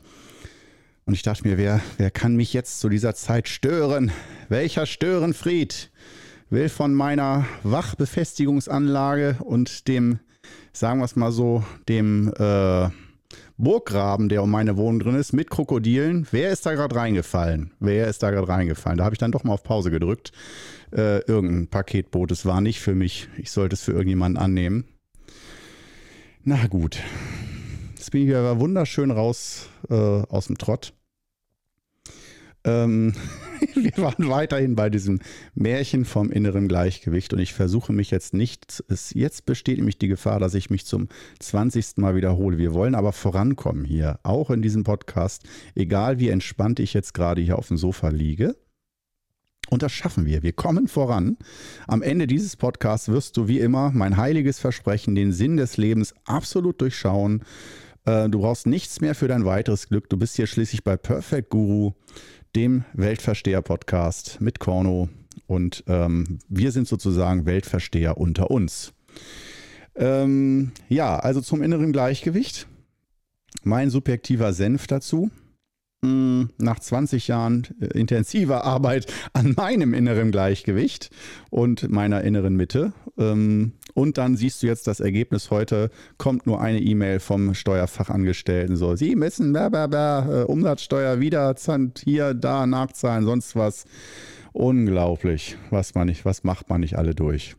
und 1.05 1.13
ich 1.13 1.23
dachte 1.23 1.47
mir, 1.47 1.57
wer, 1.57 1.81
wer 1.97 2.11
kann 2.11 2.35
mich 2.35 2.53
jetzt 2.53 2.79
zu 2.79 2.89
dieser 2.89 3.15
Zeit 3.15 3.47
stören? 3.47 4.11
Welcher 4.49 4.85
Störenfried 4.85 5.91
will 6.49 6.69
von 6.69 6.93
meiner 6.93 7.45
Wachbefestigungsanlage 7.63 9.37
und 9.39 9.87
dem, 9.87 10.19
sagen 10.73 10.99
wir 10.99 11.05
es 11.05 11.15
mal 11.15 11.31
so, 11.31 11.63
dem 11.87 12.31
äh, 12.37 12.89
Burggraben, 13.57 14.27
der 14.27 14.43
um 14.43 14.49
meine 14.49 14.75
Wohnung 14.75 14.99
drin 14.99 15.15
ist, 15.15 15.33
mit 15.33 15.49
Krokodilen. 15.49 16.27
Wer 16.31 16.51
ist 16.51 16.65
da 16.65 16.73
gerade 16.73 16.95
reingefallen? 16.95 17.71
Wer 17.79 18.07
ist 18.07 18.23
da 18.23 18.31
gerade 18.31 18.47
reingefallen? 18.47 18.97
Da 18.97 19.05
habe 19.05 19.13
ich 19.13 19.19
dann 19.19 19.31
doch 19.31 19.43
mal 19.43 19.53
auf 19.53 19.63
Pause 19.63 19.91
gedrückt. 19.91 20.31
Äh, 20.91 21.19
irgendein 21.25 21.67
Paketboot. 21.67 22.31
Es 22.31 22.45
war 22.45 22.59
nicht 22.59 22.79
für 22.79 22.95
mich. 22.95 23.29
Ich 23.37 23.51
sollte 23.51 23.75
es 23.75 23.83
für 23.83 23.91
irgendjemanden 23.91 24.41
annehmen. 24.41 24.85
Na 26.43 26.65
gut. 26.67 26.97
Jetzt 28.01 28.09
bin 28.09 28.23
ich 28.23 28.29
wieder 28.29 28.59
wunderschön 28.59 29.11
raus 29.11 29.69
äh, 29.87 29.93
aus 29.93 30.47
dem 30.47 30.57
Trott. 30.57 30.91
Ähm, 32.63 33.13
wir 33.75 33.95
waren 33.97 34.27
weiterhin 34.27 34.75
bei 34.75 34.89
diesem 34.89 35.19
Märchen 35.53 36.05
vom 36.05 36.31
inneren 36.31 36.67
Gleichgewicht 36.67 37.31
und 37.31 37.37
ich 37.37 37.53
versuche 37.53 37.93
mich 37.93 38.09
jetzt 38.09 38.33
nicht, 38.33 38.83
es, 38.87 39.13
jetzt 39.13 39.45
besteht 39.45 39.77
nämlich 39.77 39.99
die 39.99 40.07
Gefahr, 40.07 40.39
dass 40.39 40.55
ich 40.55 40.71
mich 40.71 40.87
zum 40.87 41.09
20. 41.41 41.97
Mal 41.97 42.15
wiederhole. 42.15 42.57
Wir 42.57 42.73
wollen 42.73 42.95
aber 42.95 43.11
vorankommen 43.11 43.85
hier, 43.85 44.19
auch 44.23 44.49
in 44.49 44.63
diesem 44.63 44.83
Podcast, 44.83 45.43
egal 45.75 46.17
wie 46.17 46.29
entspannt 46.29 46.79
ich 46.79 46.95
jetzt 46.95 47.13
gerade 47.13 47.43
hier 47.43 47.59
auf 47.59 47.67
dem 47.67 47.77
Sofa 47.77 48.09
liege. 48.09 48.55
Und 49.69 49.83
das 49.83 49.91
schaffen 49.91 50.25
wir. 50.25 50.41
Wir 50.41 50.53
kommen 50.53 50.87
voran. 50.87 51.37
Am 51.87 52.01
Ende 52.01 52.25
dieses 52.25 52.57
Podcasts 52.57 53.09
wirst 53.09 53.37
du 53.37 53.47
wie 53.47 53.59
immer 53.59 53.91
mein 53.91 54.17
heiliges 54.17 54.57
Versprechen, 54.57 55.13
den 55.13 55.31
Sinn 55.31 55.55
des 55.55 55.77
Lebens 55.77 56.15
absolut 56.25 56.81
durchschauen 56.81 57.43
äh, 58.05 58.29
du 58.29 58.39
brauchst 58.39 58.67
nichts 58.67 59.01
mehr 59.01 59.15
für 59.15 59.27
dein 59.27 59.45
weiteres 59.45 59.89
Glück. 59.89 60.09
Du 60.09 60.17
bist 60.17 60.35
hier 60.35 60.47
schließlich 60.47 60.83
bei 60.83 60.97
Perfect 60.97 61.49
Guru, 61.49 61.91
dem 62.55 62.83
Weltversteher-Podcast 62.93 64.41
mit 64.41 64.59
Korno. 64.59 65.09
Und 65.47 65.83
ähm, 65.87 66.39
wir 66.49 66.71
sind 66.71 66.87
sozusagen 66.87 67.45
Weltversteher 67.45 68.17
unter 68.17 68.51
uns. 68.51 68.93
Ähm, 69.95 70.71
ja, 70.89 71.17
also 71.19 71.41
zum 71.41 71.61
inneren 71.61 71.91
Gleichgewicht. 71.91 72.67
mein 73.63 73.89
subjektiver 73.89 74.53
Senf 74.53 74.87
dazu. 74.87 75.29
Hm, 76.03 76.49
nach 76.57 76.79
20 76.79 77.27
Jahren 77.27 77.67
äh, 77.79 77.97
intensiver 77.99 78.63
Arbeit 78.63 79.11
an 79.33 79.53
meinem 79.55 79.93
inneren 79.93 80.31
Gleichgewicht 80.31 81.11
und 81.51 81.89
meiner 81.91 82.23
inneren 82.23 82.55
Mitte. 82.55 82.93
Ähm, 83.17 83.73
und 83.93 84.17
dann 84.17 84.35
siehst 84.37 84.63
du 84.63 84.67
jetzt 84.67 84.87
das 84.87 84.99
Ergebnis 84.99 85.51
heute, 85.51 85.89
kommt 86.17 86.45
nur 86.45 86.61
eine 86.61 86.79
E-Mail 86.79 87.19
vom 87.19 87.53
Steuerfachangestellten. 87.53 88.75
So, 88.75 88.95
Sie 88.95 89.15
müssen 89.15 89.51
blah, 89.53 89.69
blah, 89.69 89.87
blah, 89.87 90.43
Umsatzsteuer 90.43 91.19
wieder 91.19 91.55
hier, 91.99 92.33
da 92.33 92.65
nachzahlen, 92.65 93.25
sonst 93.25 93.55
was. 93.55 93.85
Unglaublich, 94.53 95.57
was 95.69 95.95
man 95.95 96.07
nicht, 96.07 96.25
was 96.25 96.43
macht 96.43 96.69
man 96.69 96.81
nicht 96.81 96.97
alle 96.97 97.15
durch. 97.15 97.55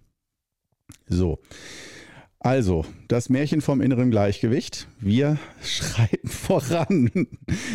So. 1.08 1.38
Also, 2.44 2.84
das 3.06 3.28
Märchen 3.28 3.60
vom 3.60 3.80
inneren 3.80 4.10
Gleichgewicht. 4.10 4.88
Wir 4.98 5.38
schreiten 5.62 6.26
voran. 6.26 7.08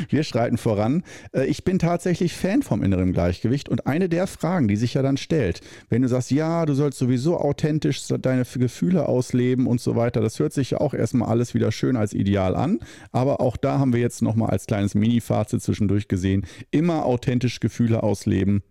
Wir 0.09 0.23
schreiten 0.23 0.57
voran. 0.57 1.03
Äh, 1.31 1.45
ich 1.45 1.63
bin 1.63 1.79
tatsächlich 1.79 2.33
Fan 2.33 2.63
vom 2.63 2.83
inneren 2.83 3.13
Gleichgewicht 3.13 3.69
und 3.69 3.87
eine 3.87 4.09
der 4.09 4.27
Fragen, 4.27 4.67
die 4.67 4.75
sich 4.75 4.95
ja 4.95 5.01
dann 5.01 5.15
stellt, 5.15 5.61
wenn 5.87 6.01
du 6.01 6.09
sagst, 6.09 6.31
ja, 6.31 6.65
du 6.65 6.73
sollst 6.73 6.99
sowieso 6.99 7.37
authentisch 7.37 8.09
deine 8.19 8.43
Gefühle 8.43 9.07
ausleben 9.07 9.67
und 9.67 9.79
so 9.79 9.95
weiter, 9.95 10.19
das 10.19 10.37
hört 10.37 10.51
sich 10.51 10.71
ja 10.71 10.81
auch 10.81 10.93
erstmal 10.93 11.29
alles 11.29 11.53
wieder 11.53 11.71
schön 11.71 11.95
als 11.95 12.11
Ideal 12.11 12.53
an, 12.53 12.79
aber 13.13 13.39
auch 13.39 13.55
da 13.55 13.79
haben 13.79 13.93
wir 13.93 14.01
jetzt 14.01 14.21
nochmal 14.21 14.49
als 14.49 14.65
kleines 14.65 14.95
Mini-Fazit 14.95 15.61
zwischendurch 15.61 16.09
gesehen, 16.09 16.45
immer 16.71 17.05
authentisch 17.05 17.61
Gefühle 17.61 18.03
ausleben, 18.03 18.63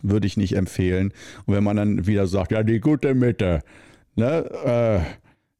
würde 0.00 0.26
ich 0.26 0.38
nicht 0.38 0.56
empfehlen. 0.56 1.12
Und 1.44 1.54
wenn 1.54 1.64
man 1.64 1.76
dann 1.76 2.06
wieder 2.06 2.26
sagt, 2.26 2.52
ja, 2.52 2.62
die 2.62 2.80
gute 2.80 3.14
Mitte, 3.14 3.62
Ne? 4.18 4.50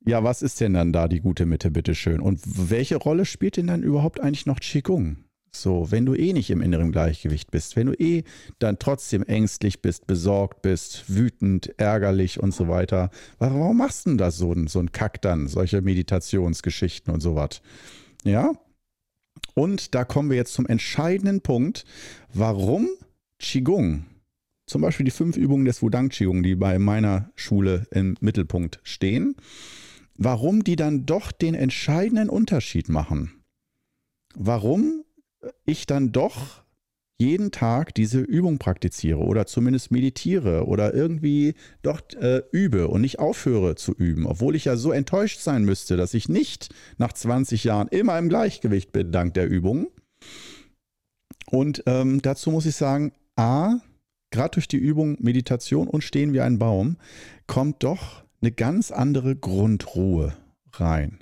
Äh, 0.04 0.10
ja, 0.10 0.24
was 0.24 0.42
ist 0.42 0.60
denn 0.60 0.74
dann 0.74 0.92
da 0.92 1.06
die 1.06 1.20
gute 1.20 1.46
Mitte, 1.46 1.70
bitteschön? 1.70 2.20
Und 2.20 2.40
welche 2.44 2.96
Rolle 2.96 3.24
spielt 3.24 3.56
denn 3.56 3.68
dann 3.68 3.84
überhaupt 3.84 4.20
eigentlich 4.20 4.46
noch 4.46 4.58
Qigong? 4.58 5.18
So, 5.52 5.92
wenn 5.92 6.04
du 6.04 6.14
eh 6.14 6.32
nicht 6.32 6.50
im 6.50 6.60
inneren 6.60 6.90
Gleichgewicht 6.90 7.52
bist, 7.52 7.76
wenn 7.76 7.86
du 7.86 7.92
eh 7.92 8.24
dann 8.58 8.80
trotzdem 8.80 9.22
ängstlich 9.22 9.80
bist, 9.80 10.08
besorgt 10.08 10.62
bist, 10.62 11.04
wütend, 11.06 11.72
ärgerlich 11.78 12.40
und 12.40 12.52
so 12.52 12.66
weiter, 12.66 13.10
warum 13.38 13.78
machst 13.78 14.06
du 14.06 14.10
denn 14.10 14.18
das 14.18 14.36
so, 14.36 14.52
so 14.66 14.80
ein 14.80 14.90
Kack 14.90 15.22
dann, 15.22 15.46
solche 15.46 15.80
Meditationsgeschichten 15.80 17.14
und 17.14 17.20
so 17.20 17.36
was? 17.36 17.62
Ja? 18.24 18.54
Und 19.54 19.94
da 19.94 20.04
kommen 20.04 20.30
wir 20.30 20.36
jetzt 20.36 20.52
zum 20.52 20.66
entscheidenden 20.66 21.42
Punkt, 21.42 21.84
warum 22.34 22.88
Qigong 23.38 24.04
zum 24.68 24.82
Beispiel 24.82 25.04
die 25.04 25.10
fünf 25.10 25.36
Übungen 25.36 25.64
des 25.64 25.82
Wudang 25.82 26.10
Qigong, 26.10 26.42
die 26.42 26.54
bei 26.54 26.78
meiner 26.78 27.30
Schule 27.34 27.86
im 27.90 28.16
Mittelpunkt 28.20 28.80
stehen, 28.82 29.34
warum 30.16 30.62
die 30.62 30.76
dann 30.76 31.06
doch 31.06 31.32
den 31.32 31.54
entscheidenden 31.54 32.28
Unterschied 32.28 32.88
machen. 32.88 33.32
Warum 34.34 35.04
ich 35.64 35.86
dann 35.86 36.12
doch 36.12 36.62
jeden 37.20 37.50
Tag 37.50 37.94
diese 37.94 38.20
Übung 38.20 38.58
praktiziere 38.58 39.18
oder 39.18 39.46
zumindest 39.46 39.90
meditiere 39.90 40.66
oder 40.66 40.94
irgendwie 40.94 41.54
doch 41.82 42.00
äh, 42.20 42.42
übe 42.52 42.88
und 42.88 43.00
nicht 43.00 43.18
aufhöre 43.18 43.74
zu 43.74 43.92
üben, 43.92 44.24
obwohl 44.24 44.54
ich 44.54 44.66
ja 44.66 44.76
so 44.76 44.92
enttäuscht 44.92 45.40
sein 45.40 45.64
müsste, 45.64 45.96
dass 45.96 46.14
ich 46.14 46.28
nicht 46.28 46.72
nach 46.96 47.12
20 47.12 47.64
Jahren 47.64 47.88
immer 47.88 48.16
im 48.18 48.28
Gleichgewicht 48.28 48.92
bin 48.92 49.10
dank 49.10 49.34
der 49.34 49.48
Übung. 49.48 49.88
Und 51.50 51.82
ähm, 51.86 52.22
dazu 52.22 52.52
muss 52.52 52.66
ich 52.66 52.76
sagen, 52.76 53.12
a, 53.34 53.80
gerade 54.30 54.54
durch 54.54 54.68
die 54.68 54.76
Übung 54.76 55.16
Meditation 55.20 55.88
und 55.88 56.02
Stehen 56.02 56.32
wie 56.32 56.40
ein 56.40 56.58
Baum, 56.58 56.96
kommt 57.46 57.82
doch 57.82 58.24
eine 58.40 58.52
ganz 58.52 58.90
andere 58.90 59.36
Grundruhe 59.36 60.36
rein. 60.72 61.18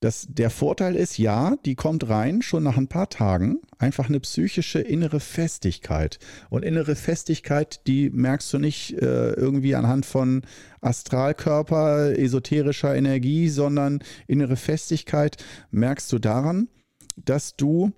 Das, 0.00 0.26
der 0.28 0.50
Vorteil 0.50 0.94
ist, 0.94 1.16
ja, 1.16 1.56
die 1.64 1.74
kommt 1.74 2.08
rein 2.10 2.42
schon 2.42 2.62
nach 2.62 2.76
ein 2.76 2.86
paar 2.86 3.08
Tagen. 3.08 3.60
Einfach 3.78 4.08
eine 4.08 4.20
psychische 4.20 4.78
innere 4.78 5.20
Festigkeit. 5.20 6.18
Und 6.50 6.64
innere 6.64 6.96
Festigkeit, 6.96 7.80
die 7.86 8.10
merkst 8.10 8.52
du 8.52 8.58
nicht 8.58 8.92
äh, 8.92 9.32
irgendwie 9.32 9.74
anhand 9.74 10.04
von 10.04 10.42
Astralkörper, 10.82 12.16
esoterischer 12.18 12.94
Energie, 12.94 13.48
sondern 13.48 14.00
innere 14.26 14.56
Festigkeit 14.56 15.42
merkst 15.70 16.12
du 16.12 16.18
daran, 16.18 16.68
dass 17.16 17.56
du 17.56 17.92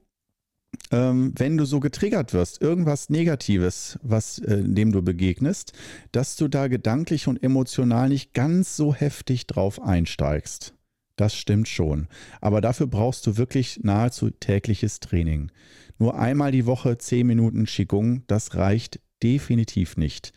ähm, 0.91 1.33
wenn 1.37 1.57
du 1.57 1.65
so 1.65 1.81
getriggert 1.81 2.33
wirst, 2.33 2.61
irgendwas 2.61 3.11
Negatives, 3.11 3.99
was 4.03 4.39
äh, 4.39 4.63
dem 4.63 4.93
du 4.93 5.03
begegnest, 5.03 5.73
dass 6.13 6.37
du 6.37 6.49
da 6.49 6.69
gedanklich 6.69 7.27
und 7.27 7.43
emotional 7.43 8.09
nicht 8.09 8.35
ganz 8.35 8.77
so 8.77 8.95
heftig 8.95 9.47
drauf 9.47 9.83
einsteigst. 9.83 10.75
Das 11.17 11.35
stimmt 11.35 11.69
schon. 11.69 12.07
Aber 12.41 12.61
dafür 12.61 12.87
brauchst 12.87 13.27
du 13.27 13.37
wirklich 13.37 13.81
nahezu 13.83 14.31
tägliches 14.31 15.01
Training. 15.01 15.51
Nur 15.99 16.17
einmal 16.19 16.53
die 16.53 16.65
Woche 16.65 16.97
zehn 16.97 17.27
Minuten 17.27 17.65
Qigong, 17.65 18.23
das 18.29 18.55
reicht 18.55 19.01
definitiv 19.23 19.97
nicht. 19.97 20.33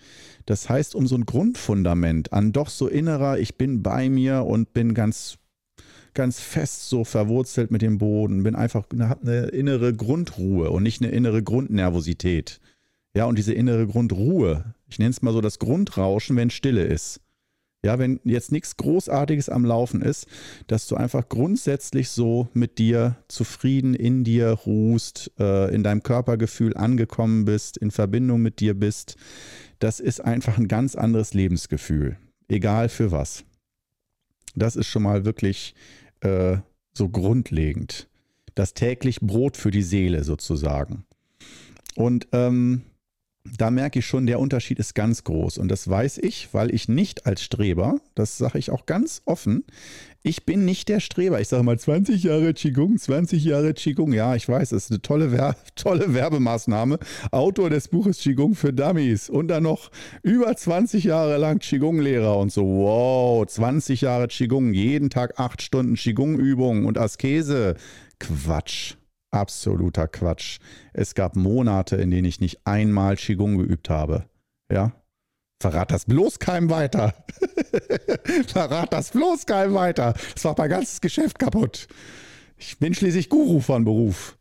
Das 0.48 0.70
heißt, 0.70 0.96
um 0.96 1.06
so 1.06 1.16
ein 1.16 1.28
Grundfundament 1.28 2.34
an 2.34 2.52
doch 2.52 2.70
so 2.70 2.88
innerer, 2.88 3.38
ich 3.38 3.58
bin 3.58 3.84
bei 3.84 4.10
mir 4.10 4.44
und 4.44 4.74
bin 4.74 4.96
ganz 4.96 5.38
ganz 6.14 6.40
fest 6.40 6.90
so 6.90 7.04
verwurzelt 7.04 7.72
mit 7.72 7.82
dem 7.82 7.98
Boden, 7.98 8.44
bin 8.44 8.56
einfach, 8.56 8.86
habe 9.00 9.22
eine 9.22 9.46
innere 9.48 9.94
Grundruhe 9.94 10.70
und 10.70 10.84
nicht 10.84 11.02
eine 11.02 11.12
innere 11.12 11.44
Grundnervosität. 11.44 12.60
Ja, 13.14 13.26
und 13.26 13.38
diese 13.38 13.54
innere 13.54 13.88
Grundruhe, 13.88 14.74
ich 14.88 15.00
nenne 15.00 15.12
es 15.12 15.22
mal 15.22 15.34
so 15.34 15.42
das 15.42 15.60
Grundrauschen, 15.60 16.36
wenn 16.38 16.50
Stille 16.50 16.84
ist. 16.84 17.20
Ja, 17.84 17.98
wenn 17.98 18.20
jetzt 18.24 18.52
nichts 18.52 18.78
Großartiges 18.78 19.50
am 19.50 19.66
Laufen 19.66 20.04
ist, 20.04 20.28
dass 20.68 20.88
du 20.88 20.96
einfach 20.96 21.28
grundsätzlich 21.30 22.10
so 22.10 22.48
mit 22.54 22.78
dir 22.78 23.18
zufrieden 23.28 23.96
in 23.96 24.24
dir 24.24 24.52
ruhst, 24.52 25.32
äh, 25.40 25.74
in 25.74 25.82
deinem 25.82 26.04
Körpergefühl 26.04 26.78
angekommen 26.78 27.44
bist, 27.44 27.78
in 27.78 27.90
Verbindung 27.90 28.42
mit 28.42 28.60
dir 28.60 28.76
bist, 28.76 29.16
das 29.80 30.00
ist 30.00 30.20
einfach 30.24 30.60
ein 30.60 30.68
ganz 30.68 30.96
anderes 30.96 31.34
Lebensgefühl. 31.34 32.18
Egal 32.48 32.88
für 32.88 33.12
was. 33.12 33.46
Das 34.56 34.76
ist 34.76 34.88
schon 34.88 35.04
mal 35.04 35.26
wirklich 35.26 35.74
äh, 36.22 36.58
so 36.94 37.10
grundlegend. 37.10 38.08
Das 38.56 38.74
täglich 38.74 39.22
Brot 39.22 39.58
für 39.58 39.72
die 39.72 39.84
Seele 39.84 40.24
sozusagen. 40.24 41.06
Und 41.96 42.28
ähm, 42.32 42.84
da 43.44 43.72
merke 43.72 44.00
ich 44.00 44.06
schon, 44.06 44.26
der 44.26 44.40
Unterschied 44.40 44.80
ist 44.80 44.94
ganz 44.94 45.24
groß. 45.24 45.58
Und 45.58 45.70
das 45.70 45.90
weiß 45.90 46.20
ich, 46.20 46.54
weil 46.54 46.74
ich 46.74 46.88
nicht 46.88 47.26
als 47.26 47.42
Streber, 47.42 48.00
das 48.16 48.38
sage 48.38 48.60
ich 48.60 48.70
auch 48.70 48.86
ganz 48.86 49.22
offen, 49.26 49.64
ich 50.24 50.46
bin 50.46 50.66
nicht 50.66 50.88
der 50.88 51.00
Streber. 51.00 51.42
Ich 51.42 51.48
sage 51.48 51.64
mal 51.64 51.80
20 51.80 52.22
Jahre 52.22 52.54
Qigong, 52.54 53.00
20 53.00 53.44
Jahre 53.44 53.74
Qigong. 53.74 54.14
Ja, 54.14 54.36
ich 54.36 54.48
weiß, 54.48 54.70
das 54.70 54.84
ist 54.86 54.92
eine 54.92 55.02
tolle, 55.02 55.32
Wer 55.32 55.56
tolle 55.76 56.14
Werbemaßnahme. 56.14 57.00
Autor 57.32 57.72
des 57.72 57.88
Buches 57.88 58.20
Qigong 58.20 58.54
für 58.54 58.72
Dummies. 58.72 59.32
Und 59.32 59.48
dann 59.48 59.64
noch 59.64 59.90
über 60.22 60.56
20 60.56 61.06
Jahre 61.06 61.38
lang 61.38 61.58
Qigong-Lehrer 61.58 62.38
und 62.38 62.52
so. 62.52 62.64
Wow, 62.64 63.48
20 63.48 64.02
Jahre 64.02 64.28
Qigong, 64.28 64.74
jeden 64.74 65.10
Tag 65.10 65.40
8 65.40 65.62
Stunden 65.64 65.96
Qigong-Übungen 65.96 66.86
und 66.86 67.00
Askese. 67.00 67.76
Quatsch. 68.20 68.94
Absoluter 69.32 70.08
Quatsch. 70.08 70.60
Es 70.94 71.16
gab 71.16 71.36
Monate, 71.36 71.96
in 71.96 72.12
denen 72.12 72.26
ich 72.26 72.42
nicht 72.42 72.66
einmal 72.66 73.16
Qigong 73.16 73.58
geübt 73.58 73.90
habe. 73.90 74.26
Ja, 74.72 74.94
Verrat 75.62 75.92
das 75.92 76.06
bloß 76.06 76.40
keinem 76.40 76.72
weiter. 76.72 77.14
Verrat 78.48 78.92
das 78.92 79.12
bloß 79.12 79.46
keinem 79.46 79.76
weiter. 79.76 80.16
Das 80.34 80.44
war 80.44 80.56
mein 80.58 80.72
ganzes 80.72 81.02
Geschäft 81.02 81.38
kaputt. 81.38 81.88
Ich 82.58 82.80
bin 82.80 82.96
schließlich 82.96 83.30
Guru 83.30 83.60
von 83.60 83.86
Beruf. 83.86 84.40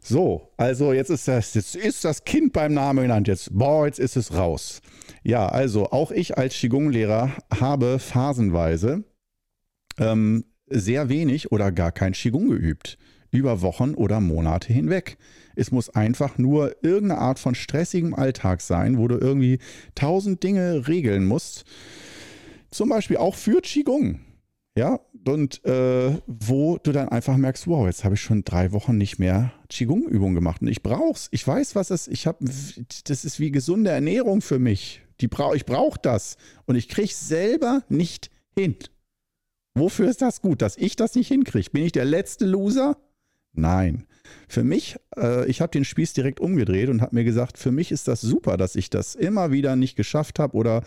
So, 0.00 0.52
also 0.56 0.94
jetzt 0.94 1.10
ist 1.10 1.28
das, 1.28 1.52
jetzt 1.52 1.76
ist 1.76 2.04
das 2.06 2.24
Kind 2.24 2.54
beim 2.54 2.72
Namen 2.72 3.02
genannt. 3.02 3.28
Jetzt, 3.28 3.50
boah, 3.52 3.84
jetzt 3.84 3.98
ist 3.98 4.16
es 4.16 4.32
raus. 4.32 4.80
Ja, 5.22 5.46
also 5.46 5.90
auch 5.90 6.10
ich 6.10 6.38
als 6.38 6.54
Qigong-Lehrer 6.54 7.32
habe 7.60 7.98
phasenweise 7.98 9.04
ähm, 9.98 10.46
sehr 10.68 11.10
wenig 11.10 11.52
oder 11.52 11.70
gar 11.70 11.92
kein 11.92 12.12
Qigong 12.14 12.48
geübt 12.48 12.96
über 13.36 13.62
Wochen 13.62 13.94
oder 13.94 14.20
Monate 14.20 14.72
hinweg. 14.72 15.18
Es 15.54 15.70
muss 15.70 15.90
einfach 15.90 16.38
nur 16.38 16.76
irgendeine 16.82 17.20
Art 17.20 17.38
von 17.38 17.54
stressigem 17.54 18.14
Alltag 18.14 18.60
sein, 18.60 18.98
wo 18.98 19.08
du 19.08 19.16
irgendwie 19.16 19.58
tausend 19.94 20.42
Dinge 20.42 20.86
regeln 20.88 21.24
musst. 21.24 21.64
Zum 22.70 22.88
Beispiel 22.88 23.16
auch 23.16 23.34
für 23.34 23.60
Qigong. 23.60 24.20
Ja, 24.78 25.00
und 25.26 25.64
äh, 25.64 26.18
wo 26.26 26.76
du 26.76 26.92
dann 26.92 27.08
einfach 27.08 27.38
merkst, 27.38 27.66
wow, 27.66 27.86
jetzt 27.86 28.04
habe 28.04 28.14
ich 28.14 28.20
schon 28.20 28.44
drei 28.44 28.72
Wochen 28.72 28.98
nicht 28.98 29.18
mehr 29.18 29.52
Qigong-Übungen 29.70 30.34
gemacht. 30.34 30.60
Und 30.60 30.68
ich 30.68 30.82
brauch's. 30.82 31.28
Ich 31.30 31.46
weiß, 31.46 31.74
was 31.74 31.90
es 31.90 32.06
Ich 32.08 32.26
habe, 32.26 32.44
das 32.44 33.24
ist 33.24 33.40
wie 33.40 33.50
gesunde 33.50 33.90
Ernährung 33.90 34.42
für 34.42 34.58
mich. 34.58 35.00
Die 35.22 35.28
brauch, 35.28 35.54
ich 35.54 35.64
brauche 35.64 35.98
das. 36.00 36.36
Und 36.66 36.76
ich 36.76 36.90
kriege 36.90 37.12
selber 37.12 37.84
nicht 37.88 38.30
hin. 38.54 38.76
Wofür 39.74 40.08
ist 40.08 40.22
das 40.22 40.42
gut, 40.42 40.62
dass 40.62 40.76
ich 40.76 40.96
das 40.96 41.14
nicht 41.14 41.28
hinkriege? 41.28 41.70
Bin 41.70 41.84
ich 41.84 41.92
der 41.92 42.04
letzte 42.04 42.44
Loser? 42.44 42.98
Nein. 43.56 44.06
Für 44.48 44.64
mich, 44.64 44.96
äh, 45.16 45.48
ich 45.48 45.60
habe 45.60 45.70
den 45.70 45.84
Spieß 45.84 46.12
direkt 46.12 46.40
umgedreht 46.40 46.88
und 46.88 47.00
habe 47.00 47.14
mir 47.14 47.24
gesagt, 47.24 47.58
für 47.58 47.72
mich 47.72 47.90
ist 47.90 48.08
das 48.08 48.20
super, 48.20 48.56
dass 48.56 48.76
ich 48.76 48.90
das 48.90 49.14
immer 49.14 49.50
wieder 49.50 49.76
nicht 49.76 49.96
geschafft 49.96 50.38
habe 50.38 50.56
oder 50.56 50.82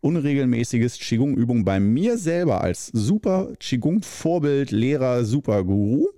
unregelmäßiges 0.00 0.98
Qigong-Übung 0.98 1.64
bei 1.64 1.80
mir 1.80 2.18
selber 2.18 2.60
als 2.60 2.88
super 2.88 3.52
Qigong-Vorbild, 3.58 4.70
Lehrer, 4.70 5.24
super 5.24 5.64
Guru, 5.64 6.08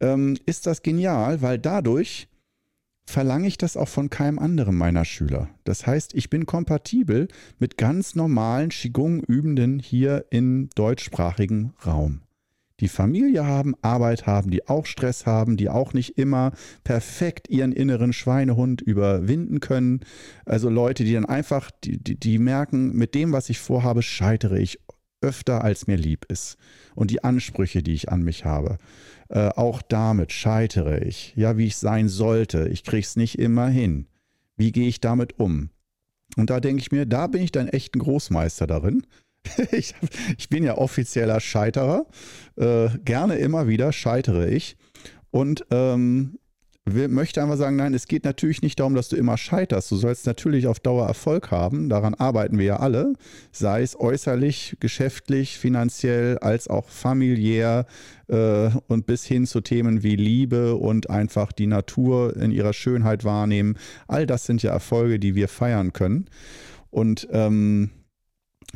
ähm, 0.00 0.36
ist 0.46 0.66
das 0.66 0.82
genial, 0.82 1.40
weil 1.42 1.58
dadurch 1.58 2.28
verlange 3.06 3.46
ich 3.46 3.58
das 3.58 3.76
auch 3.76 3.88
von 3.88 4.10
keinem 4.10 4.38
anderen 4.38 4.76
meiner 4.76 5.04
Schüler. 5.04 5.48
Das 5.64 5.86
heißt, 5.86 6.14
ich 6.14 6.30
bin 6.30 6.46
kompatibel 6.46 7.28
mit 7.58 7.76
ganz 7.76 8.14
normalen 8.14 8.70
Qigong-Übenden 8.70 9.78
hier 9.78 10.24
im 10.30 10.68
deutschsprachigen 10.74 11.74
Raum 11.84 12.23
die 12.84 12.88
Familie 12.88 13.46
haben, 13.46 13.74
Arbeit 13.80 14.26
haben, 14.26 14.50
die 14.50 14.68
auch 14.68 14.84
Stress 14.84 15.24
haben, 15.24 15.56
die 15.56 15.70
auch 15.70 15.94
nicht 15.94 16.18
immer 16.18 16.52
perfekt 16.84 17.48
ihren 17.48 17.72
inneren 17.72 18.12
Schweinehund 18.12 18.82
überwinden 18.82 19.60
können. 19.60 20.00
Also 20.44 20.68
Leute, 20.68 21.04
die 21.04 21.14
dann 21.14 21.24
einfach, 21.24 21.70
die, 21.82 21.96
die, 21.96 22.20
die 22.20 22.38
merken, 22.38 22.92
mit 22.94 23.14
dem, 23.14 23.32
was 23.32 23.48
ich 23.48 23.58
vorhabe, 23.58 24.02
scheitere 24.02 24.58
ich 24.58 24.80
öfter, 25.22 25.64
als 25.64 25.86
mir 25.86 25.96
lieb 25.96 26.26
ist. 26.28 26.58
Und 26.94 27.10
die 27.10 27.24
Ansprüche, 27.24 27.82
die 27.82 27.94
ich 27.94 28.10
an 28.10 28.22
mich 28.22 28.44
habe, 28.44 28.76
äh, 29.30 29.48
auch 29.48 29.80
damit 29.80 30.30
scheitere 30.30 31.02
ich. 31.02 31.32
Ja, 31.36 31.56
wie 31.56 31.68
ich 31.68 31.78
sein 31.78 32.10
sollte. 32.10 32.68
Ich 32.68 32.84
krieg's 32.84 33.16
nicht 33.16 33.38
immer 33.38 33.68
hin. 33.68 34.08
Wie 34.58 34.72
gehe 34.72 34.88
ich 34.88 35.00
damit 35.00 35.40
um? 35.40 35.70
Und 36.36 36.50
da 36.50 36.60
denke 36.60 36.82
ich 36.82 36.92
mir, 36.92 37.06
da 37.06 37.28
bin 37.28 37.42
ich 37.42 37.50
dann 37.50 37.68
echt 37.68 37.94
ein 37.94 38.00
Großmeister 38.00 38.66
darin. 38.66 39.06
ich, 39.72 39.94
ich, 40.38 40.48
bin 40.48 40.64
ja 40.64 40.76
offizieller 40.76 41.40
Scheiterer. 41.40 42.06
Äh, 42.56 42.88
gerne 43.04 43.36
immer 43.36 43.68
wieder 43.68 43.92
scheitere 43.92 44.48
ich. 44.48 44.76
Und 45.30 45.66
ähm, 45.70 46.38
möchte 46.86 47.42
einfach 47.42 47.56
sagen, 47.56 47.76
nein, 47.76 47.94
es 47.94 48.06
geht 48.06 48.24
natürlich 48.24 48.60
nicht 48.60 48.78
darum, 48.78 48.94
dass 48.94 49.08
du 49.08 49.16
immer 49.16 49.38
scheiterst. 49.38 49.90
Du 49.90 49.96
sollst 49.96 50.26
natürlich 50.26 50.66
auf 50.66 50.80
Dauer 50.80 51.06
Erfolg 51.06 51.50
haben. 51.50 51.88
Daran 51.88 52.14
arbeiten 52.14 52.58
wir 52.58 52.66
ja 52.66 52.76
alle. 52.76 53.14
Sei 53.52 53.82
es 53.82 53.98
äußerlich, 53.98 54.76
geschäftlich, 54.80 55.58
finanziell, 55.58 56.38
als 56.38 56.68
auch 56.68 56.88
familiär 56.88 57.86
äh, 58.28 58.68
und 58.86 59.06
bis 59.06 59.24
hin 59.24 59.46
zu 59.46 59.62
Themen 59.62 60.02
wie 60.02 60.16
Liebe 60.16 60.74
und 60.76 61.08
einfach 61.08 61.52
die 61.52 61.66
Natur 61.66 62.36
in 62.36 62.50
ihrer 62.50 62.74
Schönheit 62.74 63.24
wahrnehmen. 63.24 63.78
All 64.06 64.26
das 64.26 64.44
sind 64.44 64.62
ja 64.62 64.70
Erfolge, 64.70 65.18
die 65.18 65.34
wir 65.34 65.48
feiern 65.48 65.94
können. 65.94 66.26
Und 66.90 67.26
ähm, 67.32 67.90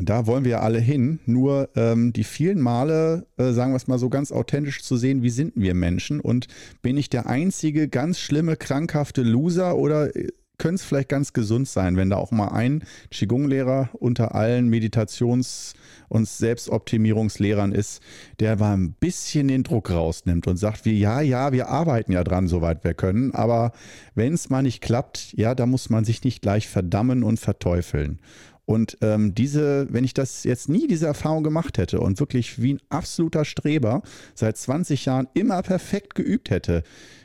da 0.00 0.26
wollen 0.26 0.44
wir 0.44 0.52
ja 0.52 0.60
alle 0.60 0.80
hin. 0.80 1.18
Nur 1.26 1.68
ähm, 1.76 2.12
die 2.12 2.24
vielen 2.24 2.60
Male, 2.60 3.26
äh, 3.36 3.52
sagen 3.52 3.72
wir 3.72 3.76
es 3.76 3.88
mal 3.88 3.98
so 3.98 4.08
ganz 4.08 4.32
authentisch 4.32 4.82
zu 4.82 4.96
sehen, 4.96 5.22
wie 5.22 5.30
sind 5.30 5.54
wir 5.56 5.74
Menschen 5.74 6.20
und 6.20 6.46
bin 6.82 6.96
ich 6.96 7.10
der 7.10 7.26
einzige 7.26 7.88
ganz 7.88 8.18
schlimme, 8.18 8.56
krankhafte 8.56 9.22
Loser 9.22 9.76
oder 9.76 10.14
äh, 10.14 10.28
könnte 10.58 10.76
es 10.76 10.84
vielleicht 10.84 11.08
ganz 11.08 11.32
gesund 11.32 11.68
sein, 11.68 11.96
wenn 11.96 12.10
da 12.10 12.16
auch 12.16 12.32
mal 12.32 12.48
ein 12.48 12.82
Qigong-Lehrer 13.10 13.90
unter 13.92 14.34
allen 14.34 14.68
Meditations- 14.68 15.74
und 16.08 16.28
Selbstoptimierungslehrern 16.28 17.70
ist, 17.70 18.02
der 18.40 18.56
mal 18.56 18.76
ein 18.76 18.92
bisschen 18.92 19.46
den 19.46 19.62
Druck 19.62 19.90
rausnimmt 19.90 20.48
und 20.48 20.56
sagt, 20.56 20.84
wie, 20.84 20.98
ja, 20.98 21.20
ja, 21.20 21.52
wir 21.52 21.68
arbeiten 21.68 22.12
ja 22.12 22.24
dran, 22.24 22.48
soweit 22.48 22.82
wir 22.82 22.94
können, 22.94 23.32
aber 23.34 23.72
wenn 24.16 24.34
es 24.34 24.50
mal 24.50 24.62
nicht 24.62 24.80
klappt, 24.80 25.32
ja, 25.34 25.54
da 25.54 25.64
muss 25.64 25.90
man 25.90 26.04
sich 26.04 26.24
nicht 26.24 26.42
gleich 26.42 26.66
verdammen 26.66 27.22
und 27.22 27.38
verteufeln. 27.38 28.18
Und 28.68 28.98
ähm, 29.00 29.34
diese, 29.34 29.86
wenn 29.90 30.04
ich 30.04 30.12
das 30.12 30.44
jetzt 30.44 30.68
nie 30.68 30.86
diese 30.86 31.06
Erfahrung 31.06 31.42
gemacht 31.42 31.78
hätte 31.78 32.00
und 32.00 32.20
wirklich 32.20 32.60
wie 32.60 32.74
ein 32.74 32.80
absoluter 32.90 33.46
Streber 33.46 34.02
seit 34.34 34.58
20 34.58 35.06
Jahren 35.06 35.26
immer 35.32 35.62
perfekt 35.62 36.14
geübt 36.14 36.50
hätte, 36.50 36.82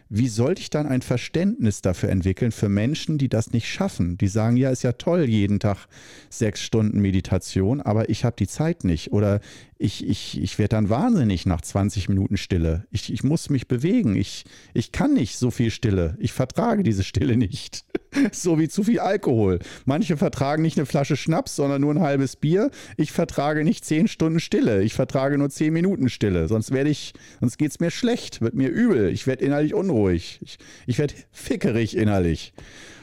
wie 0.08 0.30
sollte 0.30 0.62
ich 0.62 0.70
dann 0.70 0.88
ein 0.88 1.02
Verständnis 1.02 1.82
dafür 1.82 2.10
entwickeln 2.10 2.54
für 2.54 2.70
Menschen, 2.70 3.18
die 3.18 3.28
das 3.28 3.52
nicht 3.52 3.68
schaffen? 3.68 4.18
Die 4.18 4.30
sagen, 4.30 4.56
ja, 4.56 4.70
ist 4.70 4.84
ja 4.84 4.94
toll, 4.94 5.26
jeden 5.26 5.60
Tag 5.60 5.88
sechs 6.30 6.62
Stunden 6.62 7.02
Meditation, 7.02 7.82
aber 7.82 8.08
ich 8.08 8.24
habe 8.24 8.38
die 8.40 8.48
Zeit 8.48 8.86
nicht. 8.86 9.12
Oder 9.12 9.42
ich, 9.84 10.08
ich, 10.08 10.42
ich 10.42 10.58
werde 10.60 10.70
dann 10.70 10.90
wahnsinnig 10.90 11.46
nach 11.46 11.60
20 11.60 12.08
Minuten 12.08 12.38
Stille. 12.38 12.86
Ich, 12.90 13.12
ich 13.12 13.24
muss 13.24 13.50
mich 13.50 13.68
bewegen. 13.68 14.16
Ich, 14.16 14.46
ich 14.74 14.94
kann 14.94 15.14
nicht 15.14 15.38
so 15.38 15.52
viel 15.52 15.72
Stille. 15.72 16.16
Ich 16.20 16.32
vertrage 16.32 16.84
diese 16.84 17.04
Stille 17.04 17.36
nicht. 17.36 17.84
so 18.32 18.58
wie 18.60 18.70
zu 18.70 18.84
viel 18.84 19.02
Alkohol. 19.02 19.60
Manche 19.84 20.16
vertragen 20.16 20.62
nicht 20.62 20.78
eine 20.78 20.86
Flasche 20.86 21.18
Schnaps, 21.18 21.58
sondern 21.58 21.82
nur 21.82 21.94
ein 21.94 22.00
halbes 22.00 22.38
Bier. 22.38 22.72
Ich 22.96 23.12
vertrage 23.12 23.66
nicht 23.66 23.84
zehn 23.84 24.08
Stunden 24.08 24.40
Stille. 24.40 24.84
Ich 24.84 24.94
vertrage 24.94 25.38
nur 25.38 25.50
zehn 25.50 25.74
Minuten 25.74 26.08
Stille. 26.08 26.48
Sonst 26.48 26.72
werde 26.72 26.90
ich, 26.90 27.14
sonst 27.42 27.58
geht 27.58 27.72
es 27.72 27.82
mir 27.82 27.92
schlecht, 27.92 28.40
wird 28.40 28.56
mir 28.56 28.70
übel. 28.70 29.10
Ich 29.10 29.28
werde 29.28 29.44
innerlich 29.44 29.74
unruhig. 29.74 30.40
Ich, 30.42 30.60
ich 30.88 30.98
werde 30.98 31.14
fickerig 31.32 31.98
innerlich. 31.98 32.54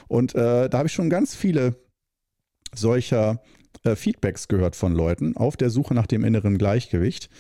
Und 0.09 0.35
äh, 0.35 0.71
da 0.71 0.79
habe 0.79 0.87
ich 0.87 0.95
schon 0.95 1.11
ganz 1.11 1.35
viele 1.35 1.77
solcher 2.75 3.43
Feedbacks 3.95 4.49
gehört 4.49 4.77
von 4.77 4.93
Leuten 4.93 5.37
auf 5.37 5.57
der 5.57 5.71
Suche 5.71 5.95
nach 5.95 6.07
dem 6.07 6.23
inneren 6.23 6.59
Gleichgewicht. 6.59 7.31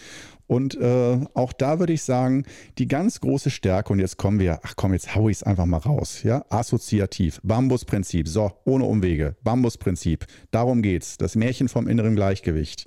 Und 0.51 0.74
äh, 0.80 1.20
auch 1.34 1.53
da 1.53 1.78
würde 1.78 1.92
ich 1.92 2.03
sagen, 2.03 2.44
die 2.76 2.88
ganz 2.88 3.20
große 3.20 3.51
Stärke, 3.51 3.92
und 3.92 4.01
jetzt 4.01 4.16
kommen 4.16 4.40
wir, 4.40 4.59
ach 4.64 4.74
komm, 4.74 4.92
jetzt 4.94 5.14
hau 5.14 5.28
ich 5.28 5.36
es 5.36 5.42
einfach 5.44 5.64
mal 5.64 5.76
raus, 5.76 6.24
ja, 6.24 6.44
assoziativ, 6.48 7.40
Bambusprinzip, 7.44 8.26
so, 8.26 8.51
ohne 8.64 8.84
Umwege, 8.84 9.36
Bambusprinzip, 9.44 10.26
darum 10.51 10.82
geht's, 10.82 11.18
das 11.18 11.36
Märchen 11.36 11.68
vom 11.68 11.86
inneren 11.86 12.16
Gleichgewicht. 12.16 12.86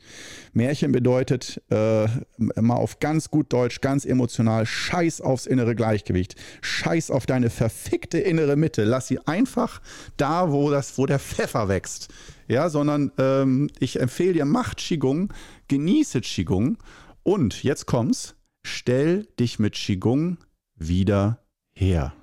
Märchen 0.52 0.92
bedeutet, 0.92 1.62
äh, 1.70 2.06
mal 2.38 2.76
auf 2.76 3.00
ganz 3.00 3.32
gut 3.32 3.54
Deutsch, 3.54 3.80
ganz 3.80 4.04
emotional, 4.04 4.66
scheiß 4.66 5.22
aufs 5.22 5.46
innere 5.46 5.74
Gleichgewicht, 5.74 6.36
scheiß 6.60 7.12
auf 7.12 7.26
deine 7.26 7.50
verfickte 7.50 8.20
innere 8.20 8.58
Mitte, 8.58 8.84
lass 8.84 9.08
sie 9.08 9.26
einfach 9.26 9.82
da, 10.18 10.52
wo, 10.52 10.70
das, 10.70 10.98
wo 10.98 11.06
der 11.06 11.20
Pfeffer 11.20 11.70
wächst, 11.70 12.10
ja, 12.50 12.68
sondern 12.68 13.14
ähm, 13.18 13.70
ich 13.80 14.02
empfehle 14.02 14.34
dir, 14.34 14.44
mach 14.44 14.76
Qigong, 14.76 15.32
genieße 15.70 16.20
Qigong, 16.20 16.78
und 17.24 17.64
jetzt 17.64 17.86
kommt's, 17.86 18.36
stell 18.64 19.26
dich 19.40 19.60
mit 19.60 19.74
Qigong 19.74 20.38
wieder 20.76 21.44
her. 21.72 22.14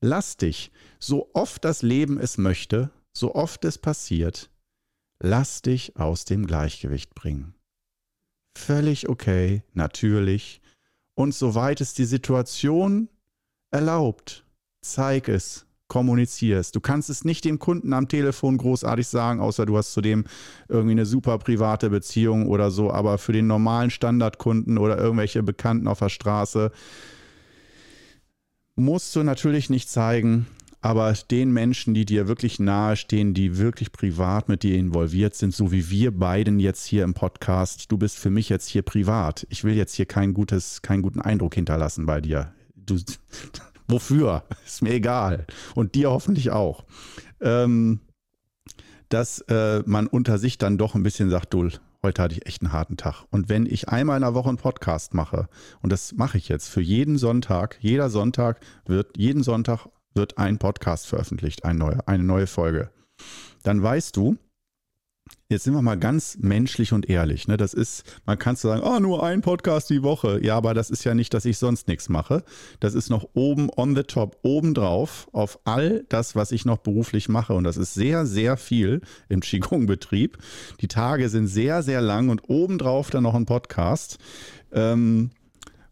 Lass 0.00 0.36
dich, 0.36 0.72
so 0.98 1.30
oft 1.32 1.64
das 1.64 1.82
Leben 1.82 2.18
es 2.18 2.38
möchte, 2.38 2.90
so 3.12 3.34
oft 3.34 3.64
es 3.64 3.78
passiert, 3.78 4.50
lass 5.20 5.62
dich 5.62 5.96
aus 5.96 6.24
dem 6.24 6.46
Gleichgewicht 6.46 7.14
bringen. 7.14 7.54
Völlig 8.56 9.08
okay, 9.08 9.62
natürlich. 9.72 10.60
Und 11.14 11.34
soweit 11.34 11.80
es 11.80 11.94
die 11.94 12.04
Situation 12.04 13.08
erlaubt, 13.70 14.44
zeig 14.80 15.28
es, 15.28 15.66
kommunizierst. 15.92 16.74
Du 16.74 16.80
kannst 16.80 17.10
es 17.10 17.22
nicht 17.22 17.44
dem 17.44 17.58
Kunden 17.58 17.92
am 17.92 18.08
Telefon 18.08 18.56
großartig 18.56 19.06
sagen, 19.06 19.40
außer 19.40 19.66
du 19.66 19.76
hast 19.76 19.92
zudem 19.92 20.24
irgendwie 20.70 20.92
eine 20.92 21.04
super 21.04 21.36
private 21.36 21.90
Beziehung 21.90 22.46
oder 22.46 22.70
so, 22.70 22.90
aber 22.90 23.18
für 23.18 23.34
den 23.34 23.46
normalen 23.46 23.90
Standardkunden 23.90 24.78
oder 24.78 24.96
irgendwelche 24.96 25.42
Bekannten 25.42 25.86
auf 25.88 25.98
der 25.98 26.08
Straße 26.08 26.72
musst 28.74 29.14
du 29.14 29.22
natürlich 29.22 29.68
nicht 29.68 29.90
zeigen, 29.90 30.46
aber 30.80 31.12
den 31.30 31.52
Menschen, 31.52 31.92
die 31.92 32.06
dir 32.06 32.26
wirklich 32.26 32.58
nahestehen, 32.58 33.34
die 33.34 33.58
wirklich 33.58 33.92
privat 33.92 34.48
mit 34.48 34.62
dir 34.62 34.78
involviert 34.78 35.34
sind, 35.34 35.54
so 35.54 35.72
wie 35.72 35.90
wir 35.90 36.10
beiden 36.10 36.58
jetzt 36.58 36.86
hier 36.86 37.04
im 37.04 37.12
Podcast, 37.12 37.92
du 37.92 37.98
bist 37.98 38.16
für 38.18 38.30
mich 38.30 38.48
jetzt 38.48 38.66
hier 38.66 38.80
privat. 38.80 39.46
Ich 39.50 39.62
will 39.62 39.74
jetzt 39.74 39.92
hier 39.92 40.06
kein 40.06 40.32
gutes, 40.32 40.80
keinen 40.80 41.02
guten 41.02 41.20
Eindruck 41.20 41.54
hinterlassen 41.54 42.06
bei 42.06 42.22
dir. 42.22 42.54
Du, 42.74 42.96
Wofür? 43.92 44.44
Ist 44.66 44.82
mir 44.82 44.92
egal. 44.92 45.46
Und 45.74 45.94
dir 45.94 46.10
hoffentlich 46.10 46.50
auch. 46.50 46.84
Ähm, 47.40 48.00
dass 49.08 49.40
äh, 49.42 49.82
man 49.84 50.06
unter 50.06 50.38
sich 50.38 50.56
dann 50.56 50.78
doch 50.78 50.94
ein 50.94 51.02
bisschen 51.02 51.28
sagt, 51.28 51.52
du, 51.52 51.68
heute 52.02 52.22
hatte 52.22 52.34
ich 52.34 52.46
echt 52.46 52.62
einen 52.62 52.72
harten 52.72 52.96
Tag. 52.96 53.24
Und 53.30 53.48
wenn 53.48 53.66
ich 53.66 53.88
einmal 53.90 54.16
in 54.16 54.22
der 54.22 54.34
Woche 54.34 54.48
einen 54.48 54.58
Podcast 54.58 55.12
mache, 55.12 55.48
und 55.82 55.92
das 55.92 56.12
mache 56.14 56.38
ich 56.38 56.48
jetzt 56.48 56.68
für 56.68 56.80
jeden 56.80 57.18
Sonntag, 57.18 57.76
jeder 57.80 58.08
Sonntag 58.08 58.60
wird, 58.86 59.18
jeden 59.18 59.42
Sonntag 59.42 59.88
wird 60.14 60.38
ein 60.38 60.58
Podcast 60.58 61.06
veröffentlicht, 61.06 61.64
eine 61.64 61.78
neue, 61.78 62.08
eine 62.08 62.24
neue 62.24 62.46
Folge, 62.46 62.90
dann 63.62 63.82
weißt 63.82 64.16
du, 64.16 64.38
Jetzt 65.52 65.64
sind 65.64 65.74
wir 65.74 65.82
mal 65.82 65.98
ganz 65.98 66.38
menschlich 66.40 66.94
und 66.94 67.10
ehrlich. 67.10 67.46
Ne? 67.46 67.58
Das 67.58 67.74
ist, 67.74 68.04
man 68.24 68.38
kann 68.38 68.56
sagen, 68.56 68.80
oh, 68.82 68.98
nur 69.00 69.22
ein 69.22 69.42
Podcast 69.42 69.90
die 69.90 70.02
Woche. 70.02 70.42
Ja, 70.42 70.56
aber 70.56 70.72
das 70.72 70.88
ist 70.88 71.04
ja 71.04 71.14
nicht, 71.14 71.34
dass 71.34 71.44
ich 71.44 71.58
sonst 71.58 71.88
nichts 71.88 72.08
mache. 72.08 72.42
Das 72.80 72.94
ist 72.94 73.10
noch 73.10 73.28
oben 73.34 73.68
on 73.76 73.94
the 73.94 74.02
top, 74.02 74.38
oben 74.40 74.72
drauf 74.72 75.28
auf 75.32 75.58
all 75.64 76.06
das, 76.08 76.34
was 76.34 76.52
ich 76.52 76.64
noch 76.64 76.78
beruflich 76.78 77.28
mache. 77.28 77.52
Und 77.52 77.64
das 77.64 77.76
ist 77.76 77.92
sehr, 77.92 78.24
sehr 78.24 78.56
viel 78.56 79.02
im 79.28 79.40
Qigong-Betrieb. 79.40 80.38
Die 80.80 80.88
Tage 80.88 81.28
sind 81.28 81.48
sehr, 81.48 81.82
sehr 81.82 82.00
lang 82.00 82.30
und 82.30 82.48
obendrauf 82.48 83.10
dann 83.10 83.24
noch 83.24 83.34
ein 83.34 83.44
Podcast, 83.44 84.16
ähm, 84.72 85.32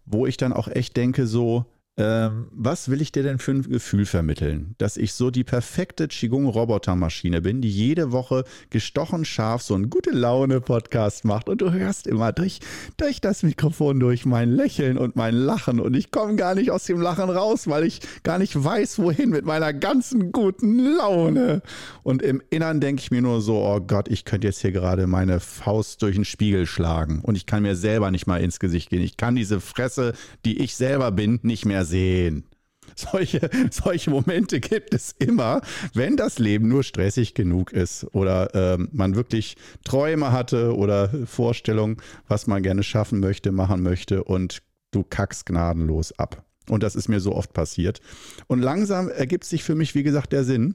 wo 0.07 0.27
ich 0.27 0.39
dann 0.39 0.55
auch 0.55 0.69
echt 0.69 0.97
denke, 0.97 1.27
so, 1.27 1.67
ähm, 2.01 2.47
was 2.53 2.89
will 2.89 3.03
ich 3.03 3.13
dir 3.13 3.23
denn 3.23 3.39
für 3.39 3.51
ein 3.51 3.63
Gefühl 3.63 4.07
vermitteln? 4.07 4.75
Dass 4.79 4.97
ich 4.97 5.13
so 5.13 5.31
die 5.31 5.45
perfekte 5.45 6.09
Qigong-Robotermaschine 6.09 7.43
bin, 7.43 7.61
die 7.61 7.71
jede 7.71 8.11
Woche 8.11 8.45
gestochen 8.71 9.27
scharf 9.27 9.61
so 9.61 9.75
einen 9.75 9.91
gute 9.91 10.11
Laune-Podcast 10.11 11.27
macht 11.27 11.51
und 11.51 11.61
du 11.61 11.73
hörst 11.73 12.07
immer 12.07 12.33
durch, 12.33 12.61
durch 12.97 13.21
das 13.21 13.43
Mikrofon 13.43 14.01
durch 14.01 14.25
mein 14.25 14.51
Lächeln 14.51 14.97
und 14.97 15.15
mein 15.15 15.35
Lachen 15.35 15.79
und 15.79 15.95
ich 15.95 16.11
komme 16.11 16.37
gar 16.37 16.55
nicht 16.55 16.71
aus 16.71 16.85
dem 16.85 17.03
Lachen 17.03 17.29
raus, 17.29 17.69
weil 17.69 17.85
ich 17.85 18.01
gar 18.23 18.39
nicht 18.39 18.63
weiß, 18.63 18.99
wohin 19.01 19.29
mit 19.29 19.45
meiner 19.45 19.75
ganzen 19.75 20.33
guten 20.33 20.97
Laune. 20.97 21.61
Und 22.03 22.23
im 22.23 22.41
Innern 22.49 22.81
denke 22.81 23.03
ich 23.03 23.11
mir 23.11 23.21
nur 23.21 23.43
so, 23.43 23.59
oh 23.59 23.81
Gott, 23.81 24.09
ich 24.09 24.25
könnte 24.25 24.47
jetzt 24.47 24.63
hier 24.63 24.73
gerade 24.73 25.07
meine 25.07 25.39
Faust 25.39 26.01
durch 26.01 26.15
den 26.15 26.25
Spiegel 26.25 26.67
schlagen 26.67 27.21
und 27.21 27.35
ich 27.35 27.45
kann 27.45 27.63
mir 27.63 27.77
selber 27.77 28.11
nicht 28.11 28.27
mal 28.27 28.41
ins 28.41 28.59
Gesicht 28.59 28.89
gehen. 28.89 29.03
Ich 29.03 29.19
kann 29.19 29.37
diese 29.37 29.61
Fresse, 29.61 30.15
die 30.47 30.63
ich 30.63 30.77
selber 30.77 31.13
bin, 31.13 31.41
nicht 31.43 31.67
mehr 31.67 31.85
sehen. 31.91 32.45
Solche, 32.97 33.49
solche 33.71 34.11
Momente 34.11 34.59
gibt 34.59 34.93
es 34.93 35.15
immer, 35.19 35.63
wenn 35.95 36.17
das 36.17 36.39
Leben 36.39 36.69
nur 36.69 36.83
stressig 36.83 37.35
genug 37.35 37.73
ist 37.73 38.05
oder 38.15 38.53
ähm, 38.55 38.89
man 38.93 39.15
wirklich 39.15 39.57
Träume 39.85 40.33
hatte 40.33 40.75
oder 40.75 41.09
Vorstellungen, 41.25 41.99
was 42.27 42.47
man 42.49 42.63
gerne 42.63 42.83
schaffen 42.83 43.21
möchte, 43.21 43.53
machen 43.53 43.83
möchte 43.83 44.25
und 44.25 44.63
du 44.91 45.05
kackst 45.05 45.47
gnadenlos 45.47 46.13
ab. 46.19 46.45
Und 46.69 46.83
das 46.83 46.97
ist 46.97 47.09
mir 47.09 47.21
so 47.21 47.35
oft 47.35 47.53
passiert. 47.53 48.01
Und 48.49 48.61
langsam 48.61 49.09
ergibt 49.09 49.45
sich 49.45 49.63
für 49.63 49.77
mich, 49.77 49.95
wie 49.95 50.03
gesagt, 50.03 50.33
der 50.33 50.45
Sinn, 50.45 50.75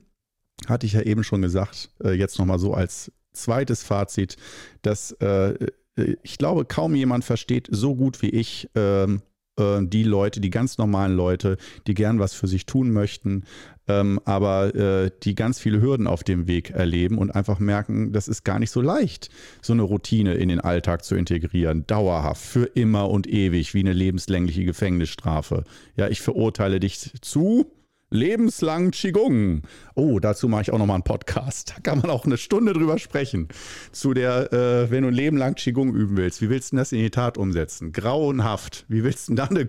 hatte 0.68 0.86
ich 0.86 0.94
ja 0.94 1.02
eben 1.02 1.24
schon 1.24 1.42
gesagt, 1.42 1.90
äh, 2.04 2.12
jetzt 2.12 2.40
nochmal 2.40 2.60
so 2.60 2.74
als 2.74 3.12
zweites 3.34 3.84
Fazit, 3.84 4.38
dass 4.82 5.12
äh, 5.20 5.54
äh, 5.96 6.16
ich 6.24 6.38
glaube, 6.38 6.66
kaum 6.66 6.96
jemand 6.96 7.26
versteht 7.26 7.68
so 7.72 7.96
gut 7.96 8.22
wie 8.22 8.30
ich 8.30 8.70
ähm, 8.76 9.18
äh, 9.18 9.35
die 9.58 10.04
Leute, 10.04 10.42
die 10.42 10.50
ganz 10.50 10.78
normalen 10.78 11.16
Leute, 11.16 11.58
die 11.88 11.94
gern 11.94 12.20
was 12.20 12.34
für 12.34 12.48
sich 12.48 12.66
tun 12.66 12.92
möchten, 12.92 13.46
ähm, 13.88 14.20
aber 14.26 14.74
äh, 14.76 15.12
die 15.24 15.36
ganz 15.36 15.60
viele 15.60 15.82
Hürden 15.82 16.08
auf 16.08 16.24
dem 16.24 16.48
Weg 16.48 16.72
erleben 16.72 17.18
und 17.18 17.36
einfach 17.36 17.60
merken, 17.60 18.12
das 18.12 18.28
ist 18.28 18.44
gar 18.44 18.60
nicht 18.60 18.72
so 18.72 18.82
leicht, 18.82 19.30
so 19.62 19.74
eine 19.74 19.84
Routine 19.84 20.34
in 20.34 20.50
den 20.50 20.60
Alltag 20.60 21.04
zu 21.04 21.16
integrieren, 21.16 21.86
dauerhaft, 21.88 22.44
für 22.44 22.66
immer 22.66 23.10
und 23.10 23.28
ewig, 23.28 23.74
wie 23.74 23.80
eine 23.80 23.94
lebenslängliche 23.94 24.66
Gefängnisstrafe. 24.66 25.64
Ja, 25.96 26.08
ich 26.08 26.22
verurteile 26.22 26.80
dich 26.80 27.12
zu 27.22 27.72
Lebenslang 28.16 28.92
Qigong. 28.92 29.62
Oh, 29.94 30.20
dazu 30.20 30.48
mache 30.48 30.64
ich 30.64 30.72
auch 30.72 30.80
nochmal 30.80 30.96
einen 30.96 31.04
Podcast. 31.04 31.74
Da 31.76 31.82
kann 31.82 32.00
man 32.00 32.10
auch 32.10 32.26
eine 32.26 32.38
Stunde 32.38 32.74
drüber 32.74 32.98
sprechen. 32.98 33.50
Zu 33.92 34.14
der, 34.14 34.52
äh, 34.52 34.90
wenn 34.90 35.04
du 35.04 35.10
ein 35.10 35.14
Leben 35.14 35.38
lang 35.38 35.56
Qigong 35.56 35.94
üben 35.94 36.18
willst, 36.18 36.42
wie 36.42 36.50
willst 36.50 36.72
du 36.72 36.78
das 36.78 36.92
in 36.92 37.00
die 37.00 37.12
Tat 37.12 37.38
umsetzen? 37.38 37.92
Grauenhaft. 37.92 38.86
Wie 38.88 39.04
willst 39.04 39.30
du 39.30 39.36
da 39.36 39.46
ein 39.52 39.68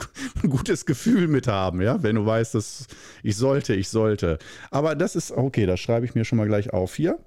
gutes 0.48 0.86
Gefühl 0.86 1.28
mit 1.28 1.48
haben, 1.48 1.82
ja? 1.82 2.02
Wenn 2.02 2.16
du 2.16 2.24
weißt, 2.24 2.54
dass 2.54 2.86
ich 3.22 3.36
sollte, 3.36 3.74
ich 3.74 3.88
sollte. 3.88 4.38
Aber 4.70 4.94
das 4.94 5.16
ist, 5.16 5.32
okay, 5.32 5.66
das 5.66 5.80
schreibe 5.80 6.06
ich 6.06 6.14
mir 6.14 6.24
schon 6.24 6.38
mal 6.38 6.46
gleich 6.46 6.72
auf 6.72 6.94
hier. 6.94 7.18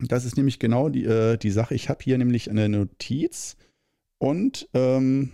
Das 0.00 0.24
ist 0.24 0.36
nämlich 0.36 0.58
genau 0.58 0.88
die, 0.88 1.04
äh, 1.04 1.36
die 1.36 1.50
Sache. 1.50 1.74
Ich 1.74 1.88
habe 1.88 2.02
hier 2.02 2.18
nämlich 2.18 2.50
eine 2.50 2.68
Notiz 2.68 3.56
und 4.18 4.68
ähm, 4.74 5.30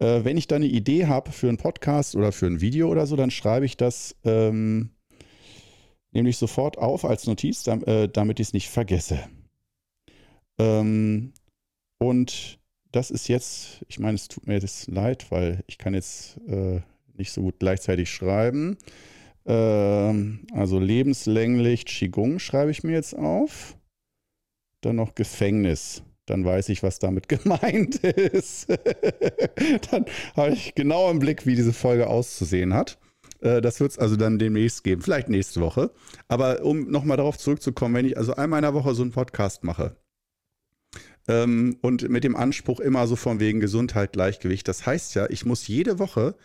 äh, 0.00 0.24
wenn 0.24 0.36
ich 0.36 0.46
da 0.46 0.56
eine 0.56 0.66
Idee 0.66 1.06
habe 1.06 1.30
für 1.30 1.48
einen 1.48 1.58
Podcast 1.58 2.16
oder 2.16 2.32
für 2.32 2.46
ein 2.46 2.60
Video 2.60 2.88
oder 2.88 3.06
so, 3.06 3.16
dann 3.16 3.30
schreibe 3.30 3.66
ich 3.66 3.76
das 3.76 4.16
ähm, 4.24 4.90
nämlich 6.10 6.38
sofort 6.38 6.78
auf 6.78 7.04
als 7.04 7.26
Notiz, 7.26 7.62
damit, 7.62 7.86
äh, 7.86 8.08
damit 8.08 8.40
ich 8.40 8.48
es 8.48 8.52
nicht 8.52 8.68
vergesse. 8.68 9.20
Ähm, 10.58 11.32
und 11.98 12.58
das 12.92 13.10
ist 13.10 13.28
jetzt, 13.28 13.84
ich 13.88 13.98
meine, 13.98 14.16
es 14.16 14.28
tut 14.28 14.46
mir 14.46 14.54
jetzt 14.54 14.88
leid, 14.88 15.30
weil 15.30 15.62
ich 15.66 15.78
kann 15.78 15.94
jetzt 15.94 16.38
äh, 16.48 16.80
nicht 17.14 17.30
so 17.30 17.42
gut 17.42 17.58
gleichzeitig 17.58 18.10
schreiben. 18.10 18.78
Ähm, 19.46 20.46
also 20.52 20.80
lebenslänglich 20.80 21.84
Qigong 21.84 22.38
schreibe 22.38 22.70
ich 22.70 22.82
mir 22.82 22.92
jetzt 22.92 23.14
auf. 23.14 23.76
Dann 24.80 24.96
noch 24.96 25.14
Gefängnis 25.14 26.02
dann 26.30 26.44
weiß 26.44 26.68
ich, 26.68 26.82
was 26.82 26.98
damit 26.98 27.28
gemeint 27.28 27.96
ist. 27.96 28.68
dann 29.90 30.06
habe 30.36 30.52
ich 30.52 30.74
genau 30.74 31.10
im 31.10 31.18
Blick, 31.18 31.44
wie 31.44 31.56
diese 31.56 31.72
Folge 31.72 32.06
auszusehen 32.06 32.72
hat. 32.72 32.98
Äh, 33.40 33.60
das 33.60 33.80
wird 33.80 33.92
es 33.92 33.98
also 33.98 34.16
dann 34.16 34.38
demnächst 34.38 34.84
geben, 34.84 35.02
vielleicht 35.02 35.28
nächste 35.28 35.60
Woche. 35.60 35.90
Aber 36.28 36.62
um 36.62 36.90
nochmal 36.90 37.16
darauf 37.16 37.36
zurückzukommen, 37.36 37.94
wenn 37.94 38.06
ich 38.06 38.16
also 38.16 38.34
einmal 38.34 38.58
in 38.58 38.62
der 38.64 38.74
Woche 38.74 38.94
so 38.94 39.02
einen 39.02 39.10
Podcast 39.10 39.64
mache 39.64 39.96
ähm, 41.28 41.76
und 41.82 42.08
mit 42.08 42.24
dem 42.24 42.36
Anspruch 42.36 42.80
immer 42.80 43.06
so 43.06 43.16
von 43.16 43.40
wegen 43.40 43.60
Gesundheit, 43.60 44.12
Gleichgewicht, 44.12 44.68
das 44.68 44.86
heißt 44.86 45.14
ja, 45.16 45.28
ich 45.28 45.44
muss 45.44 45.66
jede 45.66 45.98
Woche 45.98 46.36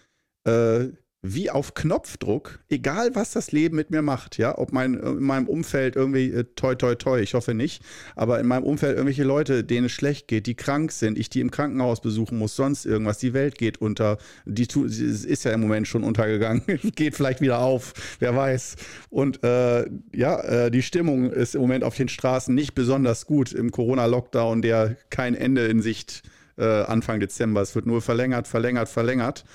äh, 0.46 0.88
wie 1.34 1.50
auf 1.50 1.74
Knopfdruck, 1.74 2.60
egal 2.70 3.16
was 3.16 3.32
das 3.32 3.52
Leben 3.52 3.76
mit 3.76 3.90
mir 3.90 4.02
macht, 4.02 4.38
ja, 4.38 4.58
ob 4.58 4.72
mein, 4.72 4.94
in 4.96 5.24
meinem 5.24 5.48
Umfeld 5.48 5.96
irgendwie 5.96 6.32
äh, 6.32 6.46
toi 6.56 6.76
toi 6.76 6.96
toi, 6.96 7.20
ich 7.20 7.34
hoffe 7.34 7.54
nicht, 7.54 7.84
aber 8.16 8.40
in 8.40 8.48
meinem 8.48 8.64
Umfeld 8.64 8.94
irgendwelche 8.94 9.24
Leute, 9.24 9.64
denen 9.64 9.88
es 9.88 9.92
schlecht 9.92 10.28
geht, 10.28 10.48
die 10.48 10.56
krank 10.56 10.92
sind, 10.92 11.18
ich 11.18 11.30
die 11.30 11.42
im 11.42 11.52
Krankenhaus 11.52 12.02
besuchen 12.02 12.38
muss, 12.38 12.56
sonst 12.56 12.86
irgendwas, 12.86 13.18
die 13.18 13.34
Welt 13.34 13.58
geht 13.58 13.80
unter, 13.80 14.18
die 14.46 14.68
ist 14.86 15.44
ja 15.44 15.52
im 15.52 15.62
Moment 15.62 15.88
schon 15.88 16.04
untergegangen, 16.04 16.64
geht 16.96 17.16
vielleicht 17.16 17.42
wieder 17.42 17.60
auf, 17.60 17.94
wer 18.20 18.36
weiß. 18.36 18.76
Und 19.10 19.44
äh, 19.44 19.86
ja, 20.14 20.40
äh, 20.42 20.72
die 20.72 20.82
Stimmung 20.82 21.32
ist 21.32 21.56
im 21.56 21.62
Moment 21.62 21.84
auf 21.84 21.96
den 21.96 22.10
Straßen 22.10 22.54
nicht 22.54 22.76
besonders 22.76 23.26
gut 23.26 23.52
im 23.52 23.72
Corona-Lockdown, 23.72 24.62
der 24.62 24.98
kein 25.10 25.36
Ende 25.36 25.66
in 25.68 25.82
Sicht 25.82 26.24
äh, 26.58 26.64
Anfang 26.64 27.20
Dezember. 27.20 27.62
Es 27.62 27.76
wird 27.76 27.86
nur 27.86 28.02
verlängert, 28.02 28.48
verlängert, 28.48 28.90
verlängert. 28.90 29.46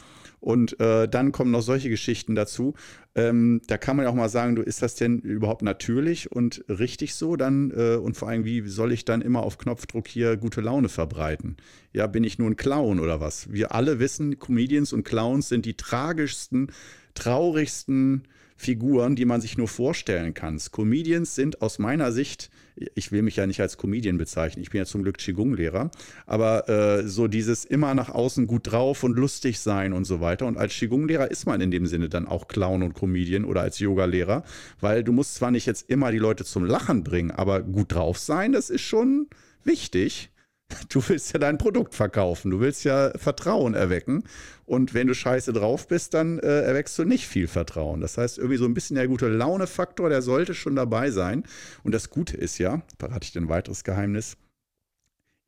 Und 0.40 0.80
äh, 0.80 1.06
dann 1.06 1.32
kommen 1.32 1.50
noch 1.50 1.62
solche 1.62 1.90
Geschichten 1.90 2.34
dazu. 2.34 2.74
Ähm, 3.14 3.60
da 3.66 3.76
kann 3.76 3.96
man 3.96 4.04
ja 4.04 4.10
auch 4.10 4.14
mal 4.14 4.28
sagen, 4.28 4.56
du, 4.56 4.62
ist 4.62 4.82
das 4.82 4.94
denn 4.94 5.18
überhaupt 5.18 5.62
natürlich 5.62 6.32
und 6.32 6.64
richtig 6.68 7.14
so 7.14 7.36
dann? 7.36 7.70
Äh, 7.70 7.96
und 7.96 8.16
vor 8.16 8.28
allem, 8.28 8.44
wie 8.44 8.66
soll 8.66 8.92
ich 8.92 9.04
dann 9.04 9.20
immer 9.20 9.42
auf 9.42 9.58
Knopfdruck 9.58 10.08
hier 10.08 10.36
gute 10.36 10.62
Laune 10.62 10.88
verbreiten? 10.88 11.56
Ja, 11.92 12.06
bin 12.06 12.24
ich 12.24 12.38
nur 12.38 12.50
ein 12.50 12.56
Clown 12.56 13.00
oder 13.00 13.20
was? 13.20 13.52
Wir 13.52 13.74
alle 13.74 13.98
wissen, 13.98 14.38
Comedians 14.38 14.92
und 14.92 15.04
Clowns 15.04 15.48
sind 15.48 15.66
die 15.66 15.76
tragischsten, 15.76 16.72
traurigsten 17.14 18.22
Figuren, 18.56 19.16
die 19.16 19.24
man 19.24 19.40
sich 19.40 19.58
nur 19.58 19.68
vorstellen 19.68 20.34
kann. 20.34 20.58
Comedians 20.70 21.34
sind 21.34 21.62
aus 21.62 21.78
meiner 21.78 22.12
Sicht 22.12 22.50
ich 22.94 23.12
will 23.12 23.22
mich 23.22 23.36
ja 23.36 23.46
nicht 23.46 23.60
als 23.60 23.76
Comedian 23.76 24.18
bezeichnen, 24.18 24.62
ich 24.62 24.70
bin 24.70 24.78
ja 24.78 24.84
zum 24.84 25.02
Glück 25.02 25.18
Qigong-Lehrer, 25.18 25.90
aber 26.26 26.68
äh, 26.68 27.08
so 27.08 27.28
dieses 27.28 27.64
immer 27.64 27.94
nach 27.94 28.10
außen 28.10 28.46
gut 28.46 28.70
drauf 28.70 29.04
und 29.04 29.16
lustig 29.16 29.60
sein 29.60 29.92
und 29.92 30.04
so 30.04 30.20
weiter. 30.20 30.46
Und 30.46 30.56
als 30.56 30.72
Qigong-Lehrer 30.74 31.30
ist 31.30 31.46
man 31.46 31.60
in 31.60 31.70
dem 31.70 31.86
Sinne 31.86 32.08
dann 32.08 32.26
auch 32.26 32.48
Clown 32.48 32.82
und 32.82 32.94
Comedian 32.94 33.44
oder 33.44 33.62
als 33.62 33.78
Yoga-Lehrer, 33.78 34.44
weil 34.80 35.04
du 35.04 35.12
musst 35.12 35.34
zwar 35.34 35.50
nicht 35.50 35.66
jetzt 35.66 35.90
immer 35.90 36.10
die 36.10 36.18
Leute 36.18 36.44
zum 36.44 36.64
Lachen 36.64 37.04
bringen, 37.04 37.30
aber 37.30 37.60
gut 37.60 37.94
drauf 37.94 38.18
sein, 38.18 38.52
das 38.52 38.70
ist 38.70 38.82
schon 38.82 39.28
wichtig. 39.64 40.30
Du 40.88 41.02
willst 41.08 41.32
ja 41.32 41.38
dein 41.38 41.58
Produkt 41.58 41.94
verkaufen, 41.94 42.50
du 42.50 42.60
willst 42.60 42.84
ja 42.84 43.12
Vertrauen 43.16 43.74
erwecken. 43.74 44.24
Und 44.66 44.94
wenn 44.94 45.06
du 45.06 45.14
scheiße 45.14 45.52
drauf 45.52 45.88
bist, 45.88 46.14
dann 46.14 46.38
äh, 46.38 46.62
erwächst 46.62 46.98
du 46.98 47.04
nicht 47.04 47.26
viel 47.26 47.48
Vertrauen. 47.48 48.00
Das 48.00 48.18
heißt, 48.18 48.38
irgendwie 48.38 48.56
so 48.56 48.64
ein 48.64 48.74
bisschen 48.74 48.96
der 48.96 49.08
gute 49.08 49.28
Laune-Faktor, 49.28 50.08
der 50.08 50.22
sollte 50.22 50.54
schon 50.54 50.76
dabei 50.76 51.10
sein. 51.10 51.44
Und 51.82 51.92
das 51.92 52.10
Gute 52.10 52.36
ist 52.36 52.58
ja, 52.58 52.82
verrate 52.98 53.24
ich 53.24 53.32
dir 53.32 53.40
ein 53.40 53.48
weiteres 53.48 53.84
Geheimnis, 53.84 54.36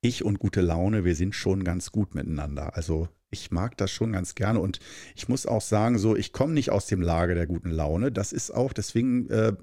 ich 0.00 0.24
und 0.24 0.40
gute 0.40 0.60
Laune, 0.60 1.04
wir 1.04 1.14
sind 1.14 1.34
schon 1.34 1.62
ganz 1.62 1.92
gut 1.92 2.14
miteinander. 2.14 2.76
Also 2.76 3.08
ich 3.32 3.50
mag 3.50 3.76
das 3.76 3.90
schon 3.90 4.12
ganz 4.12 4.34
gerne 4.34 4.60
und 4.60 4.78
ich 5.16 5.28
muss 5.28 5.46
auch 5.46 5.60
sagen, 5.60 5.98
so, 5.98 6.14
ich 6.14 6.32
komme 6.32 6.52
nicht 6.52 6.70
aus 6.70 6.86
dem 6.86 7.00
Lager 7.00 7.34
der 7.34 7.46
guten 7.46 7.70
Laune. 7.70 8.12
Das 8.12 8.32
ist 8.32 8.50
auch, 8.50 8.72
deswegen 8.72 9.28
äh, 9.30 9.54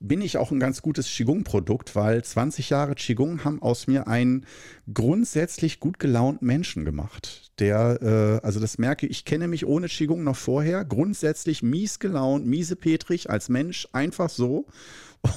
bin 0.00 0.20
ich 0.20 0.38
auch 0.38 0.50
ein 0.50 0.60
ganz 0.60 0.82
gutes 0.82 1.08
Qigong-Produkt, 1.08 1.96
weil 1.96 2.22
20 2.22 2.70
Jahre 2.70 2.94
Qigong 2.94 3.44
haben 3.44 3.60
aus 3.60 3.86
mir 3.86 4.06
einen 4.06 4.46
grundsätzlich 4.92 5.80
gut 5.80 5.98
gelaunten 5.98 6.46
Menschen 6.46 6.84
gemacht. 6.84 7.50
Der, 7.58 7.98
äh, 8.00 8.46
also 8.46 8.60
das 8.60 8.78
merke 8.78 9.06
ich, 9.06 9.18
ich 9.18 9.24
kenne 9.24 9.48
mich 9.48 9.66
ohne 9.66 9.88
Qigong 9.88 10.22
noch 10.22 10.36
vorher, 10.36 10.84
grundsätzlich 10.84 11.62
mies 11.62 11.98
gelaunt, 11.98 12.46
miese 12.46 12.76
Petrich 12.76 13.28
als 13.28 13.48
Mensch, 13.48 13.88
einfach 13.92 14.30
so. 14.30 14.66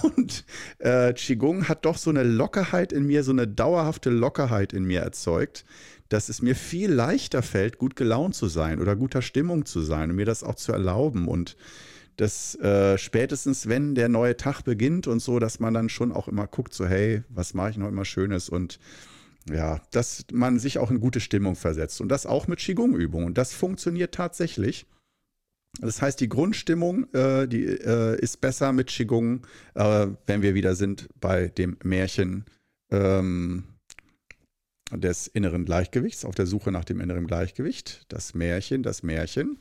Und 0.04 0.46
äh, 0.78 1.14
Qigong 1.14 1.68
hat 1.68 1.86
doch 1.86 1.98
so 1.98 2.12
eine 2.12 2.24
Lockerheit 2.24 2.94
in 2.94 3.06
mir, 3.06 3.24
so 3.24 3.32
eine 3.32 3.48
dauerhafte 3.48 4.12
Lockerheit 4.12 4.74
in 4.74 4.84
mir 4.84 5.02
erzeugt, 5.02 5.66
dass 6.12 6.28
es 6.28 6.41
mir 6.41 6.55
viel 6.55 6.91
leichter 6.91 7.41
fällt, 7.41 7.78
gut 7.78 7.95
gelaunt 7.95 8.36
zu 8.36 8.47
sein 8.47 8.82
oder 8.82 8.97
guter 8.97 9.22
Stimmung 9.22 9.66
zu 9.66 9.80
sein 9.80 10.09
und 10.09 10.18
mir 10.18 10.26
das 10.26 10.43
auch 10.43 10.55
zu 10.55 10.74
erlauben. 10.74 11.30
Und 11.30 11.55
dass 12.18 12.55
äh, 12.55 12.97
spätestens, 12.97 13.70
wenn 13.70 13.95
der 13.95 14.09
neue 14.09 14.36
Tag 14.36 14.64
beginnt 14.64 15.07
und 15.07 15.22
so, 15.22 15.39
dass 15.39 15.62
man 15.62 15.74
dann 15.74 15.88
schon 15.88 16.12
auch 16.12 16.28
immer 16.28 16.47
guckt, 16.47 16.74
so, 16.74 16.86
hey, 16.86 17.24
was 17.30 17.53
mache 17.53 17.70
ich 17.70 17.78
noch 17.78 17.88
immer 17.88 18.03
Schönes 18.03 18.49
und 18.49 18.78
ja, 19.49 19.82
dass 19.91 20.26
man 20.34 20.59
sich 20.59 20.80
auch 20.80 20.91
in 20.91 20.99
gute 20.99 21.22
Stimmung 21.22 21.55
versetzt 21.55 22.01
und 22.01 22.09
das 22.09 22.26
auch 22.26 22.45
mit 22.45 22.59
Qigong-Übungen. 22.59 23.28
Und 23.28 23.38
das 23.38 23.53
funktioniert 23.53 24.14
tatsächlich. 24.14 24.86
Das 25.80 26.01
heißt, 26.01 26.20
die 26.20 26.28
Grundstimmung, 26.28 27.07
äh, 27.14 27.47
die 27.47 27.64
äh, 27.64 28.20
ist 28.20 28.41
besser 28.41 28.74
mit 28.74 28.88
Qigong, 28.88 29.47
äh, 29.76 30.07
wenn 30.28 30.41
wir 30.41 30.55
wieder 30.55 30.76
sind 30.76 31.07
bei 31.22 31.47
dem 31.47 31.78
Märchen. 31.84 32.43
Ähm, 32.91 33.64
des 34.94 35.28
inneren 35.28 35.66
Gleichgewichts, 35.66 36.26
auf 36.26 36.36
der 36.36 36.46
Suche 36.46 36.72
nach 36.72 36.86
dem 36.86 37.00
inneren 37.00 37.28
Gleichgewicht. 37.28 38.06
Das 38.10 38.34
Märchen, 38.34 38.84
das 38.84 39.04
Märchen. 39.04 39.58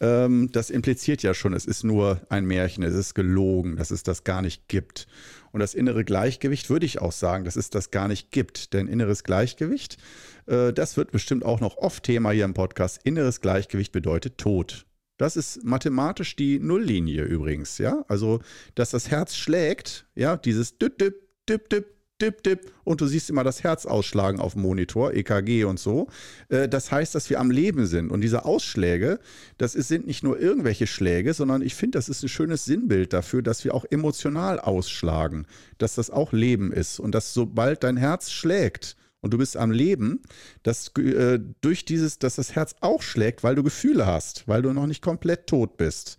Ähm, 0.00 0.50
das 0.52 0.70
impliziert 0.70 1.22
ja 1.22 1.34
schon, 1.34 1.52
es 1.52 1.66
ist 1.66 1.84
nur 1.84 2.20
ein 2.28 2.46
Märchen, 2.46 2.82
es 2.82 2.94
ist 2.94 3.14
gelogen, 3.14 3.76
dass 3.76 3.90
es 3.90 4.02
das 4.02 4.24
gar 4.24 4.42
nicht 4.42 4.68
gibt. 4.68 5.06
Und 5.52 5.60
das 5.60 5.74
innere 5.74 6.04
Gleichgewicht 6.04 6.70
würde 6.70 6.86
ich 6.86 7.00
auch 7.00 7.12
sagen, 7.12 7.44
dass 7.44 7.56
es 7.56 7.70
das 7.70 7.90
gar 7.90 8.08
nicht 8.08 8.30
gibt. 8.30 8.72
Denn 8.72 8.86
inneres 8.86 9.24
Gleichgewicht, 9.24 9.98
äh, 10.46 10.72
das 10.72 10.96
wird 10.96 11.10
bestimmt 11.10 11.44
auch 11.44 11.60
noch 11.60 11.76
oft 11.76 12.04
Thema 12.04 12.30
hier 12.30 12.44
im 12.44 12.54
Podcast. 12.54 13.00
Inneres 13.04 13.40
Gleichgewicht 13.40 13.92
bedeutet 13.92 14.38
Tod. 14.38 14.86
Das 15.20 15.36
ist 15.36 15.62
mathematisch 15.64 16.34
die 16.34 16.58
Nulllinie 16.58 17.24
übrigens, 17.24 17.76
ja. 17.76 18.06
Also, 18.08 18.40
dass 18.74 18.90
das 18.90 19.10
Herz 19.10 19.36
schlägt, 19.36 20.06
ja, 20.14 20.38
dieses 20.38 20.78
Düpp, 20.78 20.98
Düpp, 20.98 21.14
Düpp, 21.46 21.68
Düpp, 21.68 21.86
Dip, 22.20 22.42
dip, 22.42 22.72
und 22.84 23.00
du 23.00 23.06
siehst 23.06 23.30
immer 23.30 23.44
das 23.44 23.62
Herz 23.62 23.86
ausschlagen 23.86 24.40
auf 24.40 24.52
dem 24.52 24.62
Monitor, 24.62 25.14
EKG 25.14 25.64
und 25.64 25.78
so. 25.78 26.08
Äh, 26.48 26.68
das 26.68 26.92
heißt, 26.92 27.14
dass 27.14 27.30
wir 27.30 27.40
am 27.40 27.50
Leben 27.50 27.86
sind. 27.86 28.10
Und 28.10 28.20
diese 28.20 28.44
Ausschläge, 28.44 29.20
das 29.58 29.72
sind 29.72 30.06
nicht 30.06 30.22
nur 30.22 30.38
irgendwelche 30.38 30.86
Schläge, 30.86 31.34
sondern 31.34 31.62
ich 31.62 31.74
finde, 31.74 31.98
das 31.98 32.08
ist 32.08 32.22
ein 32.22 32.28
schönes 32.28 32.64
Sinnbild 32.64 33.12
dafür, 33.12 33.42
dass 33.42 33.64
wir 33.64 33.74
auch 33.74 33.84
emotional 33.90 34.60
ausschlagen, 34.60 35.46
dass 35.78 35.94
das 35.94 36.10
auch 36.10 36.32
Leben 36.32 36.72
ist 36.72 37.00
und 37.00 37.14
dass 37.14 37.32
sobald 37.34 37.84
dein 37.84 37.96
Herz 37.96 38.30
schlägt, 38.30 38.96
und 39.22 39.34
du 39.34 39.38
bist 39.38 39.56
am 39.56 39.70
Leben, 39.70 40.22
dass 40.62 40.96
äh, 40.96 41.38
durch 41.60 41.84
dieses, 41.84 42.18
dass 42.18 42.36
das 42.36 42.54
Herz 42.54 42.74
auch 42.80 43.02
schlägt, 43.02 43.42
weil 43.42 43.54
du 43.54 43.62
Gefühle 43.62 44.06
hast, 44.06 44.48
weil 44.48 44.62
du 44.62 44.72
noch 44.72 44.86
nicht 44.86 45.02
komplett 45.02 45.46
tot 45.46 45.76
bist. 45.76 46.18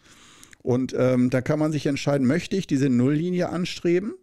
Und 0.62 0.94
ähm, 0.96 1.32
da 1.32 1.42
kann 1.42 1.58
man 1.58 1.72
sich 1.72 1.88
entscheiden, 1.88 2.28
möchte 2.28 2.56
ich 2.56 2.68
diese 2.68 2.90
Nulllinie 2.90 3.50
anstreben 3.50 4.14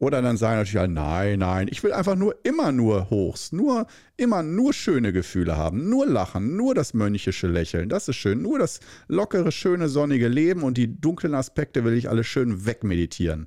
oder 0.00 0.22
dann 0.22 0.38
sagen 0.38 0.56
natürlich, 0.56 0.88
nein, 0.88 1.38
nein, 1.38 1.68
ich 1.70 1.82
will 1.82 1.92
einfach 1.92 2.16
nur 2.16 2.34
immer 2.42 2.72
nur 2.72 3.10
Hochs, 3.10 3.52
nur 3.52 3.86
immer 4.16 4.42
nur 4.42 4.72
schöne 4.72 5.12
Gefühle 5.12 5.58
haben, 5.58 5.90
nur 5.90 6.06
lachen, 6.06 6.56
nur 6.56 6.74
das 6.74 6.94
mönchische 6.94 7.46
Lächeln, 7.46 7.90
das 7.90 8.08
ist 8.08 8.16
schön, 8.16 8.40
nur 8.40 8.58
das 8.58 8.80
lockere, 9.08 9.52
schöne, 9.52 9.88
sonnige 9.88 10.28
Leben 10.28 10.62
und 10.62 10.78
die 10.78 11.00
dunklen 11.00 11.34
Aspekte 11.34 11.84
will 11.84 11.92
ich 11.92 12.08
alle 12.08 12.24
schön 12.24 12.64
wegmeditieren. 12.64 13.46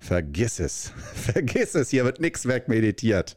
Vergiss 0.00 0.60
es, 0.60 0.92
vergiss 1.14 1.74
es, 1.74 1.90
hier 1.90 2.06
wird 2.06 2.20
nichts 2.20 2.46
wegmeditiert. 2.46 3.36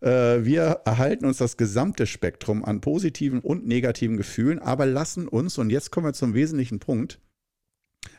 Äh, 0.00 0.44
wir 0.44 0.82
erhalten 0.84 1.24
uns 1.24 1.38
das 1.38 1.56
gesamte 1.56 2.06
Spektrum 2.06 2.66
an 2.66 2.82
positiven 2.82 3.40
und 3.40 3.66
negativen 3.66 4.18
Gefühlen, 4.18 4.58
aber 4.58 4.84
lassen 4.84 5.26
uns, 5.26 5.56
und 5.56 5.70
jetzt 5.70 5.90
kommen 5.90 6.06
wir 6.06 6.12
zum 6.12 6.34
wesentlichen 6.34 6.80
Punkt, 6.80 7.18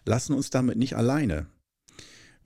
lassen 0.05 0.34
uns 0.34 0.49
damit 0.49 0.80
nicht 0.80 0.95
alleine. 0.95 1.45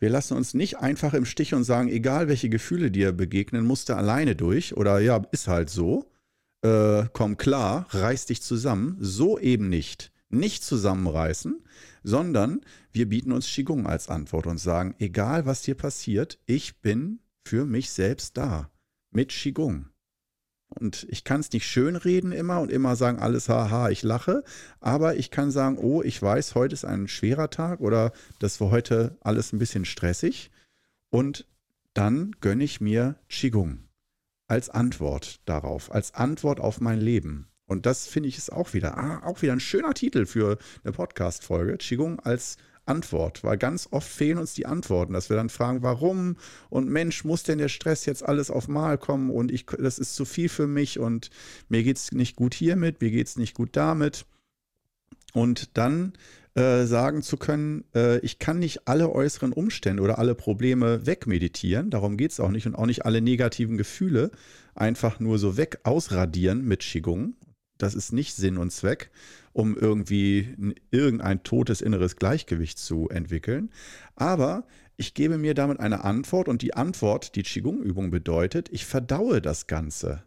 Wir 0.04 0.10
lassen 0.10 0.36
uns 0.36 0.54
nicht 0.54 0.80
einfach 0.80 1.14
im 1.14 1.24
Stich 1.24 1.54
und 1.54 1.64
sagen, 1.64 1.88
egal 1.88 2.28
welche 2.28 2.50
Gefühle 2.50 2.92
dir 2.92 3.14
begegnen, 3.14 3.66
musst 3.66 3.88
du 3.88 3.96
alleine 3.96 4.36
durch 4.36 4.76
oder 4.76 5.00
ja, 5.00 5.26
ist 5.32 5.48
halt 5.48 5.70
so. 5.70 6.12
Äh, 6.62 7.06
komm 7.14 7.38
klar, 7.38 7.88
reiß 7.92 8.26
dich 8.26 8.42
zusammen. 8.42 8.98
So 9.00 9.40
eben 9.40 9.70
nicht. 9.70 10.12
Nicht 10.28 10.66
zusammenreißen, 10.66 11.64
sondern 12.04 12.60
wir 12.92 13.08
bieten 13.08 13.32
uns 13.32 13.48
Qigong 13.48 13.88
als 13.88 14.10
Antwort 14.10 14.46
und 14.46 14.58
sagen, 14.58 14.94
egal 15.00 15.46
was 15.46 15.62
dir 15.62 15.76
passiert, 15.76 16.38
ich 16.48 16.82
bin 16.82 17.22
für 17.48 17.66
mich 17.66 17.90
selbst 17.90 18.36
da. 18.36 18.70
Mit 19.10 19.30
Qigong. 19.30 19.86
Und 20.74 21.06
ich 21.10 21.24
kann 21.24 21.40
es 21.40 21.52
nicht 21.52 21.66
schönreden 21.66 22.32
immer 22.32 22.60
und 22.60 22.72
immer 22.72 22.96
sagen, 22.96 23.20
alles 23.20 23.50
haha, 23.50 23.90
ich 23.90 24.04
lache. 24.04 24.44
Aber 24.80 25.16
ich 25.16 25.32
kann 25.32 25.52
sagen, 25.52 25.78
oh, 25.78 26.02
ich 26.02 26.22
weiß, 26.22 26.56
heute 26.56 26.74
ist 26.74 26.86
ein 26.86 27.08
schwerer 27.08 27.50
Tag 27.50 27.80
oder 27.80 28.12
das 28.40 28.60
war 28.60 28.72
heute 28.72 29.18
alles 29.22 29.54
ein 29.54 29.60
bisschen 29.60 29.86
stressig. 29.86 30.52
Und 31.10 31.48
dann 31.94 32.36
gönne 32.42 32.64
ich 32.64 32.82
mir 32.82 33.16
Qigong 33.30 33.84
als 34.48 34.70
Antwort 34.70 35.40
darauf, 35.46 35.92
als 35.92 36.14
Antwort 36.14 36.60
auf 36.60 36.82
mein 36.82 37.00
Leben. 37.00 37.48
Und 37.66 37.86
das 37.86 38.08
finde 38.08 38.30
ich 38.30 38.38
ist 38.38 38.52
auch 38.52 38.74
wieder, 38.74 38.98
ah, 38.98 39.24
auch 39.24 39.42
wieder 39.42 39.54
ein 39.54 39.60
schöner 39.60 39.94
Titel 39.94 40.26
für 40.26 40.58
eine 40.84 40.92
Podcast-Folge. 40.92 41.78
Qigong 41.78 42.20
als 42.20 42.58
Antwort. 42.86 43.44
Weil 43.44 43.58
ganz 43.58 43.88
oft 43.92 44.08
fehlen 44.08 44.38
uns 44.38 44.54
die 44.54 44.66
Antworten, 44.66 45.14
dass 45.14 45.30
wir 45.30 45.38
dann 45.38 45.50
fragen, 45.50 45.84
warum 45.84 46.38
und 46.70 46.90
Mensch, 46.90 47.24
muss 47.24 47.44
denn 47.44 47.58
der 47.58 47.70
Stress 47.70 48.06
jetzt 48.06 48.24
alles 48.24 48.50
auf 48.52 48.68
Mal 48.68 48.98
kommen 48.98 49.30
und 49.30 49.52
ich, 49.52 49.66
das 49.66 50.00
ist 50.00 50.16
zu 50.16 50.26
viel 50.26 50.50
für 50.50 50.68
mich 50.68 51.00
und 51.00 51.30
mir 51.70 51.84
geht 51.84 51.98
es 51.98 52.12
nicht 52.12 52.36
gut 52.36 52.54
hiermit, 52.54 53.02
mir 53.02 53.12
geht 53.12 53.28
es 53.28 53.38
nicht 53.38 53.56
gut 53.56 53.70
damit. 53.74 54.26
Und 55.34 55.78
dann 55.78 56.14
äh, 56.56 56.86
sagen 56.86 57.24
zu 57.24 57.38
können, 57.38 57.84
äh, 57.96 58.20
ich 58.20 58.38
kann 58.38 58.60
nicht 58.60 58.88
alle 58.88 59.10
äußeren 59.10 59.54
Umstände 59.54 60.04
oder 60.04 60.20
alle 60.20 60.36
Probleme 60.36 61.06
wegmeditieren, 61.08 61.90
darum 61.90 62.16
geht 62.16 62.32
es 62.32 62.40
auch 62.40 62.52
nicht 62.52 62.68
und 62.68 62.76
auch 62.76 62.86
nicht 62.86 63.06
alle 63.06 63.22
negativen 63.22 63.78
Gefühle 63.78 64.30
einfach 64.76 65.20
nur 65.20 65.40
so 65.40 65.58
weg 65.58 65.80
ausradieren 65.84 66.64
mit 66.64 66.82
Qigong. 66.82 67.34
Das 67.80 67.96
ist 67.96 68.14
nicht 68.14 68.36
Sinn 68.36 68.60
und 68.60 68.72
Zweck, 68.72 69.10
um 69.54 69.78
irgendwie 69.78 70.76
irgendein 70.92 71.44
totes 71.44 71.82
inneres 71.82 72.18
Gleichgewicht 72.18 72.78
zu 72.78 73.10
entwickeln. 73.10 73.70
Aber 74.16 74.66
ich 74.98 75.14
gebe 75.14 75.38
mir 75.38 75.54
damit 75.54 75.80
eine 75.80 76.04
Antwort 76.04 76.48
und 76.48 76.62
die 76.62 76.74
Antwort, 76.74 77.36
die 77.36 77.44
Qigong-Übung 77.44 78.12
bedeutet, 78.12 78.70
ich 78.72 78.86
verdaue 78.86 79.42
das 79.42 79.68
Ganze. 79.68 80.24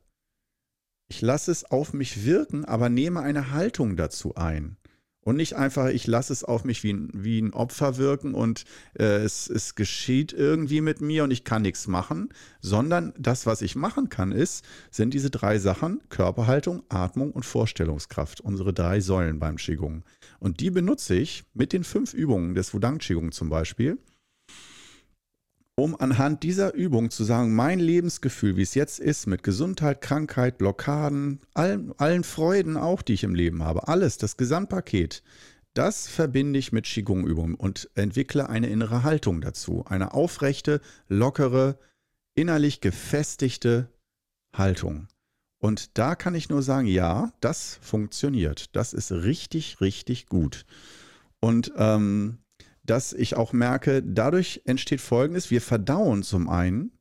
Ich 1.09 1.21
lasse 1.23 1.53
es 1.53 1.65
auf 1.65 1.93
mich 1.93 2.25
wirken, 2.25 2.65
aber 2.65 2.89
nehme 2.89 3.21
eine 3.21 3.53
Haltung 3.53 3.97
dazu 3.97 4.35
ein. 4.35 4.77
Und 5.27 5.35
nicht 5.35 5.55
einfach, 5.55 5.89
ich 5.89 6.07
lasse 6.07 6.33
es 6.33 6.45
auf 6.45 6.63
mich 6.63 6.85
wie 6.85 6.93
ein, 6.93 7.11
wie 7.13 7.43
ein 7.43 7.53
Opfer 7.53 7.97
wirken 7.97 8.33
und 8.33 8.65
äh, 8.97 9.25
es, 9.25 9.51
es 9.51 9.75
geschieht 9.75 10.33
irgendwie 10.33 10.81
mit 10.81 11.01
mir 11.01 11.25
und 11.25 11.33
ich 11.33 11.43
kann 11.43 11.63
nichts 11.63 11.89
machen, 11.89 12.29
sondern 12.61 13.13
das, 13.19 13.45
was 13.45 13.61
ich 13.61 13.75
machen 13.75 14.09
kann, 14.09 14.31
ist, 14.31 14.65
sind 14.93 15.15
diese 15.15 15.31
drei 15.31 15.59
Sachen, 15.59 16.01
Körperhaltung, 16.11 16.85
Atmung 16.91 17.33
und 17.33 17.45
Vorstellungskraft, 17.45 18.41
unsere 18.41 18.73
drei 18.73 19.01
Säulen 19.01 19.41
beim 19.41 19.57
Qigong. 19.57 20.05
Und 20.39 20.61
die 20.61 20.71
benutze 20.71 21.17
ich 21.17 21.43
mit 21.55 21.73
den 21.73 21.83
fünf 21.83 22.15
Übungen 22.15 22.55
des 22.55 22.73
Wudang 22.73 22.99
Qigong 22.99 23.33
zum 23.33 23.49
Beispiel 23.49 23.99
um 25.77 25.95
anhand 25.95 26.43
dieser 26.43 26.75
Übung 26.75 27.11
zu 27.11 27.23
sagen, 27.23 27.55
mein 27.55 27.79
Lebensgefühl, 27.79 28.57
wie 28.57 28.63
es 28.63 28.75
jetzt 28.75 28.99
ist, 28.99 29.27
mit 29.27 29.43
Gesundheit, 29.43 30.01
Krankheit, 30.01 30.57
Blockaden, 30.57 31.41
allen, 31.53 31.93
allen 31.99 32.25
Freuden 32.25 32.77
auch, 32.79 33.03
die 33.03 33.13
ich 33.13 33.25
im 33.25 33.35
Leben 33.35 33.63
habe, 33.63 33.87
alles, 33.87 34.17
das 34.17 34.39
Gesamtpaket, 34.39 35.23
das 35.75 36.09
verbinde 36.09 36.59
ich 36.59 36.73
mit 36.73 36.87
Qigong-Übungen 36.87 37.55
und 37.55 37.91
entwickle 37.95 38.49
eine 38.49 38.69
innere 38.69 39.03
Haltung 39.03 39.43
dazu. 39.43 39.85
Eine 39.87 40.15
aufrechte, 40.15 40.81
lockere, 41.09 41.79
innerlich 42.35 42.81
gefestigte 42.81 43.91
Haltung. 44.55 45.09
Und 45.59 45.99
da 45.99 46.15
kann 46.15 46.35
ich 46.35 46.49
nur 46.49 46.63
sagen, 46.63 46.87
ja, 46.87 47.31
das 47.41 47.79
funktioniert. 47.83 48.75
Das 48.75 48.95
ist 48.95 49.13
richtig, 49.13 49.83
richtig 49.83 50.27
gut. 50.27 50.65
Und 51.41 51.73
ähm, 51.77 52.39
dass 52.87 53.13
ich 53.13 53.37
auch 53.37 53.53
merke, 53.53 54.03
dadurch 54.03 54.63
entsteht 54.65 55.01
Folgendes, 55.01 55.51
wir 55.51 55.61
verdauen 55.61 56.23
zum 56.23 56.49
einen 56.49 56.93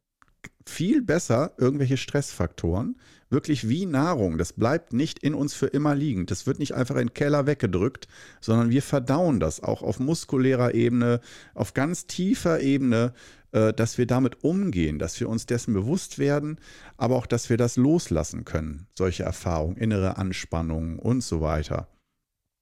viel 0.65 1.01
besser 1.01 1.53
irgendwelche 1.57 1.97
Stressfaktoren, 1.97 2.97
wirklich 3.29 3.69
wie 3.69 3.85
Nahrung. 3.85 4.37
Das 4.37 4.53
bleibt 4.53 4.93
nicht 4.93 5.19
in 5.19 5.33
uns 5.33 5.53
für 5.53 5.67
immer 5.67 5.95
liegen. 5.95 6.25
Das 6.25 6.47
wird 6.47 6.59
nicht 6.59 6.73
einfach 6.73 6.95
in 6.95 7.07
den 7.07 7.13
Keller 7.13 7.45
weggedrückt, 7.45 8.07
sondern 8.41 8.69
wir 8.69 8.81
verdauen 8.81 9.39
das 9.39 9.61
auch 9.61 9.83
auf 9.83 9.99
muskulärer 9.99 10.73
Ebene, 10.73 11.21
auf 11.53 11.73
ganz 11.73 12.07
tiefer 12.07 12.61
Ebene, 12.61 13.13
äh, 13.51 13.73
dass 13.73 13.97
wir 13.97 14.07
damit 14.07 14.43
umgehen, 14.43 14.99
dass 14.99 15.19
wir 15.19 15.29
uns 15.29 15.45
dessen 15.45 15.73
bewusst 15.73 16.17
werden, 16.19 16.59
aber 16.97 17.15
auch, 17.15 17.25
dass 17.25 17.49
wir 17.49 17.57
das 17.57 17.77
loslassen 17.77 18.45
können. 18.45 18.87
Solche 18.97 19.23
Erfahrungen, 19.23 19.77
innere 19.77 20.17
Anspannungen 20.17 20.99
und 20.99 21.21
so 21.21 21.41
weiter. 21.41 21.87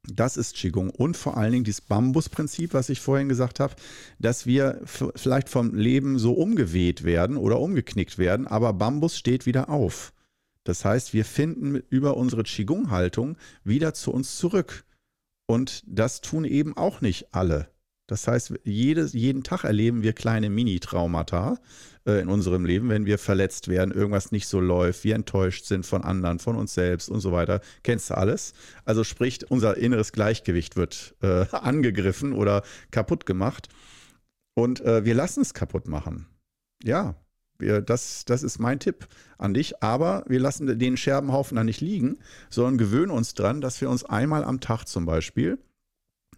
Das 0.07 0.35
ist 0.35 0.55
Qigong 0.55 0.89
und 0.89 1.15
vor 1.15 1.37
allen 1.37 1.53
Dingen 1.53 1.63
dieses 1.63 1.79
Bambusprinzip, 1.81 2.73
was 2.73 2.89
ich 2.89 2.99
vorhin 2.99 3.29
gesagt 3.29 3.61
habe, 3.61 3.75
dass 4.19 4.45
wir 4.45 4.81
vielleicht 4.85 5.47
vom 5.47 5.73
Leben 5.73 6.19
so 6.19 6.33
umgeweht 6.33 7.05
werden 7.05 7.37
oder 7.37 7.59
umgeknickt 7.59 8.17
werden, 8.17 8.45
aber 8.45 8.73
Bambus 8.73 9.17
steht 9.17 9.45
wieder 9.45 9.69
auf. 9.69 10.13
Das 10.65 10.83
heißt, 10.83 11.13
wir 11.13 11.25
finden 11.25 11.75
über 11.89 12.17
unsere 12.17 12.43
Qigong-Haltung 12.43 13.37
wieder 13.63 13.93
zu 13.93 14.11
uns 14.11 14.37
zurück. 14.37 14.85
Und 15.45 15.83
das 15.87 16.21
tun 16.21 16.45
eben 16.45 16.75
auch 16.75 17.01
nicht 17.01 17.33
alle. 17.33 17.72
Das 18.07 18.27
heißt, 18.27 18.53
jedes, 18.63 19.13
jeden 19.13 19.43
Tag 19.43 19.63
erleben 19.63 20.03
wir 20.03 20.11
kleine 20.13 20.49
Mini-Traumata 20.49 21.57
äh, 22.05 22.19
in 22.19 22.27
unserem 22.27 22.65
Leben, 22.65 22.89
wenn 22.89 23.05
wir 23.05 23.17
verletzt 23.17 23.69
werden, 23.69 23.93
irgendwas 23.93 24.31
nicht 24.31 24.47
so 24.47 24.59
läuft, 24.59 25.05
wir 25.05 25.15
enttäuscht 25.15 25.65
sind 25.65 25.85
von 25.85 26.03
anderen, 26.03 26.39
von 26.39 26.57
uns 26.57 26.73
selbst 26.73 27.09
und 27.09 27.21
so 27.21 27.31
weiter. 27.31 27.61
Kennst 27.81 28.09
du 28.09 28.17
alles? 28.17 28.53
Also 28.83 29.05
sprich, 29.05 29.49
unser 29.49 29.77
inneres 29.77 30.11
Gleichgewicht 30.11 30.75
wird 30.75 31.15
äh, 31.21 31.45
angegriffen 31.51 32.33
oder 32.33 32.63
kaputt 32.91 33.25
gemacht. 33.25 33.69
Und 34.53 34.81
äh, 34.81 35.05
wir 35.05 35.15
lassen 35.15 35.41
es 35.41 35.53
kaputt 35.53 35.87
machen. 35.87 36.27
Ja, 36.83 37.15
wir, 37.57 37.81
das, 37.81 38.25
das 38.25 38.43
ist 38.43 38.59
mein 38.59 38.79
Tipp 38.79 39.07
an 39.37 39.53
dich. 39.53 39.81
Aber 39.81 40.25
wir 40.27 40.41
lassen 40.41 40.77
den 40.77 40.97
Scherbenhaufen 40.97 41.55
da 41.55 41.63
nicht 41.63 41.79
liegen, 41.79 42.17
sondern 42.49 42.77
gewöhnen 42.77 43.11
uns 43.11 43.33
dran, 43.33 43.61
dass 43.61 43.79
wir 43.79 43.89
uns 43.89 44.03
einmal 44.03 44.43
am 44.43 44.59
Tag 44.59 44.85
zum 44.85 45.05
Beispiel 45.05 45.57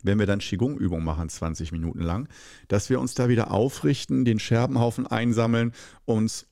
wenn 0.03 0.19
wir 0.19 0.25
dann 0.25 0.39
Qigong-Übung 0.39 1.03
machen, 1.03 1.29
20 1.29 1.71
Minuten 1.71 2.01
lang, 2.01 2.27
dass 2.67 2.89
wir 2.89 2.99
uns 2.99 3.13
da 3.13 3.29
wieder 3.29 3.51
aufrichten, 3.51 4.25
den 4.25 4.39
Scherbenhaufen 4.39 5.07
einsammeln, 5.07 5.73
uns 6.05 6.47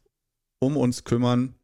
um 0.60 0.78
uns 0.78 1.04
kümmern 1.04 1.56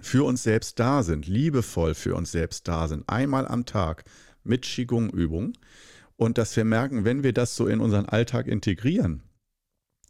für 0.00 0.24
uns 0.24 0.42
selbst 0.42 0.78
da 0.78 1.02
sind, 1.02 1.26
liebevoll 1.26 1.94
für 1.94 2.14
uns 2.14 2.32
selbst 2.32 2.68
da 2.68 2.88
sind, 2.88 3.08
einmal 3.08 3.46
am 3.46 3.66
Tag 3.66 4.04
mit 4.44 4.62
Qigong-Übung. 4.62 5.52
Und 6.16 6.36
dass 6.36 6.54
wir 6.54 6.64
merken, 6.64 7.04
wenn 7.04 7.22
wir 7.22 7.32
das 7.32 7.56
so 7.56 7.66
in 7.66 7.80
unseren 7.80 8.04
Alltag 8.04 8.46
integrieren, 8.46 9.22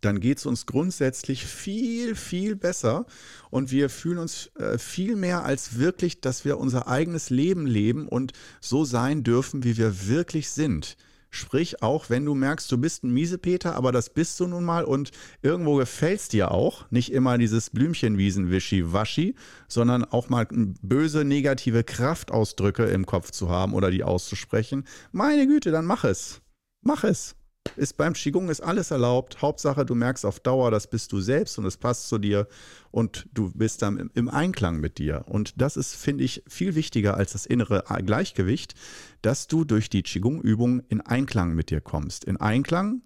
dann 0.01 0.21
geht 0.21 0.39
es 0.39 0.47
uns 0.47 0.67
grundsätzlich 0.67 1.45
viel, 1.45 2.15
viel 2.15 2.57
besser 2.57 3.07
und 3.51 3.71
wir 3.71 3.91
fühlen 3.91 4.19
uns 4.19 4.51
äh, 4.57 4.79
viel 4.79 5.17
mehr 5.17 5.45
als 5.45 5.79
wirklich, 5.79 6.21
dass 6.21 6.45
wir 6.45 6.59
unser 6.59 6.89
eigenes 6.89 7.31
Leben 7.31 7.67
leben 7.67 8.09
und 8.09 8.33
so 8.61 8.85
sein 8.85 9.23
dürfen, 9.23 9.65
wie 9.65 9.77
wir 9.77 10.09
wirklich 10.09 10.51
sind. 10.51 10.97
Sprich, 11.33 11.81
auch 11.81 12.11
wenn 12.11 12.25
du 12.25 12.35
merkst, 12.35 12.71
du 12.73 12.77
bist 12.77 13.05
ein 13.05 13.13
Miesepeter, 13.13 13.77
aber 13.77 13.93
das 13.93 14.11
bist 14.11 14.41
du 14.41 14.49
nun 14.49 14.65
mal 14.65 14.85
und 14.85 15.13
irgendwo 15.43 15.77
gefällt 15.77 16.21
es 16.21 16.29
dir 16.29 16.51
auch. 16.51 16.91
Nicht 16.91 17.13
immer 17.13 17.39
dieses 17.39 17.71
Blümchenwiesen-Wischi-Waschi, 17.71 19.37
sondern 19.69 20.05
auch 20.05 20.29
mal 20.29 20.49
böse 20.51 21.25
negative 21.25 21.85
Kraftausdrücke 21.85 22.85
im 22.87 23.07
Kopf 23.07 23.31
zu 23.31 23.49
haben 23.49 23.75
oder 23.75 23.93
die 23.93 24.03
auszusprechen. 24.03 24.85
Meine 25.13 25.47
Güte, 25.47 25.71
dann 25.71 25.85
mach 25.85 26.03
es. 26.03 26.41
Mach 26.83 27.05
es. 27.05 27.37
Ist 27.77 27.97
beim 27.97 28.15
Qigong 28.15 28.49
ist 28.49 28.61
alles 28.61 28.91
erlaubt. 28.91 29.43
Hauptsache, 29.43 29.85
du 29.85 29.95
merkst 29.95 30.25
auf 30.25 30.41
Dauer, 30.41 30.71
das 30.71 30.89
bist 30.89 31.13
du 31.13 31.21
selbst 31.21 31.59
und 31.59 31.67
es 31.67 31.77
passt 31.77 32.09
zu 32.09 32.19
dir 32.19 32.49
und 32.91 33.29
du 33.33 33.51
bist 33.53 33.83
dann 33.83 34.11
im 34.15 34.29
Einklang 34.29 34.81
mit 34.81 34.99
dir. 34.99 35.25
Und 35.27 35.61
das 35.61 35.77
ist, 35.77 35.95
finde 35.95 36.25
ich, 36.25 36.43
viel 36.49 36.75
wichtiger 36.75 37.17
als 37.17 37.33
das 37.33 37.47
innere 37.47 37.85
Gleichgewicht, 38.05 38.75
dass 39.23 39.47
du 39.47 39.65
durch 39.65 39.89
die 39.89 40.03
Qigong-Übung 40.03 40.81
in 40.89 41.01
Einklang 41.01 41.55
mit 41.55 41.71
dir 41.71 41.81
kommst. 41.81 42.25
In 42.25 42.39
Einklang 42.39 43.03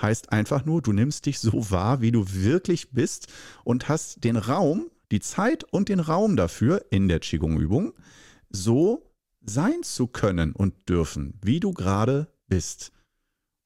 heißt 0.00 0.32
einfach 0.32 0.64
nur, 0.64 0.82
du 0.82 0.92
nimmst 0.92 1.26
dich 1.26 1.38
so 1.38 1.70
wahr, 1.70 2.00
wie 2.00 2.12
du 2.12 2.24
wirklich 2.28 2.90
bist 2.92 3.28
und 3.64 3.88
hast 3.88 4.24
den 4.24 4.36
Raum, 4.36 4.90
die 5.10 5.20
Zeit 5.20 5.64
und 5.64 5.88
den 5.88 6.00
Raum 6.00 6.36
dafür 6.36 6.84
in 6.90 7.08
der 7.08 7.20
Qigong-Übung, 7.20 7.92
so 8.50 9.10
sein 9.44 9.82
zu 9.82 10.06
können 10.06 10.52
und 10.52 10.88
dürfen, 10.88 11.38
wie 11.42 11.60
du 11.60 11.72
gerade 11.72 12.28
bist 12.48 12.92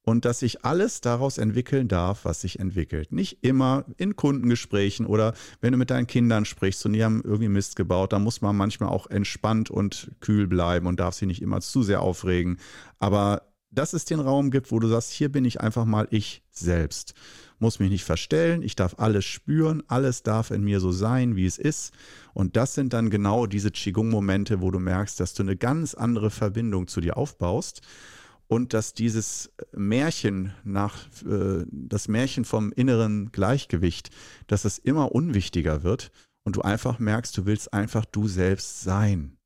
und 0.02 0.24
dass 0.24 0.40
sich 0.40 0.64
alles 0.64 1.00
daraus 1.00 1.38
entwickeln 1.38 1.88
darf, 1.88 2.24
was 2.24 2.40
sich 2.40 2.58
entwickelt. 2.58 3.12
Nicht 3.12 3.38
immer 3.42 3.84
in 3.96 4.16
Kundengesprächen 4.16 5.06
oder 5.06 5.34
wenn 5.60 5.72
du 5.72 5.78
mit 5.78 5.90
deinen 5.90 6.06
Kindern 6.06 6.44
sprichst 6.44 6.84
und 6.86 6.94
die 6.94 7.04
haben 7.04 7.22
irgendwie 7.22 7.48
Mist 7.48 7.76
gebaut, 7.76 8.12
da 8.12 8.18
muss 8.18 8.40
man 8.40 8.56
manchmal 8.56 8.88
auch 8.88 9.08
entspannt 9.08 9.70
und 9.70 10.12
kühl 10.20 10.46
bleiben 10.46 10.86
und 10.86 11.00
darf 11.00 11.14
sich 11.14 11.28
nicht 11.28 11.42
immer 11.42 11.60
zu 11.60 11.82
sehr 11.82 12.02
aufregen. 12.02 12.58
Aber 12.98 13.42
dass 13.70 13.92
es 13.92 14.04
den 14.04 14.20
Raum 14.20 14.50
gibt, 14.50 14.72
wo 14.72 14.80
du 14.80 14.88
sagst, 14.88 15.12
hier 15.12 15.30
bin 15.30 15.44
ich 15.44 15.60
einfach 15.60 15.84
mal 15.84 16.08
ich 16.10 16.42
selbst. 16.50 17.14
Muss 17.60 17.78
mich 17.78 17.90
nicht 17.90 18.04
verstellen, 18.04 18.62
ich 18.62 18.74
darf 18.74 18.94
alles 18.98 19.26
spüren, 19.26 19.82
alles 19.86 20.22
darf 20.22 20.50
in 20.50 20.64
mir 20.64 20.80
so 20.80 20.90
sein, 20.90 21.36
wie 21.36 21.46
es 21.46 21.58
ist. 21.58 21.92
Und 22.32 22.56
das 22.56 22.74
sind 22.74 22.94
dann 22.94 23.10
genau 23.10 23.46
diese 23.46 23.70
Qigong-Momente, 23.70 24.60
wo 24.60 24.70
du 24.70 24.78
merkst, 24.78 25.20
dass 25.20 25.34
du 25.34 25.42
eine 25.42 25.56
ganz 25.56 25.94
andere 25.94 26.30
Verbindung 26.30 26.88
zu 26.88 27.00
dir 27.00 27.16
aufbaust 27.16 27.82
und 28.50 28.74
dass 28.74 28.94
dieses 28.94 29.52
Märchen 29.72 30.52
nach, 30.64 31.06
äh, 31.24 31.64
das 31.70 32.08
Märchen 32.08 32.44
vom 32.44 32.72
inneren 32.72 33.30
Gleichgewicht, 33.30 34.10
dass 34.48 34.64
es 34.64 34.78
immer 34.78 35.12
unwichtiger 35.12 35.84
wird 35.84 36.10
und 36.42 36.56
du 36.56 36.62
einfach 36.62 36.98
merkst, 36.98 37.38
du 37.38 37.46
willst 37.46 37.72
einfach 37.72 38.04
du 38.04 38.26
selbst 38.26 38.80
sein 38.80 39.36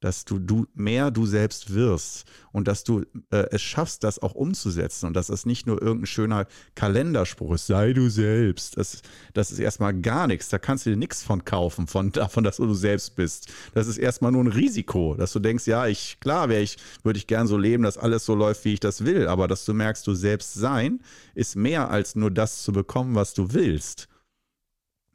dass 0.00 0.24
du, 0.24 0.38
du 0.38 0.66
mehr 0.74 1.10
du 1.10 1.26
selbst 1.26 1.74
wirst 1.74 2.24
und 2.52 2.66
dass 2.66 2.84
du 2.84 3.04
äh, 3.30 3.46
es 3.50 3.60
schaffst, 3.60 4.02
das 4.02 4.18
auch 4.18 4.34
umzusetzen 4.34 5.06
und 5.06 5.14
dass 5.14 5.28
es 5.28 5.44
nicht 5.44 5.66
nur 5.66 5.80
irgendein 5.80 6.06
schöner 6.06 6.46
Kalenderspruch 6.74 7.54
ist, 7.54 7.66
sei 7.66 7.92
du 7.92 8.08
selbst. 8.08 8.78
Das, 8.78 9.02
das 9.34 9.52
ist 9.52 9.58
erstmal 9.58 9.94
gar 10.00 10.26
nichts. 10.26 10.48
Da 10.48 10.58
kannst 10.58 10.86
du 10.86 10.90
dir 10.90 10.96
nichts 10.96 11.22
von 11.22 11.44
kaufen, 11.44 11.86
von 11.86 12.12
davon, 12.12 12.44
dass 12.44 12.56
du 12.56 12.72
selbst 12.72 13.14
bist. 13.14 13.48
Das 13.74 13.86
ist 13.86 13.98
erstmal 13.98 14.32
nur 14.32 14.44
ein 14.44 14.48
Risiko, 14.48 15.14
dass 15.14 15.32
du 15.32 15.38
denkst, 15.38 15.66
ja, 15.66 15.86
ich, 15.86 16.18
klar 16.20 16.48
wäre 16.48 16.62
ich, 16.62 16.78
würde 17.02 17.18
ich 17.18 17.26
gern 17.26 17.46
so 17.46 17.58
leben, 17.58 17.82
dass 17.82 17.98
alles 17.98 18.24
so 18.24 18.34
läuft, 18.34 18.64
wie 18.64 18.74
ich 18.74 18.80
das 18.80 19.04
will, 19.04 19.28
aber 19.28 19.48
dass 19.48 19.66
du 19.66 19.74
merkst, 19.74 20.06
du 20.06 20.14
selbst 20.14 20.54
sein 20.54 21.00
ist 21.34 21.56
mehr 21.56 21.90
als 21.90 22.16
nur 22.16 22.30
das 22.30 22.62
zu 22.62 22.72
bekommen, 22.72 23.14
was 23.14 23.34
du 23.34 23.52
willst. 23.52 24.08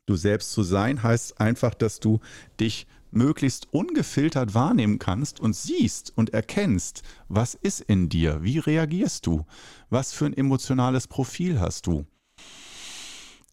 Du 0.05 0.15
selbst 0.15 0.51
zu 0.51 0.61
sein 0.61 1.01
heißt 1.01 1.39
einfach, 1.41 1.73
dass 1.73 1.99
du 1.99 2.19
dich 2.59 2.86
möglichst 3.16 3.74
ungefiltert 3.74 4.53
wahrnehmen 4.53 4.99
kannst 4.99 5.39
und 5.39 5.55
siehst 5.55 6.11
und 6.16 6.34
erkennst, 6.34 7.01
was 7.28 7.55
ist 7.55 7.82
in 7.82 8.09
dir, 8.09 8.43
wie 8.43 8.59
reagierst 8.59 9.26
du, 9.26 9.45
was 9.89 10.13
für 10.13 10.26
ein 10.26 10.38
emotionales 10.38 11.07
Profil 11.07 11.59
hast 11.59 11.88
du. 11.88 12.05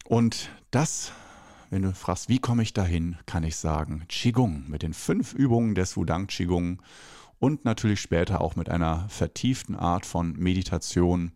Und 0.05 0.49
das, 0.71 1.11
wenn 1.69 1.81
du 1.81 1.93
fragst, 1.93 2.29
wie 2.29 2.39
komme 2.39 2.63
ich 2.63 2.73
dahin, 2.73 3.17
kann 3.25 3.43
ich 3.43 3.55
sagen, 3.55 4.05
Qigong 4.09 4.65
mit 4.67 4.83
den 4.83 4.93
fünf 4.93 5.33
Übungen 5.33 5.75
des 5.75 5.95
Wudang 5.95 6.27
Qigong 6.27 6.81
und 7.39 7.65
natürlich 7.65 7.99
später 7.99 8.41
auch 8.41 8.55
mit 8.55 8.69
einer 8.69 9.07
vertieften 9.09 9.75
Art 9.75 10.05
von 10.05 10.33
Meditation 10.33 11.31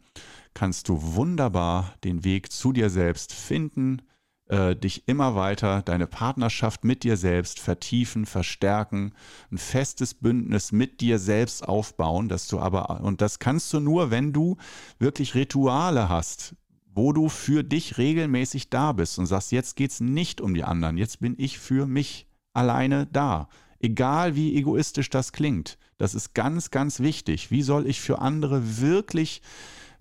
kannst 0.54 0.90
du 0.90 1.16
wunderbar 1.16 1.94
den 2.04 2.24
Weg 2.24 2.52
zu 2.52 2.74
dir 2.74 2.90
selbst 2.90 3.34
finden, 3.34 4.02
äh, 4.50 4.76
dich 4.76 5.08
immer 5.08 5.36
weiter, 5.36 5.82
deine 5.82 6.08
Partnerschaft 6.08 6.84
mit 6.84 7.04
dir 7.04 7.18
selbst 7.18 7.60
vertiefen, 7.60 8.26
verstärken, 8.26 9.14
ein 9.52 9.58
festes 9.58 10.14
Bündnis 10.14 10.72
mit 10.72 11.02
dir 11.02 11.20
selbst 11.20 11.68
aufbauen, 11.68 12.30
dass 12.30 12.48
du 12.48 12.60
aber, 12.60 13.02
und 13.02 13.22
das 13.22 13.40
kannst 13.40 13.74
du 13.74 13.80
nur, 13.80 14.12
wenn 14.12 14.34
du 14.34 14.58
wirklich 15.00 15.36
Rituale 15.36 16.10
hast, 16.10 16.56
wo 16.94 17.14
du 17.14 17.30
für 17.30 17.64
dich 17.64 17.98
regelmäßig 17.98 18.70
da 18.70 18.92
bist 18.92 19.20
und 19.20 19.28
sagst, 19.28 19.52
jetzt 19.52 19.76
geht 19.76 19.92
es 19.92 20.00
nicht 20.00 20.42
um 20.42 20.54
die 20.54 20.64
anderen, 20.64 20.98
jetzt 20.98 21.20
bin 21.20 21.36
ich 21.38 21.60
für 21.60 21.86
mich 21.86 22.28
alleine 22.54 23.06
da. 23.06 23.50
Egal 23.80 24.36
wie 24.36 24.56
egoistisch 24.56 25.10
das 25.10 25.32
klingt, 25.32 25.78
das 25.98 26.16
ist 26.16 26.34
ganz, 26.34 26.72
ganz 26.72 27.00
wichtig. 27.00 27.52
Wie 27.52 27.62
soll 27.62 27.86
ich 27.86 28.02
für 28.02 28.20
andere 28.20 28.80
wirklich, 28.80 29.42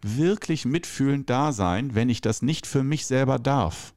wirklich 0.01 0.65
mitfühlend 0.65 1.29
da 1.29 1.53
sein, 1.53 1.95
wenn 1.95 2.09
ich 2.09 2.23
das 2.23 2.41
nicht 2.41 2.67
für 2.67 2.83
mich 2.83 3.07
selber 3.07 3.39
darf? 3.39 3.96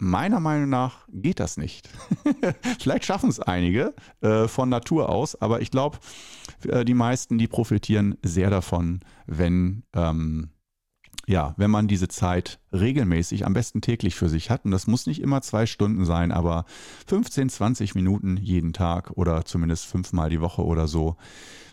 Meiner 0.00 0.38
Meinung 0.38 0.70
nach 0.70 1.08
geht 1.12 1.40
das 1.40 1.56
nicht. 1.56 1.88
Vielleicht 2.78 3.04
schaffen 3.04 3.30
es 3.30 3.40
einige 3.40 3.94
äh, 4.20 4.46
von 4.46 4.68
Natur 4.68 5.08
aus, 5.08 5.40
aber 5.40 5.60
ich 5.60 5.72
glaube, 5.72 5.98
äh, 6.68 6.84
die 6.84 6.94
meisten, 6.94 7.36
die 7.36 7.48
profitieren 7.48 8.16
sehr 8.22 8.48
davon, 8.48 9.00
wenn, 9.26 9.82
ähm, 9.94 10.50
ja, 11.26 11.54
wenn 11.56 11.72
man 11.72 11.88
diese 11.88 12.06
Zeit 12.06 12.60
regelmäßig, 12.72 13.44
am 13.44 13.54
besten 13.54 13.80
täglich 13.80 14.14
für 14.14 14.28
sich 14.28 14.50
hat. 14.50 14.64
Und 14.64 14.70
das 14.70 14.86
muss 14.86 15.06
nicht 15.06 15.20
immer 15.20 15.42
zwei 15.42 15.66
Stunden 15.66 16.04
sein, 16.04 16.30
aber 16.30 16.64
15, 17.08 17.48
20 17.48 17.96
Minuten 17.96 18.36
jeden 18.36 18.72
Tag 18.72 19.10
oder 19.16 19.44
zumindest 19.44 19.86
fünfmal 19.86 20.30
die 20.30 20.40
Woche 20.40 20.64
oder 20.64 20.86
so, 20.86 21.16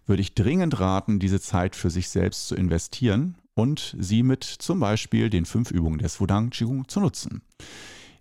würde 0.07 0.21
ich 0.23 0.34
dringend 0.34 0.80
raten, 0.80 1.19
diese 1.19 1.39
Zeit 1.39 1.76
für 1.76 1.91
sich 1.91 2.09
selbst 2.09 2.47
zu 2.47 2.55
investieren 2.55 3.38
und 3.53 3.95
sie 3.99 4.23
mit 4.23 4.43
zum 4.43 4.80
Beispiel 4.80 5.30
den 5.30 5.45
fünf 5.45 5.69
Übungen 5.69 5.99
des 5.99 6.19
Wudang 6.19 6.49
Qigong 6.49 6.88
zu 6.88 6.99
nutzen. 6.99 7.43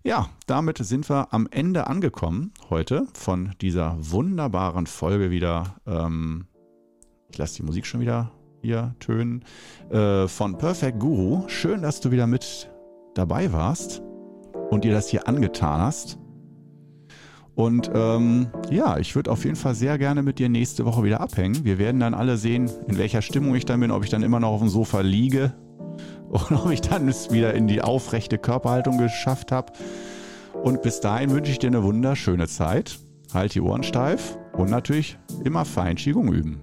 Ja, 0.05 0.29
damit 0.45 0.77
sind 0.77 1.09
wir 1.09 1.33
am 1.33 1.47
Ende 1.49 1.87
angekommen 1.87 2.53
heute 2.69 3.07
von 3.15 3.55
dieser 3.59 3.97
wunderbaren 3.99 4.85
Folge 4.85 5.31
wieder. 5.31 5.77
Ähm, 5.87 6.45
ich 7.31 7.39
lasse 7.39 7.55
die 7.55 7.63
Musik 7.63 7.87
schon 7.87 8.01
wieder 8.01 8.31
hier 8.61 8.93
tönen. 8.99 9.43
Äh, 9.89 10.27
von 10.27 10.59
Perfect 10.59 10.99
Guru. 10.99 11.45
Schön, 11.47 11.81
dass 11.81 12.01
du 12.01 12.11
wieder 12.11 12.27
mit 12.27 12.69
dabei 13.15 13.51
warst 13.51 14.03
und 14.69 14.83
dir 14.83 14.93
das 14.93 15.09
hier 15.09 15.27
angetan 15.27 15.81
hast. 15.81 16.19
Und 17.55 17.89
ähm, 17.95 18.49
ja, 18.69 18.99
ich 18.99 19.15
würde 19.15 19.31
auf 19.31 19.43
jeden 19.43 19.55
Fall 19.55 19.73
sehr 19.73 19.97
gerne 19.97 20.21
mit 20.21 20.37
dir 20.37 20.49
nächste 20.49 20.85
Woche 20.85 21.03
wieder 21.03 21.19
abhängen. 21.19 21.65
Wir 21.65 21.79
werden 21.79 21.99
dann 21.99 22.13
alle 22.13 22.37
sehen, 22.37 22.69
in 22.87 22.99
welcher 22.99 23.23
Stimmung 23.23 23.55
ich 23.55 23.65
dann 23.65 23.79
bin, 23.79 23.89
ob 23.89 24.03
ich 24.03 24.11
dann 24.11 24.21
immer 24.21 24.39
noch 24.39 24.49
auf 24.49 24.59
dem 24.59 24.69
Sofa 24.69 24.99
liege 24.99 25.55
und 26.29 26.51
ob 26.51 26.71
ich 26.71 26.81
dann 26.81 27.07
es 27.07 27.31
wieder 27.31 27.53
in 27.53 27.67
die 27.67 27.81
aufrechte 27.81 28.37
Körperhaltung 28.37 28.97
geschafft 28.97 29.51
habe. 29.51 29.73
Und 30.63 30.81
bis 30.81 30.99
dahin 30.99 31.31
wünsche 31.31 31.51
ich 31.51 31.59
dir 31.59 31.67
eine 31.67 31.83
wunderschöne 31.83 32.47
Zeit. 32.47 32.99
Halt 33.33 33.55
die 33.55 33.61
Ohren 33.61 33.83
steif 33.83 34.37
und 34.53 34.69
natürlich 34.69 35.17
immer 35.43 35.65
fein 35.65 35.95
Qigong 35.95 36.31
üben. 36.31 36.61